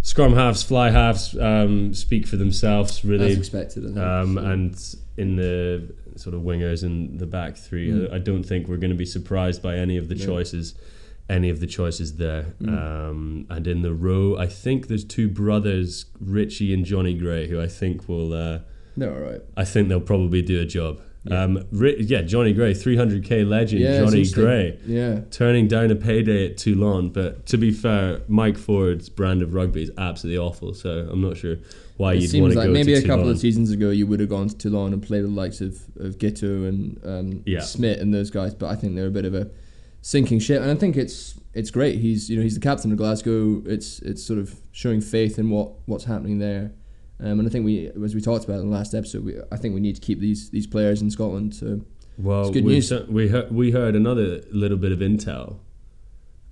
scrum 0.02 0.34
halves, 0.34 0.62
fly 0.62 0.90
halves 0.90 1.36
um, 1.38 1.92
speak 1.94 2.26
for 2.26 2.36
themselves, 2.36 3.04
really. 3.04 3.32
As 3.32 3.38
expected, 3.38 3.84
I 3.84 3.86
think. 3.88 3.98
Um, 3.98 4.34
So- 4.36 4.44
and 4.44 4.94
in 5.18 5.36
the 5.36 5.94
sort 6.16 6.34
of 6.34 6.42
wingers 6.42 6.82
and 6.82 7.18
the 7.18 7.26
back 7.26 7.56
three, 7.56 7.90
Mm. 7.90 8.12
I, 8.12 8.16
I 8.16 8.18
don't 8.18 8.42
think 8.42 8.68
we're 8.68 8.76
going 8.78 8.90
to 8.90 8.96
be 8.96 9.04
surprised 9.06 9.62
by 9.62 9.76
any 9.76 9.96
of 9.98 10.08
the 10.08 10.14
No. 10.14 10.24
choices. 10.26 10.74
Any 11.28 11.50
of 11.50 11.58
the 11.58 11.66
choices 11.66 12.16
there, 12.18 12.54
Mm. 12.62 12.68
um, 13.10 13.46
and 13.50 13.66
in 13.66 13.82
the 13.82 13.92
row, 13.92 14.36
I 14.36 14.46
think 14.46 14.86
there's 14.86 15.04
two 15.04 15.28
brothers, 15.28 16.04
Richie 16.20 16.72
and 16.72 16.84
Johnny 16.84 17.14
Gray, 17.14 17.48
who 17.48 17.60
I 17.60 17.66
think 17.66 18.08
will. 18.08 18.32
Uh, 18.32 18.60
They're 18.96 19.12
all 19.12 19.30
right. 19.32 19.40
I 19.56 19.64
think 19.64 19.88
they'll 19.88 20.00
probably 20.00 20.40
do 20.40 20.60
a 20.60 20.64
job. 20.64 21.00
Yeah. 21.24 21.42
Um, 21.42 21.64
Ri- 21.72 22.00
yeah, 22.04 22.22
Johnny 22.22 22.52
Gray, 22.52 22.72
300k 22.72 23.42
legend, 23.42 23.82
Yeah, 23.82 24.04
Johnny. 24.04 24.24
Gray, 24.30 24.78
Yeah. 24.86 25.22
turning 25.32 25.66
down 25.66 25.90
a 25.90 25.96
payday 25.96 26.46
at 26.46 26.56
Toulon. 26.58 27.08
But 27.08 27.44
to 27.46 27.56
be 27.58 27.72
fair, 27.72 28.20
Mike 28.28 28.56
Ford's 28.56 29.08
brand 29.08 29.42
of 29.42 29.52
rugby 29.52 29.82
is 29.82 29.90
absolutely 29.98 30.38
awful. 30.38 30.72
So 30.74 31.08
I'm 31.10 31.20
not 31.20 31.36
sure 31.36 31.56
why 31.96 32.12
It 32.12 32.16
you'd 32.22 32.40
want 32.40 32.52
seems 32.52 32.52
to 32.54 32.58
like 32.60 32.66
go 32.68 32.72
maybe 32.72 32.92
to 32.94 32.98
a 33.00 33.02
couple 33.02 33.24
Toulon. 33.24 33.30
of 33.32 33.38
seasons 33.40 33.72
ago 33.72 33.90
you 33.90 34.06
would 34.06 34.20
have 34.20 34.28
gone 34.28 34.48
to 34.48 34.56
Toulon 34.56 34.92
and 34.92 35.02
played 35.02 35.24
the 35.24 35.28
likes 35.28 35.60
of, 35.60 35.76
of 35.98 36.18
Giteau 36.18 36.68
and 36.68 37.00
um, 37.04 37.42
Yeah. 37.44 37.60
Smith 37.62 38.00
and 38.00 38.14
those 38.14 38.30
guys, 38.30 38.54
but 38.54 38.68
I 38.68 38.76
think 38.76 38.94
they're 38.94 39.08
a 39.08 39.10
bit 39.10 39.24
of 39.24 39.34
a 39.34 39.50
sinking 40.06 40.38
ship, 40.38 40.62
and 40.62 40.70
I 40.70 40.76
think 40.76 40.96
it's 40.96 41.34
it's 41.52 41.72
great. 41.72 41.98
He's 41.98 42.30
you 42.30 42.36
know 42.36 42.42
he's 42.42 42.54
the 42.54 42.60
captain 42.60 42.92
of 42.92 42.98
Glasgow. 42.98 43.60
It's 43.66 43.98
it's 44.00 44.22
sort 44.24 44.38
of 44.38 44.60
showing 44.70 45.00
faith 45.00 45.36
in 45.36 45.50
what 45.50 45.72
what's 45.86 46.04
happening 46.04 46.38
there, 46.38 46.70
um, 47.18 47.40
and 47.40 47.48
I 47.48 47.50
think 47.50 47.64
we 47.64 47.90
as 48.04 48.14
we 48.14 48.20
talked 48.20 48.44
about 48.44 48.60
in 48.60 48.70
the 48.70 48.76
last 48.76 48.94
episode, 48.94 49.24
we, 49.24 49.34
I 49.50 49.56
think 49.56 49.74
we 49.74 49.80
need 49.80 49.96
to 49.96 50.00
keep 50.00 50.20
these 50.20 50.50
these 50.50 50.66
players 50.66 51.02
in 51.02 51.10
Scotland. 51.10 51.56
So 51.56 51.80
Well, 52.18 52.42
It's 52.42 52.50
good 52.52 52.64
news. 52.64 52.92
we 53.08 53.28
heard, 53.28 53.50
we 53.50 53.72
heard 53.72 53.96
another 53.96 54.42
little 54.52 54.78
bit 54.78 54.92
of 54.92 55.00
intel. 55.00 55.58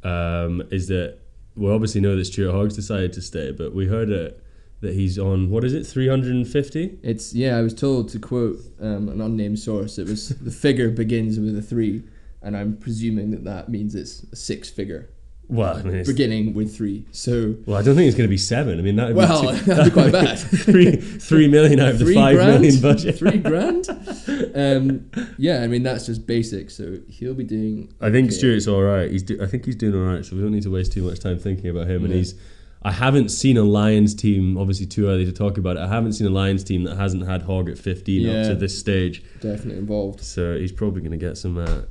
Um, 0.02 0.62
is 0.70 0.88
that 0.88 1.18
we 1.54 1.70
obviously 1.70 2.00
know 2.00 2.16
that 2.16 2.24
Stuart 2.24 2.52
Hoggs 2.52 2.74
decided 2.74 3.12
to 3.12 3.22
stay, 3.22 3.52
but 3.52 3.72
we 3.72 3.86
heard 3.86 4.10
it, 4.10 4.44
that 4.80 4.94
he's 4.94 5.16
on 5.16 5.48
what 5.48 5.62
is 5.64 5.72
it, 5.72 5.86
three 5.86 6.08
hundred 6.08 6.34
and 6.34 6.46
fifty? 6.46 6.98
it's 7.04 7.32
yeah, 7.32 7.56
I 7.56 7.62
was 7.62 7.72
told 7.72 8.08
to 8.10 8.18
quote 8.18 8.58
um, 8.80 9.08
an 9.08 9.20
unnamed 9.20 9.60
source. 9.60 9.96
It 9.96 10.08
was 10.08 10.30
the 10.30 10.50
figure 10.50 10.90
begins 10.90 11.38
with 11.38 11.56
a 11.56 11.62
three, 11.62 12.02
and 12.44 12.56
I'm 12.56 12.76
presuming 12.76 13.30
that 13.32 13.44
that 13.44 13.68
means 13.68 13.94
it's 13.94 14.22
a 14.32 14.36
six 14.36 14.70
figure. 14.70 15.10
Well, 15.46 15.76
I 15.76 15.82
mean, 15.82 16.04
beginning 16.04 16.54
with 16.54 16.74
three. 16.74 17.04
So 17.12 17.54
well, 17.66 17.76
I 17.76 17.82
don't 17.82 17.94
think 17.96 18.06
it's 18.08 18.16
going 18.16 18.26
to 18.26 18.30
be 18.30 18.38
seven. 18.38 18.78
I 18.78 18.82
mean, 18.82 18.96
that 18.96 19.08
would 19.08 19.16
Well, 19.16 19.52
be 19.52 19.58
too, 19.58 19.64
that'd 19.66 19.84
be 19.84 19.90
quite 19.90 20.10
bad. 20.10 20.38
three 20.38 20.96
three 20.96 21.48
million 21.48 21.80
out 21.80 21.88
of 21.90 21.98
the 21.98 22.06
three 22.06 22.14
five 22.14 22.36
grand, 22.36 22.62
million 22.62 22.80
budget. 22.80 23.18
three 23.18 23.38
grand. 23.38 23.88
Um, 24.54 25.10
yeah, 25.36 25.62
I 25.62 25.66
mean 25.66 25.82
that's 25.82 26.06
just 26.06 26.26
basic. 26.28 26.70
So 26.70 26.98
he'll 27.08 27.34
be 27.34 27.42
doing. 27.44 27.92
I 28.00 28.10
think 28.10 28.28
okay. 28.28 28.36
Stuart's 28.36 28.68
all 28.68 28.82
right. 28.82 29.10
He's 29.10 29.24
do, 29.24 29.36
I 29.42 29.46
think 29.46 29.64
he's 29.64 29.74
doing 29.76 29.94
all 29.94 30.14
right. 30.14 30.24
So 30.24 30.36
we 30.36 30.42
don't 30.42 30.52
need 30.52 30.62
to 30.62 30.70
waste 30.70 30.92
too 30.92 31.02
much 31.02 31.18
time 31.20 31.38
thinking 31.40 31.68
about 31.68 31.88
him. 31.88 32.04
And 32.04 32.14
he's. 32.14 32.34
I 32.82 32.92
haven't 32.92 33.30
seen 33.30 33.56
a 33.56 33.64
Lions 33.64 34.14
team. 34.14 34.56
Obviously, 34.56 34.86
too 34.86 35.08
early 35.08 35.24
to 35.24 35.32
talk 35.32 35.58
about 35.58 35.76
it. 35.76 35.80
I 35.80 35.88
haven't 35.88 36.12
seen 36.12 36.26
a 36.26 36.30
Lions 36.30 36.62
team 36.62 36.84
that 36.84 36.96
hasn't 36.96 37.26
had 37.26 37.42
Hogg 37.42 37.68
at 37.68 37.78
fifteen 37.78 38.28
up 38.28 38.46
to 38.46 38.54
this 38.54 38.78
stage. 38.78 39.24
definitely 39.40 39.78
involved. 39.78 40.20
So 40.20 40.56
he's 40.56 40.72
probably 40.72 41.00
going 41.00 41.18
to 41.18 41.26
get 41.26 41.36
some, 41.36 41.58
uh, 41.58 41.82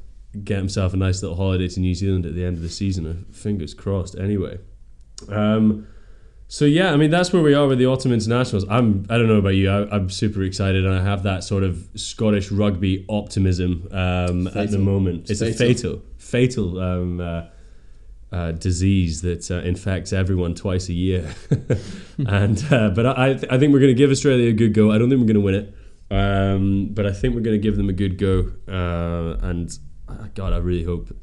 get 0.44 0.58
himself 0.58 0.94
a 0.94 0.98
nice 0.98 1.22
little 1.22 1.38
holiday 1.38 1.68
to 1.68 1.80
New 1.80 1.94
Zealand 1.94 2.26
at 2.26 2.36
the 2.36 2.44
end 2.44 2.58
of 2.58 2.64
the 2.64 2.70
season. 2.70 3.06
uh, 3.06 3.34
Fingers 3.34 3.74
crossed. 3.74 4.18
Anyway, 4.18 4.60
um, 5.30 5.88
so 6.48 6.66
yeah, 6.66 6.92
I 6.92 6.98
mean 6.98 7.10
that's 7.10 7.34
where 7.34 7.42
we 7.42 7.54
are 7.54 7.68
with 7.68 7.80
the 7.80 7.88
autumn 7.88 8.12
internationals. 8.14 8.66
I'm, 8.70 9.06
I 9.10 9.18
don't 9.18 9.28
know 9.28 9.38
about 9.38 9.56
you, 9.56 9.70
I, 9.70 9.96
I'm 9.96 10.10
super 10.10 10.44
excited, 10.44 10.86
and 10.86 10.94
I 10.94 11.04
have 11.04 11.24
that 11.24 11.44
sort 11.44 11.64
of 11.64 11.88
Scottish 11.96 12.52
rugby 12.52 13.06
optimism 13.10 13.88
um, 13.92 14.48
at 14.48 14.72
the 14.72 14.80
moment. 14.80 15.30
It's, 15.30 15.42
It's 15.42 15.60
a 15.60 15.66
fatal, 15.66 16.02
fatal. 16.18 16.80
Um, 16.80 17.20
uh, 17.20 17.44
uh, 18.32 18.52
disease 18.52 19.22
that 19.22 19.52
uh, 19.52 19.60
infects 19.60 20.12
everyone 20.12 20.56
twice 20.56 20.90
a 20.90 20.94
year, 20.94 21.36
and 22.28 22.66
uh, 22.72 22.90
but 22.90 23.06
I, 23.06 23.30
I 23.30 23.34
th- 23.36 23.52
I 23.52 23.60
think 23.60 23.74
we're 23.74 23.80
going 23.80 23.94
to 23.94 23.94
give 23.94 24.10
Australia 24.10 24.50
a 24.50 24.54
good 24.54 24.74
go. 24.74 24.92
I 24.92 24.98
don't 24.98 25.08
think 25.08 25.22
we're 25.22 25.28
going 25.28 25.36
to 25.36 25.42
win 25.42 25.54
it, 25.56 25.76
um, 26.10 26.90
but 26.94 27.06
I 27.06 27.12
think 27.12 27.36
we're 27.36 27.42
going 27.42 27.62
to 27.62 27.64
give 27.64 27.78
them 27.78 27.90
a 27.90 27.94
good 27.94 28.18
go. 28.18 28.52
Uh, 28.68 29.38
and 29.48 29.72
God, 30.36 30.54
I 30.54 30.58
really 30.58 30.84
hope 30.84 31.16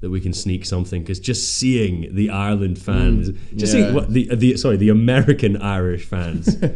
that 0.00 0.10
we 0.10 0.20
can 0.20 0.34
sneak 0.34 0.66
something 0.66 1.02
because 1.02 1.18
just 1.18 1.54
seeing 1.54 2.14
the 2.14 2.28
Ireland 2.28 2.78
fans, 2.78 3.30
just 3.54 3.74
yeah. 3.74 3.80
seeing 3.80 3.94
what 3.94 4.12
the 4.12 4.34
the 4.34 4.56
sorry 4.56 4.76
the 4.76 4.90
American 4.90 5.56
Irish 5.56 6.04
fans. 6.04 6.56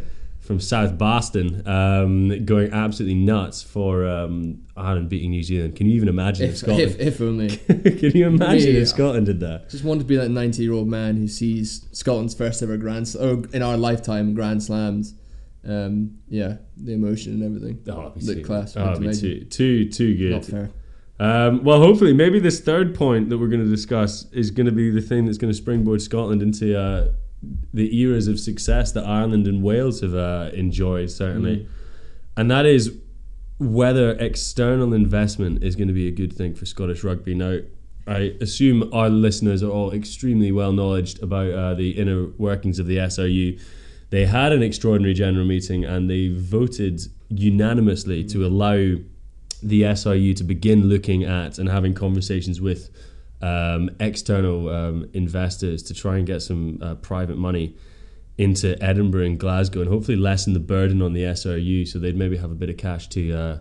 From 0.40 0.60
South 0.60 0.96
Boston, 0.96 1.68
um, 1.68 2.46
going 2.46 2.72
absolutely 2.72 3.16
nuts 3.16 3.62
for 3.62 4.08
um, 4.08 4.62
Ireland 4.74 5.10
beating 5.10 5.28
New 5.28 5.42
Zealand. 5.42 5.76
Can 5.76 5.86
you 5.88 5.96
even 5.96 6.08
imagine 6.08 6.46
if, 6.46 6.52
If, 6.52 6.58
Scotland? 6.60 6.80
if, 6.80 6.98
if 6.98 7.20
only. 7.20 7.56
Can 7.98 8.16
you 8.16 8.26
imagine 8.28 8.72
Me, 8.72 8.78
if 8.78 8.88
Scotland 8.88 9.26
did 9.26 9.40
that? 9.40 9.68
Just 9.68 9.84
want 9.84 10.00
to 10.00 10.06
be 10.06 10.16
that 10.16 10.30
90 10.30 10.62
year 10.62 10.72
old 10.72 10.88
man 10.88 11.18
who 11.18 11.28
sees 11.28 11.86
Scotland's 11.92 12.32
first 12.32 12.62
ever 12.62 12.78
Grand 12.78 13.14
or 13.20 13.44
in 13.52 13.60
our 13.60 13.76
lifetime 13.76 14.32
Grand 14.32 14.62
Slams. 14.62 15.12
Um, 15.66 16.18
yeah, 16.30 16.56
the 16.78 16.94
emotion 16.94 17.34
and 17.34 17.42
everything. 17.44 17.82
Oh, 17.92 18.14
the 18.16 18.42
class. 18.42 18.74
Oh, 18.74 18.98
be 18.98 19.12
too, 19.12 19.44
too, 19.44 19.90
too 19.90 20.16
good. 20.16 20.30
Not 20.30 20.44
fair. 20.46 20.70
Um, 21.20 21.64
well, 21.64 21.80
hopefully, 21.80 22.12
maybe 22.12 22.38
this 22.38 22.60
third 22.60 22.94
point 22.94 23.28
that 23.28 23.38
we're 23.38 23.48
going 23.48 23.64
to 23.64 23.70
discuss 23.70 24.30
is 24.32 24.50
going 24.50 24.66
to 24.66 24.72
be 24.72 24.90
the 24.90 25.00
thing 25.00 25.24
that's 25.24 25.38
going 25.38 25.52
to 25.52 25.56
springboard 25.56 26.00
Scotland 26.00 26.42
into 26.42 26.78
uh, 26.78 27.08
the 27.74 27.96
eras 28.00 28.28
of 28.28 28.38
success 28.38 28.92
that 28.92 29.04
Ireland 29.04 29.46
and 29.46 29.62
Wales 29.62 30.00
have 30.00 30.14
uh, 30.14 30.50
enjoyed, 30.52 31.10
certainly. 31.10 31.56
Mm. 31.56 31.68
And 32.36 32.50
that 32.50 32.66
is 32.66 32.96
whether 33.58 34.12
external 34.12 34.94
investment 34.94 35.64
is 35.64 35.74
going 35.74 35.88
to 35.88 35.94
be 35.94 36.06
a 36.06 36.12
good 36.12 36.32
thing 36.32 36.54
for 36.54 36.66
Scottish 36.66 37.02
rugby. 37.02 37.34
Now, 37.34 37.58
I 38.06 38.34
assume 38.40 38.88
our 38.94 39.10
listeners 39.10 39.62
are 39.62 39.70
all 39.70 39.92
extremely 39.92 40.52
well 40.52 40.72
knowledged 40.72 41.22
about 41.22 41.50
uh, 41.50 41.74
the 41.74 41.90
inner 41.90 42.28
workings 42.38 42.78
of 42.78 42.86
the 42.86 42.96
SRU. 42.96 43.60
They 44.10 44.24
had 44.24 44.52
an 44.52 44.62
extraordinary 44.62 45.14
general 45.14 45.44
meeting 45.44 45.84
and 45.84 46.08
they 46.08 46.28
voted 46.28 47.02
unanimously 47.28 48.24
to 48.24 48.46
allow 48.46 48.94
the 49.62 49.82
SRU 49.82 50.34
to 50.36 50.44
begin 50.44 50.88
looking 50.88 51.24
at 51.24 51.58
and 51.58 51.68
having 51.68 51.94
conversations 51.94 52.60
with 52.60 52.90
um, 53.40 53.90
external 54.00 54.68
um, 54.68 55.08
investors 55.12 55.82
to 55.84 55.94
try 55.94 56.16
and 56.16 56.26
get 56.26 56.42
some 56.42 56.78
uh, 56.82 56.94
private 56.96 57.36
money 57.36 57.76
into 58.36 58.80
Edinburgh 58.82 59.26
and 59.26 59.38
Glasgow 59.38 59.80
and 59.80 59.90
hopefully 59.90 60.16
lessen 60.16 60.52
the 60.52 60.60
burden 60.60 61.02
on 61.02 61.12
the 61.12 61.22
SRU 61.22 61.86
so 61.86 61.98
they'd 61.98 62.16
maybe 62.16 62.36
have 62.36 62.50
a 62.50 62.54
bit 62.54 62.70
of 62.70 62.76
cash 62.76 63.08
to 63.08 63.32
uh, 63.32 63.58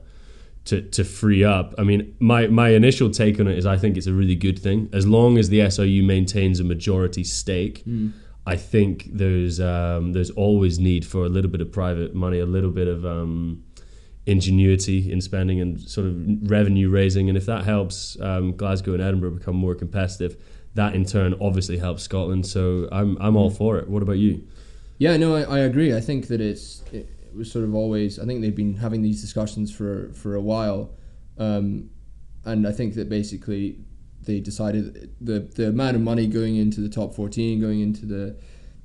to, 0.65 0.81
to 0.81 1.03
free 1.05 1.45
up. 1.45 1.73
I 1.77 1.83
mean, 1.83 2.13
my, 2.19 2.47
my 2.47 2.69
initial 2.69 3.09
take 3.09 3.39
on 3.39 3.47
it 3.47 3.57
is 3.57 3.65
I 3.65 3.77
think 3.77 3.95
it's 3.95 4.07
a 4.07 4.13
really 4.13 4.35
good 4.35 4.59
thing. 4.59 4.89
As 4.91 5.07
long 5.07 5.37
as 5.37 5.47
the 5.47 5.59
SRU 5.59 6.03
maintains 6.03 6.59
a 6.59 6.63
majority 6.65 7.23
stake, 7.23 7.83
I 8.45 8.55
think 8.57 9.09
there's 9.13 9.59
um, 9.59 10.13
there's 10.13 10.29
always 10.31 10.77
need 10.77 11.05
for 11.05 11.25
a 11.25 11.29
little 11.29 11.49
bit 11.49 11.61
of 11.61 11.71
private 11.71 12.13
money, 12.13 12.39
a 12.39 12.45
little 12.45 12.71
bit 12.71 12.87
of 12.87 13.05
um, 13.05 13.63
ingenuity 14.27 15.11
in 15.11 15.21
spending 15.21 15.61
and 15.61 15.79
sort 15.79 16.05
of 16.05 16.15
revenue 16.51 16.89
raising. 16.89 17.29
And 17.29 17.37
if 17.37 17.45
that 17.45 17.63
helps 17.63 18.19
um, 18.19 18.55
Glasgow 18.55 18.93
and 18.93 19.01
Edinburgh 19.01 19.31
become 19.31 19.55
more 19.55 19.73
competitive, 19.73 20.37
that 20.75 20.93
in 20.93 21.05
turn 21.05 21.33
obviously 21.41 21.77
helps 21.77 22.03
Scotland. 22.03 22.45
So 22.45 22.87
I'm 22.91 23.17
I'm 23.19 23.35
all 23.35 23.49
for 23.49 23.79
it. 23.79 23.89
What 23.89 24.03
about 24.03 24.19
you? 24.19 24.47
Yeah, 24.99 25.17
no, 25.17 25.35
I, 25.35 25.41
I 25.43 25.59
agree. 25.59 25.95
I 25.95 26.01
think 26.01 26.27
that 26.27 26.41
it's 26.41 26.83
it, 26.91 27.09
was 27.33 27.51
sort 27.51 27.65
of 27.65 27.73
always. 27.73 28.19
I 28.19 28.25
think 28.25 28.41
they've 28.41 28.55
been 28.55 28.75
having 28.75 29.01
these 29.01 29.21
discussions 29.21 29.73
for 29.73 30.11
for 30.13 30.35
a 30.35 30.41
while, 30.41 30.93
um, 31.37 31.89
and 32.45 32.67
I 32.67 32.71
think 32.71 32.95
that 32.95 33.09
basically 33.09 33.79
they 34.23 34.39
decided 34.39 35.15
the 35.21 35.39
the 35.55 35.69
amount 35.69 35.95
of 35.95 36.01
money 36.01 36.27
going 36.27 36.57
into 36.57 36.81
the 36.81 36.89
top 36.89 37.15
fourteen, 37.15 37.61
going 37.61 37.79
into 37.79 38.05
the 38.05 38.37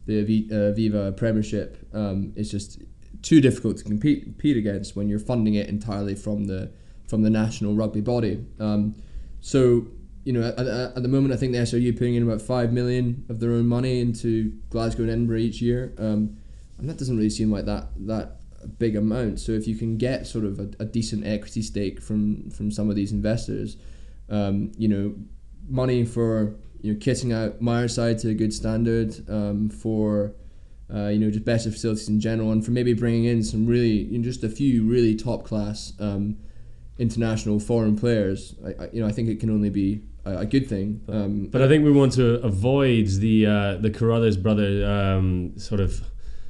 the 0.07 0.49
uh, 0.51 0.55
Aviva 0.55 1.17
Premiership, 1.17 1.79
um, 1.95 2.33
is 2.37 2.51
just 2.51 2.83
too 3.23 3.41
difficult 3.41 3.77
to 3.79 3.85
compete 3.85 4.25
compete 4.25 4.57
against 4.57 4.97
when 4.97 5.09
you're 5.09 5.19
funding 5.19 5.55
it 5.55 5.69
entirely 5.69 6.15
from 6.15 6.45
the 6.45 6.71
from 7.09 7.23
the 7.23 7.31
national 7.31 7.75
rugby 7.75 8.01
body. 8.01 8.45
Um, 8.59 8.95
so 9.41 9.87
you 10.25 10.33
know, 10.33 10.43
at, 10.43 10.59
at, 10.59 11.03
the 11.03 11.09
moment, 11.09 11.35
I 11.35 11.37
think 11.37 11.53
the 11.53 11.59
SRU 11.59 11.97
putting 11.99 12.15
in 12.15 12.23
about 12.23 12.41
five 12.41 12.73
million 12.73 13.25
of 13.29 13.41
their 13.41 13.51
own 13.51 13.67
money 13.67 14.01
into 14.01 14.53
Glasgow 14.71 15.03
and 15.03 15.11
Edinburgh 15.11 15.39
each 15.39 15.61
year, 15.61 15.93
um, 15.99 16.37
and 16.79 16.89
that 16.89 16.97
doesn't 16.97 17.17
really 17.17 17.31
seem 17.31 17.51
like 17.51 17.65
that 17.65 17.89
that 18.07 18.37
big 18.79 18.95
amount. 18.95 19.41
So 19.41 19.53
if 19.53 19.67
you 19.67 19.75
can 19.75 19.97
get 19.97 20.27
sort 20.27 20.45
of 20.45 20.61
a, 20.61 20.71
a 20.79 20.85
decent 20.85 21.27
equity 21.27 21.63
stake 21.63 22.01
from 22.01 22.51
from 22.51 22.71
some 22.71 22.89
of 22.89 22.97
these 22.97 23.13
investors, 23.13 23.77
um, 24.29 24.71
you 24.77 24.89
know, 24.89 25.15
money 25.69 26.05
for 26.05 26.55
you 26.81 26.93
know 26.93 26.99
kitting 26.99 27.33
out 27.33 27.61
Myreside 27.61 28.21
to 28.23 28.29
a 28.29 28.35
good 28.35 28.55
standard, 28.55 29.29
um, 29.29 29.69
for 29.69 30.35
uh, 30.93 31.09
you 31.09 31.19
know 31.19 31.31
just 31.31 31.45
better 31.45 31.71
facilities 31.71 32.09
in 32.09 32.21
general, 32.21 32.53
and 32.53 32.65
for 32.65 32.71
maybe 32.71 32.95
bringing 32.95 33.25
in 33.25 33.43
some 33.43 33.67
really 33.67 34.05
you 34.05 34.19
know, 34.19 34.25
just 34.25 34.43
a 34.45 34.49
few 34.49 34.85
really 34.85 35.15
top 35.15 35.45
class. 35.45 35.93
Um, 35.99 36.39
international 36.99 37.59
foreign 37.59 37.97
players, 37.97 38.55
I, 38.65 38.85
I, 38.85 38.89
you 38.93 39.01
know, 39.03 39.09
I 39.09 39.13
think 39.13 39.29
it 39.29 39.41
can 39.41 39.51
only 39.51 39.71
be 39.71 40.03
a, 40.25 40.39
a 40.39 40.47
good 40.47 40.69
thing. 40.69 41.01
Um, 41.09 41.49
But 41.51 41.63
I 41.63 41.69
think 41.69 41.85
we 41.85 41.91
want 41.91 42.13
to 42.13 42.35
avoid 42.43 43.07
the 43.09 43.47
uh, 43.47 43.77
the 43.77 43.91
Carruthers 43.91 44.37
brother 44.37 44.87
um, 44.87 45.59
sort 45.59 45.81
of. 45.81 46.01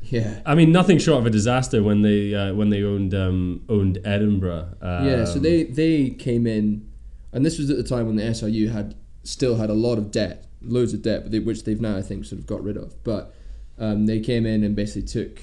yeah, 0.02 0.40
I 0.44 0.54
mean, 0.54 0.72
nothing 0.72 0.98
short 0.98 1.20
of 1.20 1.26
a 1.26 1.30
disaster 1.30 1.82
when 1.82 2.02
they 2.02 2.34
uh, 2.34 2.54
when 2.54 2.70
they 2.70 2.82
owned 2.82 3.14
um, 3.14 3.62
owned 3.68 3.98
Edinburgh. 4.04 4.68
Um, 4.82 5.06
yeah. 5.06 5.24
So 5.24 5.38
they 5.38 5.64
they 5.64 6.10
came 6.10 6.46
in, 6.46 6.88
and 7.32 7.46
this 7.46 7.58
was 7.58 7.70
at 7.70 7.76
the 7.76 7.84
time 7.84 8.06
when 8.06 8.16
the 8.16 8.24
SRU 8.24 8.70
had 8.72 8.94
still 9.22 9.56
had 9.56 9.70
a 9.70 9.74
lot 9.74 9.96
of 9.96 10.10
debt, 10.10 10.46
loads 10.60 10.92
of 10.92 11.02
debt, 11.02 11.22
but 11.22 11.32
they, 11.32 11.38
which 11.38 11.64
they've 11.64 11.80
now 11.80 11.96
I 11.96 12.02
think 12.02 12.24
sort 12.24 12.40
of 12.40 12.46
got 12.46 12.62
rid 12.62 12.76
of. 12.76 13.02
But 13.04 13.34
um, 13.78 14.06
they 14.06 14.20
came 14.20 14.46
in 14.46 14.64
and 14.64 14.76
basically 14.76 15.02
took 15.08 15.40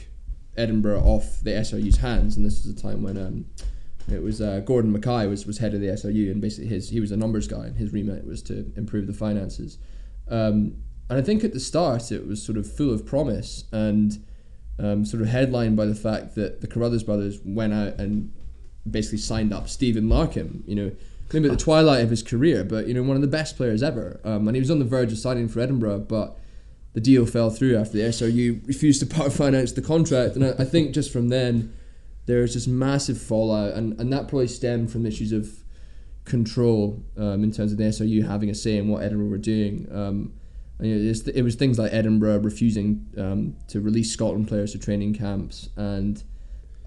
Edinburgh 0.57 1.01
off 1.01 1.39
the 1.41 1.51
SRU's 1.51 1.97
hands, 1.97 2.37
and 2.37 2.45
this 2.45 2.65
was 2.65 2.75
a 2.75 2.81
time 2.81 3.01
when 3.03 3.17
um, 3.17 3.45
it 4.11 4.21
was 4.21 4.41
uh, 4.41 4.61
Gordon 4.61 4.95
McKie 4.95 5.29
was, 5.29 5.45
was 5.45 5.57
head 5.57 5.73
of 5.73 5.81
the 5.81 5.87
SRU, 5.87 6.31
and 6.31 6.41
basically 6.41 6.69
his 6.69 6.89
he 6.89 6.99
was 6.99 7.11
a 7.11 7.17
numbers 7.17 7.47
guy, 7.47 7.65
and 7.65 7.77
his 7.77 7.93
remit 7.93 8.25
was 8.25 8.41
to 8.43 8.71
improve 8.75 9.07
the 9.07 9.13
finances. 9.13 9.77
Um, 10.29 10.75
and 11.09 11.17
I 11.17 11.21
think 11.21 11.43
at 11.43 11.53
the 11.53 11.59
start 11.59 12.11
it 12.11 12.27
was 12.27 12.43
sort 12.43 12.57
of 12.57 12.71
full 12.71 12.93
of 12.93 13.05
promise 13.05 13.63
and 13.71 14.23
um, 14.77 15.05
sort 15.05 15.21
of 15.21 15.29
headlined 15.29 15.75
by 15.75 15.85
the 15.85 15.95
fact 15.95 16.35
that 16.35 16.61
the 16.61 16.67
Carruthers 16.67 17.03
brothers 17.03 17.39
went 17.43 17.73
out 17.73 17.99
and 17.99 18.31
basically 18.89 19.17
signed 19.17 19.53
up 19.53 19.67
Stephen 19.67 20.07
Larkham. 20.07 20.61
You 20.67 20.75
know, 20.75 20.91
maybe 21.33 21.45
at 21.45 21.51
the 21.51 21.63
twilight 21.63 22.03
of 22.03 22.09
his 22.09 22.23
career, 22.23 22.63
but 22.63 22.87
you 22.87 22.93
know 22.93 23.03
one 23.03 23.15
of 23.15 23.21
the 23.21 23.27
best 23.27 23.57
players 23.57 23.83
ever. 23.83 24.19
Um, 24.23 24.47
and 24.47 24.55
he 24.55 24.61
was 24.61 24.71
on 24.71 24.79
the 24.79 24.85
verge 24.85 25.11
of 25.11 25.17
signing 25.17 25.47
for 25.47 25.59
Edinburgh, 25.59 26.05
but 26.07 26.37
the 26.93 27.01
deal 27.01 27.25
fell 27.25 27.49
through 27.49 27.77
after 27.77 27.97
the 27.97 28.03
SRU 28.03 28.65
refused 28.67 28.99
to 29.01 29.05
part 29.05 29.31
finance 29.43 29.71
the 29.73 29.81
contract. 29.81 30.35
And 30.35 30.43
I, 30.45 30.49
I 30.59 30.65
think 30.65 30.93
just 30.93 31.11
from 31.13 31.29
then 31.29 31.73
there 32.25 32.41
was 32.41 32.53
just 32.53 32.67
massive 32.67 33.19
fallout, 33.19 33.73
and, 33.73 33.99
and 33.99 34.11
that 34.13 34.27
probably 34.27 34.47
stemmed 34.47 34.91
from 34.91 35.05
issues 35.05 35.31
of 35.31 35.49
control 36.25 37.03
um, 37.17 37.43
in 37.43 37.51
terms 37.51 37.71
of 37.71 37.77
the 37.77 37.85
SRU 37.85 38.27
having 38.27 38.49
a 38.49 38.55
say 38.55 38.77
in 38.77 38.87
what 38.87 39.03
Edinburgh 39.03 39.29
were 39.29 39.37
doing. 39.37 39.87
Um, 39.91 40.33
and, 40.77 40.87
you 40.87 40.95
know, 40.95 41.01
it's- 41.09 41.27
it 41.27 41.41
was 41.41 41.55
things 41.55 41.77
like 41.79 41.91
Edinburgh 41.93 42.39
refusing 42.39 43.05
um, 43.17 43.55
to 43.67 43.81
release 43.81 44.11
Scotland 44.11 44.47
players 44.47 44.71
to 44.73 44.79
training 44.79 45.13
camps 45.13 45.69
and 45.75 46.23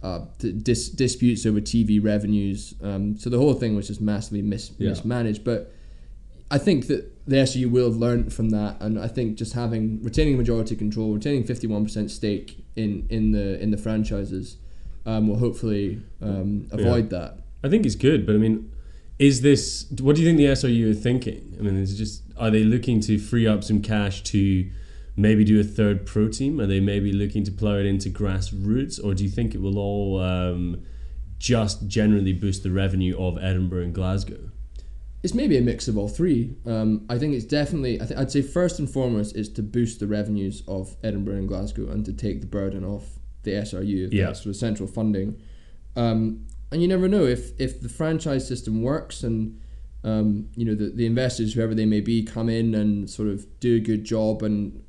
uh, 0.03 0.21
dis- 0.39 0.89
disputes 0.91 1.45
over 1.47 1.61
TV 1.61 2.03
revenues. 2.03 2.75
Um, 2.83 3.17
so 3.19 3.31
the 3.31 3.39
whole 3.39 3.55
thing 3.55 3.77
was 3.77 3.87
just 3.89 4.01
massively 4.01 4.43
mis- 4.43 4.73
Yeah. 4.79 4.91
mismanaged. 4.91 5.45
But 5.45 5.73
I 6.53 6.59
think 6.59 6.87
that 6.89 7.11
the 7.27 7.39
SU 7.39 7.71
will 7.71 7.87
have 7.87 7.97
learned 7.97 8.31
from 8.31 8.51
that, 8.51 8.77
and 8.79 9.01
I 9.01 9.09
think 9.09 9.39
just 9.39 9.55
having 9.55 10.03
retaining 10.03 10.37
majority 10.37 10.77
control, 10.77 11.15
retaining 11.15 11.45
fifty 11.45 11.67
one 11.67 11.83
percent 11.83 12.11
stake 12.11 12.63
in 12.77 13.07
in 13.09 13.33
the 13.33 13.59
in 13.59 13.71
the 13.71 13.79
franchises, 13.79 14.59
um, 15.07 15.29
will 15.29 15.39
hopefully 15.39 16.03
um, 16.21 16.69
avoid 16.71 17.09
that. 17.09 17.39
I 17.65 17.71
think 17.71 17.87
it's 17.87 17.95
good, 17.95 18.27
but 18.27 18.35
I 18.35 18.39
mean, 18.39 18.71
is 19.19 19.41
this? 19.41 19.87
What 19.99 20.15
do 20.15 20.21
you 20.21 20.29
think 20.29 20.37
the 20.37 20.45
SRU 20.45 20.91
are 20.91 20.95
thinking? 20.95 21.57
I 21.59 21.63
mean, 21.63 21.77
is 21.77 21.95
it 21.95 21.97
just 21.97 22.23
are 22.37 22.51
they 22.51 22.65
looking 22.65 23.01
to 23.01 23.19
free 23.19 23.47
up 23.47 23.65
some 23.65 23.81
cash 23.81 24.23
to 24.25 24.71
maybe 25.17 25.45
do 25.45 25.59
a 25.59 25.65
third 25.65 26.05
pro 26.05 26.29
team? 26.29 26.61
Are 26.61 26.67
they 26.67 26.81
maybe 26.81 27.15
looking 27.15 27.45
to 27.45 27.51
plow 27.51 27.77
it 27.77 27.87
into 27.87 28.11
grassroots, 28.11 29.03
or 29.03 29.15
do 29.15 29.25
you 29.25 29.31
think 29.31 29.55
it 29.55 29.63
will 29.63 29.79
all 29.79 30.21
um, 30.21 30.85
just 31.39 31.89
generally 31.89 32.35
boost 32.35 32.63
the 32.63 32.71
revenue 32.71 33.19
of 33.19 33.39
Edinburgh 33.43 33.85
and 33.85 33.95
Glasgow? 33.95 34.52
It's 35.23 35.35
maybe 35.35 35.57
a 35.57 35.61
mix 35.63 35.87
of 35.87 35.97
all 35.97 36.09
three. 36.09 36.57
Um, 36.67 37.07
I 37.09 37.17
think 37.19 37.35
it's 37.35 37.45
definitely. 37.45 38.01
I 38.01 38.07
th- 38.07 38.19
I'd 38.19 38.31
say 38.33 38.43
first 38.43 38.79
and 38.81 38.91
foremost 38.91 39.37
is 39.37 39.49
to 39.51 39.63
boost 39.63 40.01
the 40.01 40.07
revenues 40.09 40.63
of 40.67 40.97
Edinburgh 41.05 41.37
and 41.37 41.49
Glasgow 41.49 41.89
and 41.91 42.05
to 42.07 42.13
take 42.13 42.41
the 42.41 42.47
burden 42.47 42.85
off 42.85 43.05
the 43.45 43.53
SRU, 43.53 44.09
Yeah. 44.13 44.27
that's 44.27 44.41
sort 44.41 44.51
of 44.51 44.57
central 44.57 44.89
funding. 44.89 45.37
Um, 45.97 46.47
and 46.71 46.81
you 46.83 46.89
never 46.89 47.07
know 47.09 47.25
if 47.25 47.53
if 47.61 47.81
the 47.81 47.89
franchise 47.89 48.47
system 48.49 48.83
works 48.83 49.23
and 49.23 49.61
um, 50.05 50.49
you 50.57 50.65
know 50.65 50.75
the, 50.75 50.91
the 50.91 51.07
investors, 51.07 51.55
whoever 51.55 51.75
they 51.75 51.87
may 51.87 52.01
be, 52.01 52.25
come 52.25 52.49
in 52.49 52.75
and 52.75 53.09
sort 53.09 53.29
of 53.29 53.47
do 53.61 53.77
a 53.77 53.81
good 53.81 54.03
job 54.05 54.43
and 54.43 54.83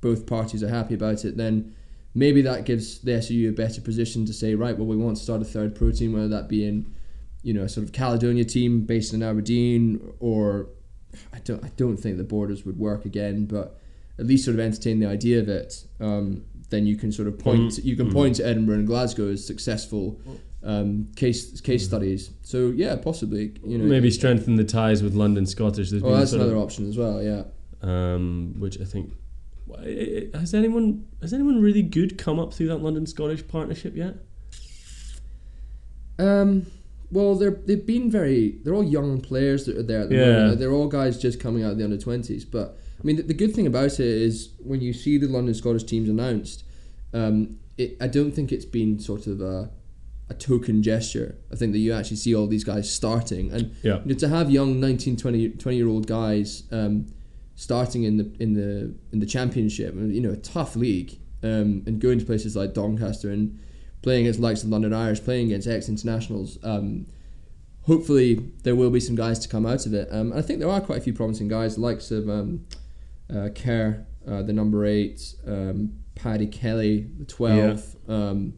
both 0.00 0.26
parties 0.26 0.62
are 0.64 0.68
happy 0.68 0.94
about 0.94 1.24
it, 1.24 1.36
then 1.36 1.74
maybe 2.14 2.42
that 2.42 2.64
gives 2.64 2.98
the 3.00 3.12
SRU 3.12 3.50
a 3.50 3.52
better 3.52 3.80
position 3.80 4.24
to 4.26 4.32
say, 4.32 4.54
right, 4.56 4.76
well, 4.76 4.86
we 4.86 4.96
want 4.96 5.16
to 5.18 5.22
start 5.22 5.42
a 5.42 5.44
third 5.44 5.74
protein, 5.76 6.12
whether 6.12 6.28
that 6.28 6.48
be 6.48 6.64
in 6.66 6.86
you 7.46 7.54
know, 7.54 7.62
a 7.62 7.68
sort 7.68 7.86
of 7.86 7.92
Caledonia 7.92 8.44
team 8.44 8.80
based 8.80 9.14
in 9.14 9.22
Aberdeen, 9.22 10.12
or 10.18 10.66
I 11.32 11.38
don't, 11.38 11.62
I 11.64 11.70
don't 11.76 11.96
think 11.96 12.16
the 12.16 12.24
borders 12.24 12.64
would 12.66 12.76
work 12.76 13.04
again, 13.04 13.46
but 13.46 13.78
at 14.18 14.26
least 14.26 14.44
sort 14.46 14.56
of 14.56 14.60
entertain 14.60 14.98
the 14.98 15.06
idea 15.06 15.38
of 15.38 15.48
it. 15.48 15.84
Um, 16.00 16.42
then 16.70 16.88
you 16.88 16.96
can 16.96 17.12
sort 17.12 17.28
of 17.28 17.38
point, 17.38 17.78
you 17.84 17.94
can 17.94 18.10
point 18.12 18.34
to 18.36 18.44
Edinburgh 18.44 18.78
and 18.78 18.86
Glasgow 18.88 19.28
as 19.28 19.46
successful 19.46 20.20
um, 20.64 21.06
case 21.14 21.60
case 21.60 21.84
studies. 21.84 22.30
So 22.42 22.72
yeah, 22.74 22.96
possibly, 22.96 23.54
you 23.64 23.78
know, 23.78 23.84
Maybe 23.84 24.10
strengthen 24.10 24.56
the 24.56 24.64
ties 24.64 25.00
with 25.04 25.14
London 25.14 25.46
Scottish. 25.46 25.90
There's 25.90 26.02
Oh, 26.02 26.06
been 26.06 26.18
that's 26.18 26.30
sort 26.32 26.42
of- 26.42 26.48
another 26.48 26.60
option 26.60 26.88
as 26.88 26.98
well. 26.98 27.22
Yeah. 27.22 27.44
um, 27.82 28.56
which 28.58 28.80
I 28.80 28.84
think 28.84 29.12
has 30.34 30.52
anyone 30.52 31.06
has 31.22 31.32
anyone 31.32 31.60
really 31.62 31.82
good 31.82 32.18
come 32.18 32.40
up 32.40 32.52
through 32.52 32.66
that 32.68 32.78
London 32.82 33.06
Scottish 33.06 33.46
partnership 33.46 33.94
yet? 33.94 34.16
Um, 36.18 36.66
well, 37.10 37.34
they're 37.36 37.58
they've 37.66 37.86
been 37.86 38.10
very. 38.10 38.58
They're 38.62 38.74
all 38.74 38.84
young 38.84 39.20
players 39.20 39.64
that 39.66 39.76
are 39.76 39.82
there 39.82 40.00
at 40.02 40.08
the 40.10 40.16
Yeah. 40.16 40.26
moment. 40.38 40.58
They're 40.58 40.72
all 40.72 40.88
guys 40.88 41.18
just 41.18 41.38
coming 41.40 41.62
out 41.62 41.72
of 41.72 41.78
the 41.78 41.84
under 41.84 41.98
twenties. 41.98 42.44
But 42.44 42.78
I 43.00 43.04
mean, 43.06 43.16
the, 43.16 43.22
the 43.22 43.34
good 43.34 43.54
thing 43.54 43.66
about 43.66 43.94
it 44.00 44.00
is 44.00 44.50
when 44.58 44.80
you 44.80 44.92
see 44.92 45.18
the 45.18 45.26
London 45.28 45.54
Scottish 45.54 45.84
teams 45.84 46.08
announced, 46.08 46.64
um, 47.12 47.58
it, 47.78 47.96
I 48.00 48.06
don't 48.08 48.32
think 48.32 48.52
it's 48.52 48.64
been 48.64 48.98
sort 48.98 49.26
of 49.26 49.40
a 49.40 49.70
a 50.28 50.34
token 50.34 50.82
gesture. 50.82 51.36
I 51.52 51.56
think 51.56 51.72
that 51.72 51.78
you 51.78 51.92
actually 51.92 52.16
see 52.16 52.34
all 52.34 52.48
these 52.48 52.64
guys 52.64 52.90
starting, 52.92 53.52
and 53.52 53.70
Yeah. 53.84 54.00
you 54.04 54.12
know, 54.12 54.18
to 54.18 54.28
have 54.28 54.50
young 54.50 54.80
19, 54.80 55.16
20, 55.16 55.50
20 55.50 55.76
year 55.76 55.86
old 55.88 56.08
guys 56.08 56.64
um, 56.72 57.06
starting 57.54 58.02
in 58.02 58.16
the 58.16 58.30
in 58.40 58.54
the 58.54 58.92
in 59.12 59.20
the 59.20 59.26
championship, 59.26 59.94
and 59.94 60.12
you 60.14 60.20
know, 60.20 60.30
a 60.32 60.36
tough 60.36 60.74
league, 60.74 61.18
um, 61.44 61.82
and 61.86 62.00
going 62.00 62.18
to 62.18 62.24
places 62.24 62.56
like 62.56 62.74
Doncaster 62.74 63.30
and 63.30 63.58
playing 64.06 64.22
against 64.24 64.38
the 64.38 64.46
likes 64.46 64.62
of 64.62 64.68
London 64.68 64.92
Irish, 64.94 65.20
playing 65.24 65.46
against 65.46 65.66
ex 65.66 65.88
internationals. 65.88 66.58
Um, 66.62 67.06
hopefully, 67.82 68.34
there 68.62 68.76
will 68.76 68.90
be 68.90 69.00
some 69.00 69.16
guys 69.16 69.40
to 69.40 69.48
come 69.48 69.66
out 69.66 69.84
of 69.84 69.94
it. 69.94 70.06
Um, 70.12 70.30
and 70.30 70.38
I 70.38 70.42
think 70.42 70.60
there 70.60 70.68
are 70.68 70.80
quite 70.80 70.98
a 70.98 71.00
few 71.00 71.12
promising 71.12 71.48
guys, 71.48 71.74
the 71.74 71.80
likes 71.80 72.12
of 72.12 72.28
um, 72.28 72.64
uh, 73.34 73.48
Kerr, 73.52 74.06
uh, 74.30 74.42
the 74.42 74.52
number 74.52 74.86
eight, 74.86 75.34
um, 75.44 75.92
Paddy 76.14 76.46
Kelly, 76.46 77.10
the 77.18 77.24
twelve. 77.24 77.96
Um, 78.08 78.54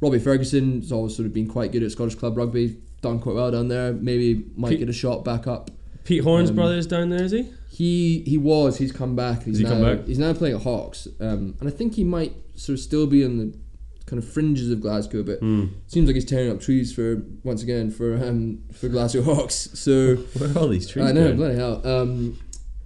Robbie 0.00 0.20
Ferguson 0.20 0.80
has 0.82 0.92
always 0.92 1.16
sort 1.16 1.26
of 1.26 1.32
been 1.32 1.48
quite 1.48 1.72
good 1.72 1.82
at 1.82 1.90
Scottish 1.90 2.14
club 2.14 2.36
rugby, 2.36 2.76
done 3.00 3.18
quite 3.18 3.34
well 3.34 3.50
down 3.50 3.66
there. 3.66 3.92
Maybe 3.92 4.44
might 4.54 4.70
Pete- 4.70 4.78
get 4.78 4.88
a 4.88 4.92
shot 4.92 5.24
back 5.24 5.48
up. 5.48 5.72
Pete 6.04 6.22
Horne's 6.22 6.50
Um, 6.50 6.56
brothers 6.56 6.86
down 6.86 7.08
there, 7.10 7.24
is 7.24 7.32
he? 7.32 7.48
He 7.68 8.22
he 8.26 8.38
was. 8.38 8.78
He's 8.78 8.92
come 8.92 9.16
back. 9.16 9.42
He's 9.42 9.58
he 9.58 9.64
now, 9.64 9.70
come 9.70 9.82
back? 9.82 10.06
He's 10.06 10.20
now 10.20 10.32
playing 10.34 10.54
at 10.54 10.62
Hawks, 10.62 11.08
um, 11.18 11.56
and 11.58 11.68
I 11.68 11.72
think 11.72 11.94
he 11.94 12.04
might 12.04 12.32
sort 12.54 12.78
of 12.78 12.80
still 12.84 13.08
be 13.08 13.24
in 13.24 13.38
the 13.38 13.58
kind 14.06 14.22
of 14.22 14.28
fringes 14.28 14.70
of 14.70 14.80
Glasgow, 14.80 15.22
but 15.22 15.38
Hmm. 15.40 15.64
seems 15.86 16.06
like 16.06 16.14
he's 16.14 16.24
tearing 16.26 16.50
up 16.50 16.60
trees 16.60 16.92
for 16.92 17.22
once 17.42 17.62
again 17.62 17.90
for 17.90 18.14
um, 18.22 18.58
for 18.72 18.88
Glasgow 18.88 19.22
Hawks. 19.22 19.70
So 19.74 20.16
Where 20.38 20.50
are 20.50 20.58
all 20.58 20.68
these 20.68 20.86
trees? 20.88 21.06
I 21.06 21.12
know, 21.12 21.24
going? 21.24 21.36
bloody 21.36 21.54
hell. 21.56 21.86
Um, 21.86 22.38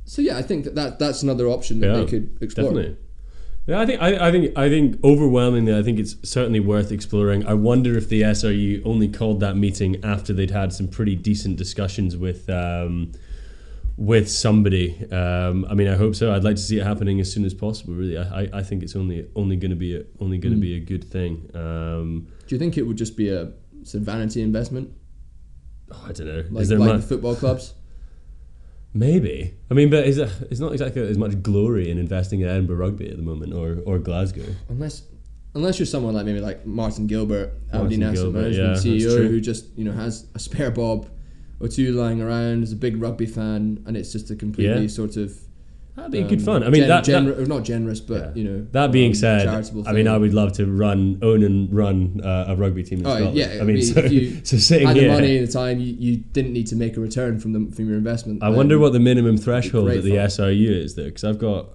so 0.04 0.22
yeah, 0.22 0.38
I 0.38 0.42
think 0.42 0.64
that, 0.64 0.74
that 0.76 0.98
that's 0.98 1.22
another 1.22 1.46
option 1.48 1.80
that 1.80 1.86
Yeah, 1.88 1.96
they 2.00 2.06
could 2.06 2.38
explore. 2.40 2.68
Definitely. 2.72 2.96
Yeah, 3.66 3.80
I 3.80 3.86
think 3.86 4.00
I, 4.00 4.28
I 4.28 4.30
think 4.30 4.56
I 4.56 4.68
think 4.70 4.98
overwhelmingly, 5.04 5.76
I 5.76 5.82
think 5.82 5.98
it's 5.98 6.16
certainly 6.22 6.60
worth 6.60 6.90
exploring. 6.90 7.44
I 7.46 7.52
wonder 7.52 7.98
if 7.98 8.08
the 8.08 8.22
SRU 8.22 8.80
only 8.86 9.08
called 9.08 9.40
that 9.40 9.56
meeting 9.58 10.02
after 10.02 10.32
they'd 10.32 10.50
had 10.52 10.72
some 10.72 10.88
pretty 10.88 11.14
decent 11.14 11.56
discussions 11.58 12.16
with 12.16 12.48
um, 12.48 13.12
with 14.00 14.30
somebody. 14.30 14.96
Um, 15.10 15.66
I 15.68 15.74
mean, 15.74 15.88
I 15.88 15.96
hope 15.96 16.14
so. 16.14 16.32
I'd 16.32 16.44
like 16.44 16.54
to 16.56 16.62
see 16.62 16.78
it 16.78 16.84
happening 16.84 17.18
as 17.20 17.30
soon 17.32 17.44
as 17.44 17.52
possible. 17.52 17.94
Really, 17.94 18.16
I, 18.16 18.42
I, 18.42 18.48
I 18.54 18.62
think 18.62 18.82
it's 18.84 18.94
only 18.96 19.26
only 19.34 19.56
going 19.56 19.70
to 19.72 19.76
be 19.76 19.96
a, 19.96 20.02
only 20.20 20.38
going 20.38 20.52
to 20.54 20.58
Mm. 20.58 20.62
be 20.62 20.74
a 20.76 20.80
good 20.80 21.04
thing. 21.04 21.50
Um, 21.54 22.28
Do 22.46 22.54
you 22.54 22.58
think 22.60 22.78
it 22.78 22.82
would 22.86 22.96
just 22.96 23.16
be 23.16 23.28
a 23.28 23.50
sort 23.82 24.00
of 24.00 24.02
vanity 24.02 24.40
investment, 24.40 24.90
oh, 25.90 26.04
I 26.08 26.12
don't 26.12 26.26
know. 26.28 26.44
like, 26.50 26.62
Is 26.62 26.68
there 26.68 26.78
like 26.78 26.92
mu- 26.92 26.96
the 26.98 27.06
football 27.06 27.34
clubs? 27.34 27.74
Maybe. 28.94 29.54
I 29.70 29.74
mean, 29.74 29.90
but 29.90 30.06
is 30.06 30.16
there, 30.16 30.30
it's 30.50 30.60
not 30.60 30.72
exactly 30.72 31.02
as 31.02 31.18
much 31.18 31.42
glory 31.42 31.90
in 31.90 31.98
investing 31.98 32.40
in 32.40 32.48
Edinburgh 32.48 32.76
rugby 32.76 33.10
at 33.10 33.16
the 33.16 33.22
moment, 33.22 33.52
or 33.52 33.78
or 33.84 33.98
Glasgow. 33.98 34.46
unless 34.68 35.02
unless 35.54 35.78
you're 35.78 35.86
someone 35.86 36.14
like 36.14 36.24
maybe 36.24 36.40
like 36.40 36.64
Martin 36.64 37.06
Gilbert, 37.06 37.52
Aberdeen 37.72 38.00
Martin 38.00 38.18
Asset 38.22 38.32
Management 38.32 38.84
yeah, 38.84 39.06
CEO, 39.06 39.28
who 39.28 39.40
just 39.40 39.66
you 39.76 39.84
know 39.84 39.92
has 39.92 40.26
a 40.34 40.38
spare 40.38 40.70
bob 40.70 41.08
or 41.60 41.68
two 41.68 41.92
lying 41.92 42.20
around, 42.20 42.62
is 42.62 42.72
a 42.72 42.76
big 42.76 43.00
rugby 43.00 43.26
fan, 43.26 43.82
and 43.86 43.96
it's 43.96 44.12
just 44.12 44.30
a 44.30 44.36
completely 44.36 44.82
Yeah. 44.82 44.88
sort 44.88 45.16
of 45.16 45.32
That'd 45.96 46.12
be 46.12 46.22
good 46.22 46.38
um, 46.38 46.44
fun. 46.44 46.62
I 46.62 46.66
mean, 46.70 46.82
gen- 46.82 46.88
that, 46.90 47.04
that 47.06 47.22
gener- 47.24 47.36
or 47.40 47.46
not 47.46 47.64
generous, 47.64 47.98
but 47.98 48.20
Yeah. 48.20 48.30
you 48.36 48.44
know. 48.44 48.66
That 48.70 48.92
being 48.92 49.10
um, 49.10 49.14
said, 49.14 49.48
I 49.48 49.92
mean. 49.92 50.06
I 50.06 50.16
would 50.16 50.32
love 50.32 50.52
to 50.52 50.66
run, 50.66 51.18
own, 51.22 51.42
and 51.42 51.74
run 51.74 52.20
uh, 52.22 52.44
a 52.48 52.54
rugby 52.54 52.84
team 52.84 53.00
Oh 53.04 53.10
Scotland. 53.16 53.36
yeah, 53.36 53.58
I 53.60 53.64
mean, 53.64 53.82
so, 53.82 53.98
if 53.98 54.12
you 54.12 54.40
so 54.44 54.58
sitting 54.58 54.86
had 54.86 54.96
here, 54.96 55.08
the 55.08 55.14
money 55.14 55.38
and 55.38 55.48
the 55.48 55.52
time, 55.52 55.80
you, 55.80 55.96
you 55.98 56.18
didn't 56.18 56.52
need 56.52 56.68
to 56.68 56.76
make 56.76 56.96
a 56.96 57.00
return 57.00 57.40
from 57.40 57.52
the 57.52 57.72
from 57.74 57.88
your 57.88 57.98
investment. 57.98 58.44
I 58.44 58.48
wonder 58.50 58.78
what 58.78 58.92
the 58.92 59.00
minimum 59.00 59.38
threshold 59.38 59.90
at 59.90 60.04
the 60.04 60.10
fun. 60.10 60.18
SRU 60.28 60.70
is 60.70 60.94
though, 60.94 61.06
because 61.06 61.24
I've 61.24 61.40
got 61.40 61.70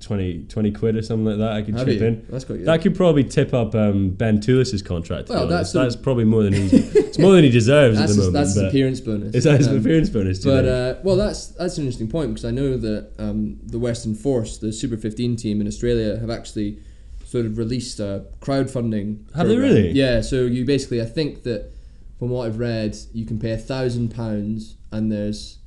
20, 0.00 0.44
20 0.48 0.70
quid 0.72 0.96
or 0.96 1.02
something 1.02 1.26
like 1.26 1.38
that. 1.38 1.52
I 1.52 1.62
could 1.62 1.74
Have 1.74 1.86
chip 1.86 2.00
you? 2.00 2.06
in. 2.06 2.26
That's 2.28 2.44
quite 2.44 2.56
good. 2.58 2.66
That 2.66 2.82
could 2.82 2.94
probably 2.94 3.24
tip 3.24 3.52
up 3.54 3.74
um, 3.74 4.10
Ben 4.10 4.40
Toolis's 4.40 4.82
contract. 4.82 5.26
to 5.28 5.32
be 5.32 5.36
Well, 5.36 5.44
honest. 5.52 5.58
that's 5.58 5.72
the- 5.72 5.82
that's 5.82 5.96
probably 5.96 6.24
more 6.24 6.42
than 6.42 6.52
he. 6.52 6.66
it's 6.76 7.18
more 7.18 7.32
than 7.34 7.44
he 7.44 7.50
deserves 7.50 7.98
That's 7.98 8.12
at 8.12 8.16
the 8.16 8.22
his, 8.22 8.26
moment. 8.32 8.32
that's 8.34 8.54
his 8.54 8.62
but- 8.62 8.68
appearance 8.68 9.00
bonus. 9.00 9.44
That 9.44 9.58
his 9.58 9.68
Um, 9.68 9.76
appearance 9.78 10.08
bonus? 10.10 10.44
But 10.44 10.64
uh, 10.66 10.94
well, 11.02 11.16
that's 11.16 11.48
that's 11.48 11.76
an 11.78 11.84
interesting 11.84 12.08
point 12.08 12.30
because 12.30 12.44
I 12.44 12.50
know 12.50 12.76
that 12.76 13.10
um, 13.18 13.58
the 13.64 13.78
Western 13.78 14.14
Force, 14.14 14.58
the 14.58 14.72
Super 14.72 14.96
15 14.96 15.36
team 15.36 15.60
in 15.60 15.66
Australia, 15.66 16.18
have 16.18 16.30
actually 16.30 16.78
sort 17.24 17.46
of 17.46 17.58
released 17.58 18.00
a 18.00 18.26
crowdfunding. 18.40 19.32
Have 19.36 19.48
they 19.48 19.56
really? 19.56 19.90
Yeah. 19.92 20.20
So 20.20 20.42
you 20.42 20.64
basically, 20.64 21.00
I 21.00 21.06
think 21.06 21.44
that 21.44 21.70
from 22.18 22.28
what 22.30 22.46
I've 22.46 22.58
read, 22.58 22.96
you 23.12 23.24
can 23.24 23.38
pay 23.38 23.52
a 23.52 23.56
thousand 23.58 24.14
pounds 24.14 24.76
and 24.92 25.10
there's 25.12 25.58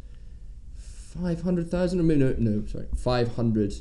five 0.75 1.41
hundred 1.43 1.69
thousand 1.69 1.99
or 1.99 2.03
no, 2.15 2.35
no, 2.37 2.65
sorry, 2.67 2.87
five 2.97 3.35
hundred. 3.35 3.73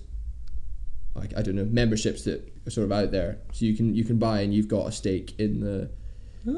I, 1.16 1.28
I 1.36 1.42
don't 1.42 1.54
know 1.56 1.64
memberships 1.64 2.24
that 2.24 2.50
are 2.66 2.70
sort 2.70 2.84
of 2.86 2.92
out 2.92 3.10
there, 3.10 3.38
so 3.52 3.64
you 3.64 3.76
can 3.76 3.94
you 3.94 4.04
can 4.04 4.18
buy 4.18 4.40
and 4.40 4.52
you've 4.54 4.68
got 4.68 4.86
a 4.86 4.92
stake 4.92 5.34
in 5.38 5.60
the 5.60 5.90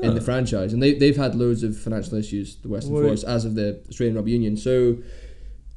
in 0.02 0.14
the 0.14 0.20
franchise, 0.20 0.72
and 0.72 0.82
they 0.82 0.94
they've 0.94 1.16
had 1.16 1.34
loads 1.34 1.62
of 1.62 1.76
financial 1.76 2.16
issues, 2.16 2.57
the 2.57 2.68
Western 2.68 2.94
Force, 3.09 3.22
as 3.24 3.44
of 3.44 3.55
the 3.55 3.80
Australian 3.88 4.16
Rugby 4.16 4.32
Union. 4.32 4.57
So 4.57 4.96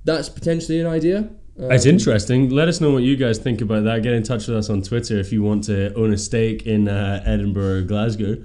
that's 0.05 0.29
potentially 0.29 0.79
an 0.79 0.87
idea. 0.87 1.29
It's 1.59 1.85
Um, 1.85 1.91
interesting. 1.91 2.49
Let 2.51 2.67
us 2.67 2.79
know 2.79 2.91
what 2.91 3.01
you 3.03 3.15
guys 3.17 3.39
think 3.39 3.61
about 3.61 3.83
that. 3.85 4.03
Get 4.03 4.13
in 4.13 4.23
touch 4.23 4.47
with 4.47 4.55
us 4.57 4.69
on 4.69 4.81
Twitter 4.83 5.17
if 5.17 5.33
you 5.33 5.41
want 5.41 5.63
to 5.65 5.93
own 5.95 6.13
a 6.13 6.17
stake 6.17 6.67
in 6.67 6.87
uh, 6.87 7.23
Edinburgh 7.25 7.79
or 7.79 7.81
Glasgow. 7.81 8.37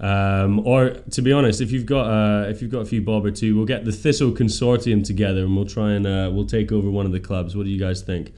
Um, 0.00 0.66
or 0.66 0.90
to 0.90 1.22
be 1.22 1.32
honest, 1.32 1.60
if 1.60 1.70
you've 1.72 1.86
got 1.86 2.06
uh, 2.06 2.48
if 2.48 2.60
you've 2.60 2.70
got 2.70 2.80
a 2.80 2.84
few 2.84 3.00
bob 3.00 3.24
or 3.24 3.30
two, 3.30 3.56
we'll 3.56 3.64
get 3.64 3.84
the 3.84 3.92
Thistle 3.92 4.32
consortium 4.32 5.02
together 5.04 5.40
and 5.44 5.56
we'll 5.56 5.66
try 5.66 5.92
and 5.92 6.06
uh, 6.06 6.30
we'll 6.32 6.46
take 6.46 6.70
over 6.72 6.90
one 6.90 7.06
of 7.06 7.12
the 7.12 7.20
clubs. 7.20 7.56
What 7.56 7.64
do 7.64 7.70
you 7.70 7.80
guys 7.80 8.02
think? 8.02 8.32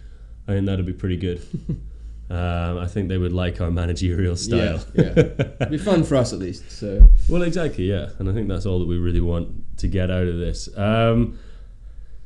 I 0.51 0.55
think 0.55 0.67
that'd 0.67 0.85
be 0.85 0.93
pretty 0.93 1.17
good. 1.17 1.41
um, 2.31 2.79
I 2.79 2.87
think 2.87 3.09
they 3.09 3.19
would 3.19 3.33
like 3.33 3.61
our 3.61 3.71
managerial 3.71 4.35
style. 4.37 4.85
Yeah, 4.95 5.03
yeah. 5.17 5.23
It'd 5.61 5.71
be 5.71 5.79
fun 5.91 6.03
for 6.03 6.17
us 6.17 6.33
at 6.33 6.41
least. 6.41 6.71
So 6.71 7.07
Well, 7.29 7.43
exactly, 7.43 7.85
yeah, 7.85 8.11
and 8.19 8.29
I 8.29 8.33
think 8.33 8.49
that's 8.49 8.67
all 8.67 8.81
that 8.81 8.89
we 8.89 8.99
really 8.99 9.21
want 9.21 9.79
to 9.79 9.87
get 9.87 10.11
out 10.11 10.27
of 10.27 10.39
this. 10.39 10.69
Um, 10.77 11.39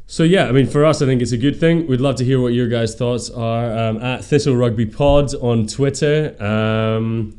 so 0.06 0.22
yeah, 0.22 0.46
I 0.46 0.52
mean, 0.52 0.66
for 0.66 0.84
us, 0.84 1.02
I 1.02 1.06
think 1.06 1.22
it's 1.22 1.32
a 1.32 1.38
good 1.38 1.58
thing. 1.58 1.86
We'd 1.86 2.00
love 2.00 2.16
to 2.16 2.24
hear 2.24 2.40
what 2.40 2.52
your 2.52 2.68
guys' 2.68 2.94
thoughts 2.94 3.30
are 3.30 3.76
um, 3.76 4.02
at 4.02 4.24
Thistle 4.24 4.56
Rugby 4.56 4.86
Pod 4.86 5.34
on 5.36 5.66
Twitter. 5.66 6.34
Um, 6.42 7.36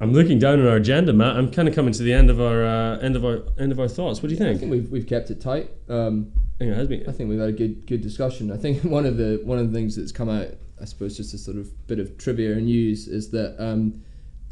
I'm 0.00 0.12
looking 0.12 0.38
down 0.38 0.60
on 0.60 0.66
our 0.66 0.76
agenda, 0.76 1.12
Matt. 1.12 1.36
I'm 1.36 1.50
kind 1.50 1.68
of 1.68 1.74
coming 1.74 1.92
to 1.94 2.02
the 2.02 2.12
end 2.12 2.28
of 2.28 2.40
our 2.40 2.64
uh, 2.64 2.98
end 2.98 3.16
of 3.16 3.24
our 3.24 3.44
end 3.58 3.72
of 3.72 3.80
our 3.80 3.88
thoughts. 3.88 4.22
What 4.22 4.28
do 4.28 4.34
you 4.34 4.38
think? 4.38 4.56
I 4.56 4.60
think? 4.60 4.70
we've, 4.70 4.90
we've 4.90 5.06
kept 5.06 5.30
it 5.30 5.40
tight. 5.40 5.70
Um, 5.88 6.32
I 6.56 6.58
think 6.58 6.72
it 6.72 6.76
has 6.76 6.88
been. 6.88 7.08
I 7.08 7.12
think 7.12 7.30
we've 7.30 7.38
had 7.38 7.48
a 7.48 7.52
good 7.52 7.86
good 7.86 8.02
discussion. 8.02 8.52
I 8.52 8.56
think 8.58 8.82
one 8.84 9.06
of 9.06 9.16
the 9.16 9.40
one 9.44 9.58
of 9.58 9.72
the 9.72 9.76
things 9.76 9.96
that's 9.96 10.12
come 10.12 10.28
out, 10.28 10.48
I 10.80 10.84
suppose, 10.84 11.16
just 11.16 11.32
a 11.32 11.38
sort 11.38 11.56
of 11.56 11.86
bit 11.86 11.98
of 11.98 12.18
trivia 12.18 12.52
and 12.52 12.66
news 12.66 13.08
is 13.08 13.30
that 13.30 13.56
um, 13.58 14.02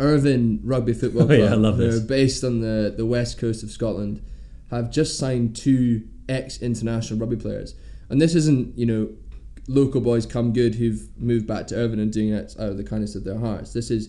Irvine 0.01 0.61
Rugby 0.65 0.95
Football 0.95 1.23
Oh, 1.25 1.27
Club, 1.27 1.39
yeah, 1.39 1.53
I 1.53 1.55
love 1.57 1.77
who 1.77 1.91
this. 1.91 2.03
are 2.03 2.07
based 2.07 2.43
on 2.43 2.61
the 2.61 2.95
the 2.97 3.05
west 3.07 3.39
coast 3.39 3.63
of 3.63 3.71
Scotland, 3.71 4.23
have 4.71 4.91
just 4.91 5.19
signed 5.19 5.57
two 5.57 6.09
ex 6.27 6.63
international 6.63 7.21
rugby 7.21 7.37
players, 7.37 7.75
and 8.09 8.19
this 8.19 8.35
isn't 8.35 8.79
you 8.79 8.87
know 8.87 9.11
local 9.69 10.01
boys 10.01 10.25
come 10.25 10.55
good 10.55 10.75
who've 10.77 11.07
moved 11.19 11.47
back 11.47 11.67
to 11.67 11.75
Irvine 11.77 11.99
and 11.99 12.13
doing 12.13 12.31
it 12.31 12.55
out 12.59 12.71
of 12.71 12.77
the 12.79 12.85
kindness 12.85 13.15
of 13.15 13.25
their 13.25 13.39
hearts. 13.39 13.75
This 13.75 13.91
is 13.91 14.09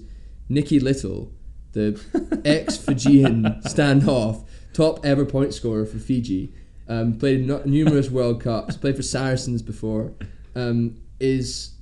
Nicky 0.49 0.79
Little, 0.79 1.31
the 1.73 1.99
ex 2.45 2.77
Fijian 2.77 3.43
standoff, 3.65 4.45
top 4.73 5.05
ever 5.05 5.25
point 5.25 5.53
scorer 5.53 5.85
for 5.85 5.97
Fiji. 5.97 6.53
Um, 6.87 7.17
played 7.17 7.41
in 7.41 7.47
nu- 7.47 7.63
numerous 7.65 8.11
World 8.11 8.41
Cups, 8.41 8.77
played 8.77 8.95
for 8.95 9.01
Saracens 9.01 9.61
before. 9.61 10.13
Um, 10.55 11.01
is 11.19 11.73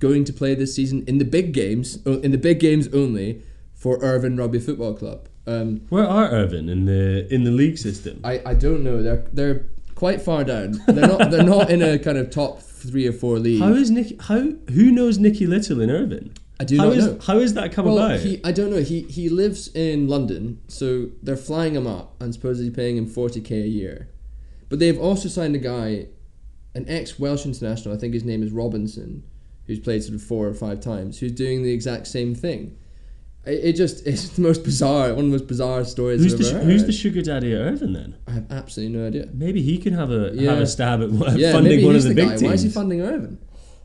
going 0.00 0.24
to 0.24 0.32
play 0.32 0.54
this 0.54 0.74
season 0.74 1.04
in 1.06 1.18
the 1.18 1.24
big 1.24 1.52
games, 1.52 2.04
in 2.06 2.32
the 2.32 2.38
big 2.38 2.58
games 2.58 2.88
only 2.92 3.42
for 3.74 4.02
Irvine 4.02 4.36
Rugby 4.36 4.58
Football 4.58 4.94
Club. 4.94 5.28
Um, 5.46 5.82
Where 5.88 6.06
are 6.06 6.28
Irvine 6.30 6.68
in 6.68 6.84
the 6.84 7.32
in 7.32 7.44
the 7.44 7.50
league 7.50 7.78
system? 7.78 8.20
I, 8.24 8.42
I 8.44 8.54
don't 8.54 8.82
know. 8.82 9.02
They're 9.02 9.26
they're 9.32 9.66
quite 9.94 10.20
far 10.20 10.44
down. 10.44 10.80
They're 10.86 11.06
not 11.06 11.30
they're 11.30 11.42
not 11.44 11.70
in 11.70 11.82
a 11.82 11.98
kind 11.98 12.18
of 12.18 12.30
top 12.30 12.60
three 12.60 13.06
or 13.06 13.12
four 13.12 13.38
league. 13.38 13.60
How 13.60 13.72
is 13.72 13.90
Nicky? 13.90 14.16
How 14.20 14.40
who 14.72 14.90
knows 14.90 15.18
Nicky 15.18 15.46
Little 15.46 15.80
in 15.80 15.90
Irvine? 15.90 16.32
I 16.60 16.64
do 16.64 16.76
How 16.76 16.84
not 16.88 16.96
is- 16.98 17.06
know. 17.06 17.18
How 17.22 17.38
is 17.38 17.54
that 17.54 17.72
come 17.72 17.86
well, 17.86 17.96
about? 17.98 18.20
he 18.20 18.40
I 18.44 18.52
don't 18.52 18.70
know. 18.70 18.82
He 18.82 19.02
he 19.02 19.28
lives 19.28 19.68
in 19.74 20.08
London, 20.08 20.60
so 20.68 21.08
they're 21.22 21.36
flying 21.36 21.74
him 21.74 21.86
up 21.86 22.14
and 22.20 22.34
supposedly 22.34 22.70
paying 22.70 22.96
him 22.98 23.06
forty 23.06 23.40
k 23.40 23.62
a 23.62 23.66
year. 23.66 24.08
But 24.68 24.78
they've 24.78 25.00
also 25.00 25.28
signed 25.28 25.54
a 25.56 25.58
guy, 25.58 26.06
an 26.74 26.84
ex 26.88 27.18
Welsh 27.18 27.46
international. 27.46 27.94
I 27.94 27.98
think 27.98 28.12
his 28.14 28.24
name 28.24 28.42
is 28.42 28.52
Robinson, 28.52 29.22
who's 29.66 29.80
played 29.80 30.02
sort 30.04 30.14
of 30.14 30.22
four 30.22 30.46
or 30.46 30.54
five 30.54 30.80
times, 30.80 31.18
who's 31.18 31.32
doing 31.32 31.62
the 31.62 31.72
exact 31.72 32.06
same 32.06 32.34
thing. 32.34 32.76
It, 33.46 33.64
it 33.68 33.72
just 33.72 34.06
it's 34.10 34.28
the 34.28 34.42
most 34.42 34.62
bizarre, 34.62 35.08
one 35.14 35.24
of 35.24 35.30
the 35.30 35.38
most 35.38 35.46
bizarre 35.48 35.82
stories 35.84 36.22
who's 36.22 36.34
I've 36.34 36.40
the 36.40 36.50
ever 36.50 36.60
sh- 36.60 36.64
who's 36.66 36.84
the 36.84 36.92
sugar 36.92 37.22
daddy 37.22 37.54
at 37.54 37.60
Irvine 37.62 37.94
then? 37.94 38.16
I 38.28 38.32
have 38.32 38.52
absolutely 38.52 38.98
no 38.98 39.06
idea. 39.06 39.28
Maybe 39.32 39.62
he 39.62 39.78
could 39.78 39.94
have 39.94 40.10
a 40.10 40.32
Yeah. 40.34 40.50
have 40.50 40.60
a 40.60 40.66
stab 40.66 41.00
at 41.02 41.10
yeah, 41.38 41.52
funding 41.52 41.72
maybe 41.72 41.84
one 41.86 41.96
of 41.96 42.02
the, 42.02 42.10
the, 42.10 42.14
big 42.14 42.28
guy. 42.28 42.36
teams. 42.36 42.42
Why 42.42 42.52
is 42.52 42.62
he 42.62 42.68
funding 42.68 43.00
Irvine? 43.00 43.38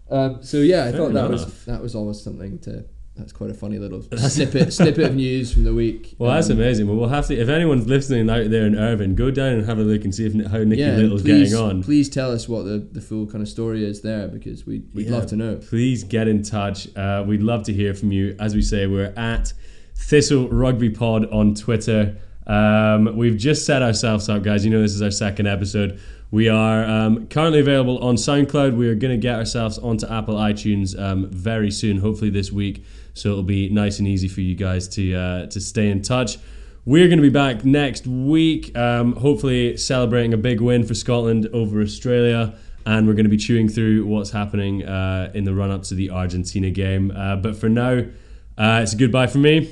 Um, 0.10 0.44
so 0.44 0.58
yeah, 0.58 0.86
I 0.86 0.92
Fair 0.92 1.00
thought 1.00 1.14
that 1.14 1.30
was 1.30 1.66
that 1.66 1.82
was 1.82 1.96
always 1.96 2.22
something 2.22 2.60
to. 2.60 2.86
That's 3.18 3.32
quite 3.32 3.50
a 3.50 3.54
funny 3.54 3.80
little 3.80 4.02
snippet 4.18 4.74
snippet 4.74 5.06
of 5.06 5.16
news 5.16 5.54
from 5.54 5.64
the 5.64 5.74
week. 5.74 6.16
Well, 6.18 6.32
that's 6.34 6.50
Um, 6.50 6.58
amazing. 6.58 6.86
Well, 6.88 6.98
we'll 6.98 7.08
have 7.08 7.26
to. 7.28 7.34
If 7.36 7.48
anyone's 7.48 7.88
listening 7.88 8.30
out 8.30 8.50
there 8.50 8.66
in 8.66 8.76
Irvine, 8.78 9.16
go 9.16 9.32
down 9.32 9.54
and 9.54 9.66
have 9.66 9.78
a 9.80 9.84
look 9.84 10.04
and 10.04 10.14
see 10.14 10.26
if 10.26 10.34
how 10.52 10.58
Nicky 10.58 10.82
yeah, 10.82 10.98
Little's 10.98 11.22
please, 11.22 11.52
getting 11.54 11.66
on. 11.66 11.82
Please 11.82 12.10
tell 12.10 12.30
us 12.34 12.50
what 12.50 12.64
the, 12.66 12.80
the 12.92 13.00
full 13.00 13.26
kind 13.26 13.42
of 13.42 13.48
story 13.48 13.86
is 13.86 14.02
there 14.02 14.28
because 14.28 14.66
we 14.66 14.84
we'd 14.94 15.06
Yeah, 15.08 15.14
love 15.14 15.28
to 15.28 15.38
know. 15.38 15.56
Please 15.56 16.04
get 16.04 16.28
in 16.28 16.44
touch. 16.44 16.94
Uh, 16.98 17.24
we'd 17.26 17.42
love 17.42 17.64
to 17.64 17.74
hear 17.74 17.94
from 17.94 18.12
you. 18.12 18.36
As 18.38 18.54
we 18.54 18.62
say, 18.62 18.86
we're 18.86 19.14
at 19.16 19.54
Thistle 19.96 20.50
Rugby 20.50 20.90
Pod 20.90 21.26
on 21.32 21.56
Twitter. 21.56 22.18
Um, 22.48 23.16
we've 23.16 23.38
just 23.38 23.66
set 23.66 23.82
ourselves 23.82 24.30
up, 24.30 24.44
guys. 24.44 24.66
You 24.66 24.72
know, 24.72 24.82
this 24.82 24.94
is 24.94 25.02
our 25.02 25.12
second 25.12 25.48
episode. 25.48 26.00
We 26.32 26.50
are 26.50 26.84
um, 26.84 27.28
currently 27.28 27.60
available 27.60 28.00
on 28.00 28.16
SoundCloud. 28.16 28.76
We 28.76 28.90
are 28.90 28.96
going 28.96 29.14
to 29.14 29.18
get 29.18 29.36
ourselves 29.36 29.78
onto 29.78 30.08
Apple 30.08 30.36
iTunes 30.36 31.00
um, 31.00 31.30
very 31.30 31.72
soon, 31.72 31.98
hopefully 31.98 32.30
this 32.30 32.52
week. 32.52 32.84
So 33.14 33.30
it'll 33.30 33.44
be 33.44 33.70
nice 33.70 34.00
and 34.00 34.08
easy 34.08 34.28
for 34.28 34.42
you 34.42 34.56
guys 34.56 34.88
to 34.90 35.16
uh, 35.16 35.46
to 35.48 35.62
stay 35.62 35.90
in 35.90 36.02
touch. 36.02 36.38
We're 36.84 37.08
going 37.08 37.18
to 37.18 37.24
be 37.24 37.30
back 37.30 37.66
next 37.66 38.06
week, 38.06 38.78
um, 38.78 39.16
hopefully 39.16 39.78
celebrating 39.78 40.34
a 40.34 40.38
big 40.38 40.62
win 40.62 40.84
for 40.84 40.94
Scotland 40.94 41.48
over 41.52 41.82
Australia. 41.82 42.54
And 42.86 43.08
we're 43.08 43.14
going 43.14 43.26
to 43.26 43.30
be 43.30 43.38
chewing 43.38 43.68
through 43.68 44.06
what's 44.06 44.30
happening 44.30 44.86
uh, 44.86 45.32
in 45.34 45.46
the 45.46 45.56
run 45.56 45.72
up 45.72 45.82
to 45.84 45.96
the 45.96 46.12
Argentina 46.12 46.70
game. 46.70 47.12
Uh, 47.16 47.38
but 47.38 47.56
for 47.56 47.70
now, 47.70 48.04
uh, 48.58 48.82
it's 48.84 48.94
a 48.94 48.98
goodbye 48.98 49.26
from 49.26 49.42
me, 49.42 49.72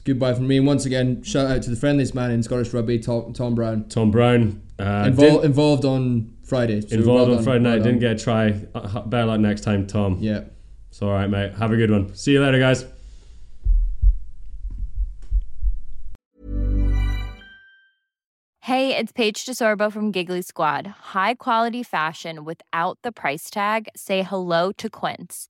It's 0.00 0.06
goodbye 0.06 0.32
from 0.32 0.48
me. 0.48 0.56
And 0.56 0.66
once 0.66 0.86
again, 0.86 1.22
shout 1.22 1.50
out 1.50 1.60
to 1.60 1.68
the 1.68 1.76
friendliest 1.76 2.14
man 2.14 2.30
in 2.30 2.42
Scottish 2.42 2.72
rugby, 2.72 2.98
Tom, 2.98 3.34
Tom 3.34 3.54
Brown. 3.54 3.84
Tom 3.90 4.10
Brown. 4.10 4.62
Uh, 4.78 5.04
Invol- 5.04 5.44
involved 5.44 5.84
on 5.84 6.32
Friday. 6.42 6.80
so 6.80 6.94
involved 6.94 7.28
well 7.28 7.30
on 7.32 7.34
done, 7.34 7.44
Friday 7.44 7.64
well 7.64 7.72
night. 7.76 7.82
Didn't 7.82 7.98
get 7.98 8.12
a 8.12 8.18
try. 8.18 8.58
Uh, 8.74 9.02
better 9.02 9.26
luck 9.26 9.40
next 9.40 9.60
time, 9.60 9.86
Tom. 9.86 10.16
Yeah. 10.18 10.44
It's 10.88 11.02
all 11.02 11.10
right, 11.10 11.28
mate. 11.28 11.52
Have 11.52 11.72
a 11.72 11.76
good 11.76 11.90
one. 11.90 12.14
See 12.14 12.32
you 12.32 12.42
later, 12.42 12.58
guys. 12.58 12.86
Hey, 18.62 18.96
it's 18.96 19.12
Paige 19.12 19.44
DeSorbo 19.44 19.92
from 19.92 20.12
Giggly 20.12 20.40
Squad. 20.40 20.86
High 21.12 21.34
quality 21.34 21.82
fashion 21.82 22.46
without 22.46 22.96
the 23.02 23.12
price 23.12 23.50
tag. 23.50 23.90
Say 23.94 24.22
hello 24.22 24.72
to 24.78 24.88
Quince. 24.88 25.49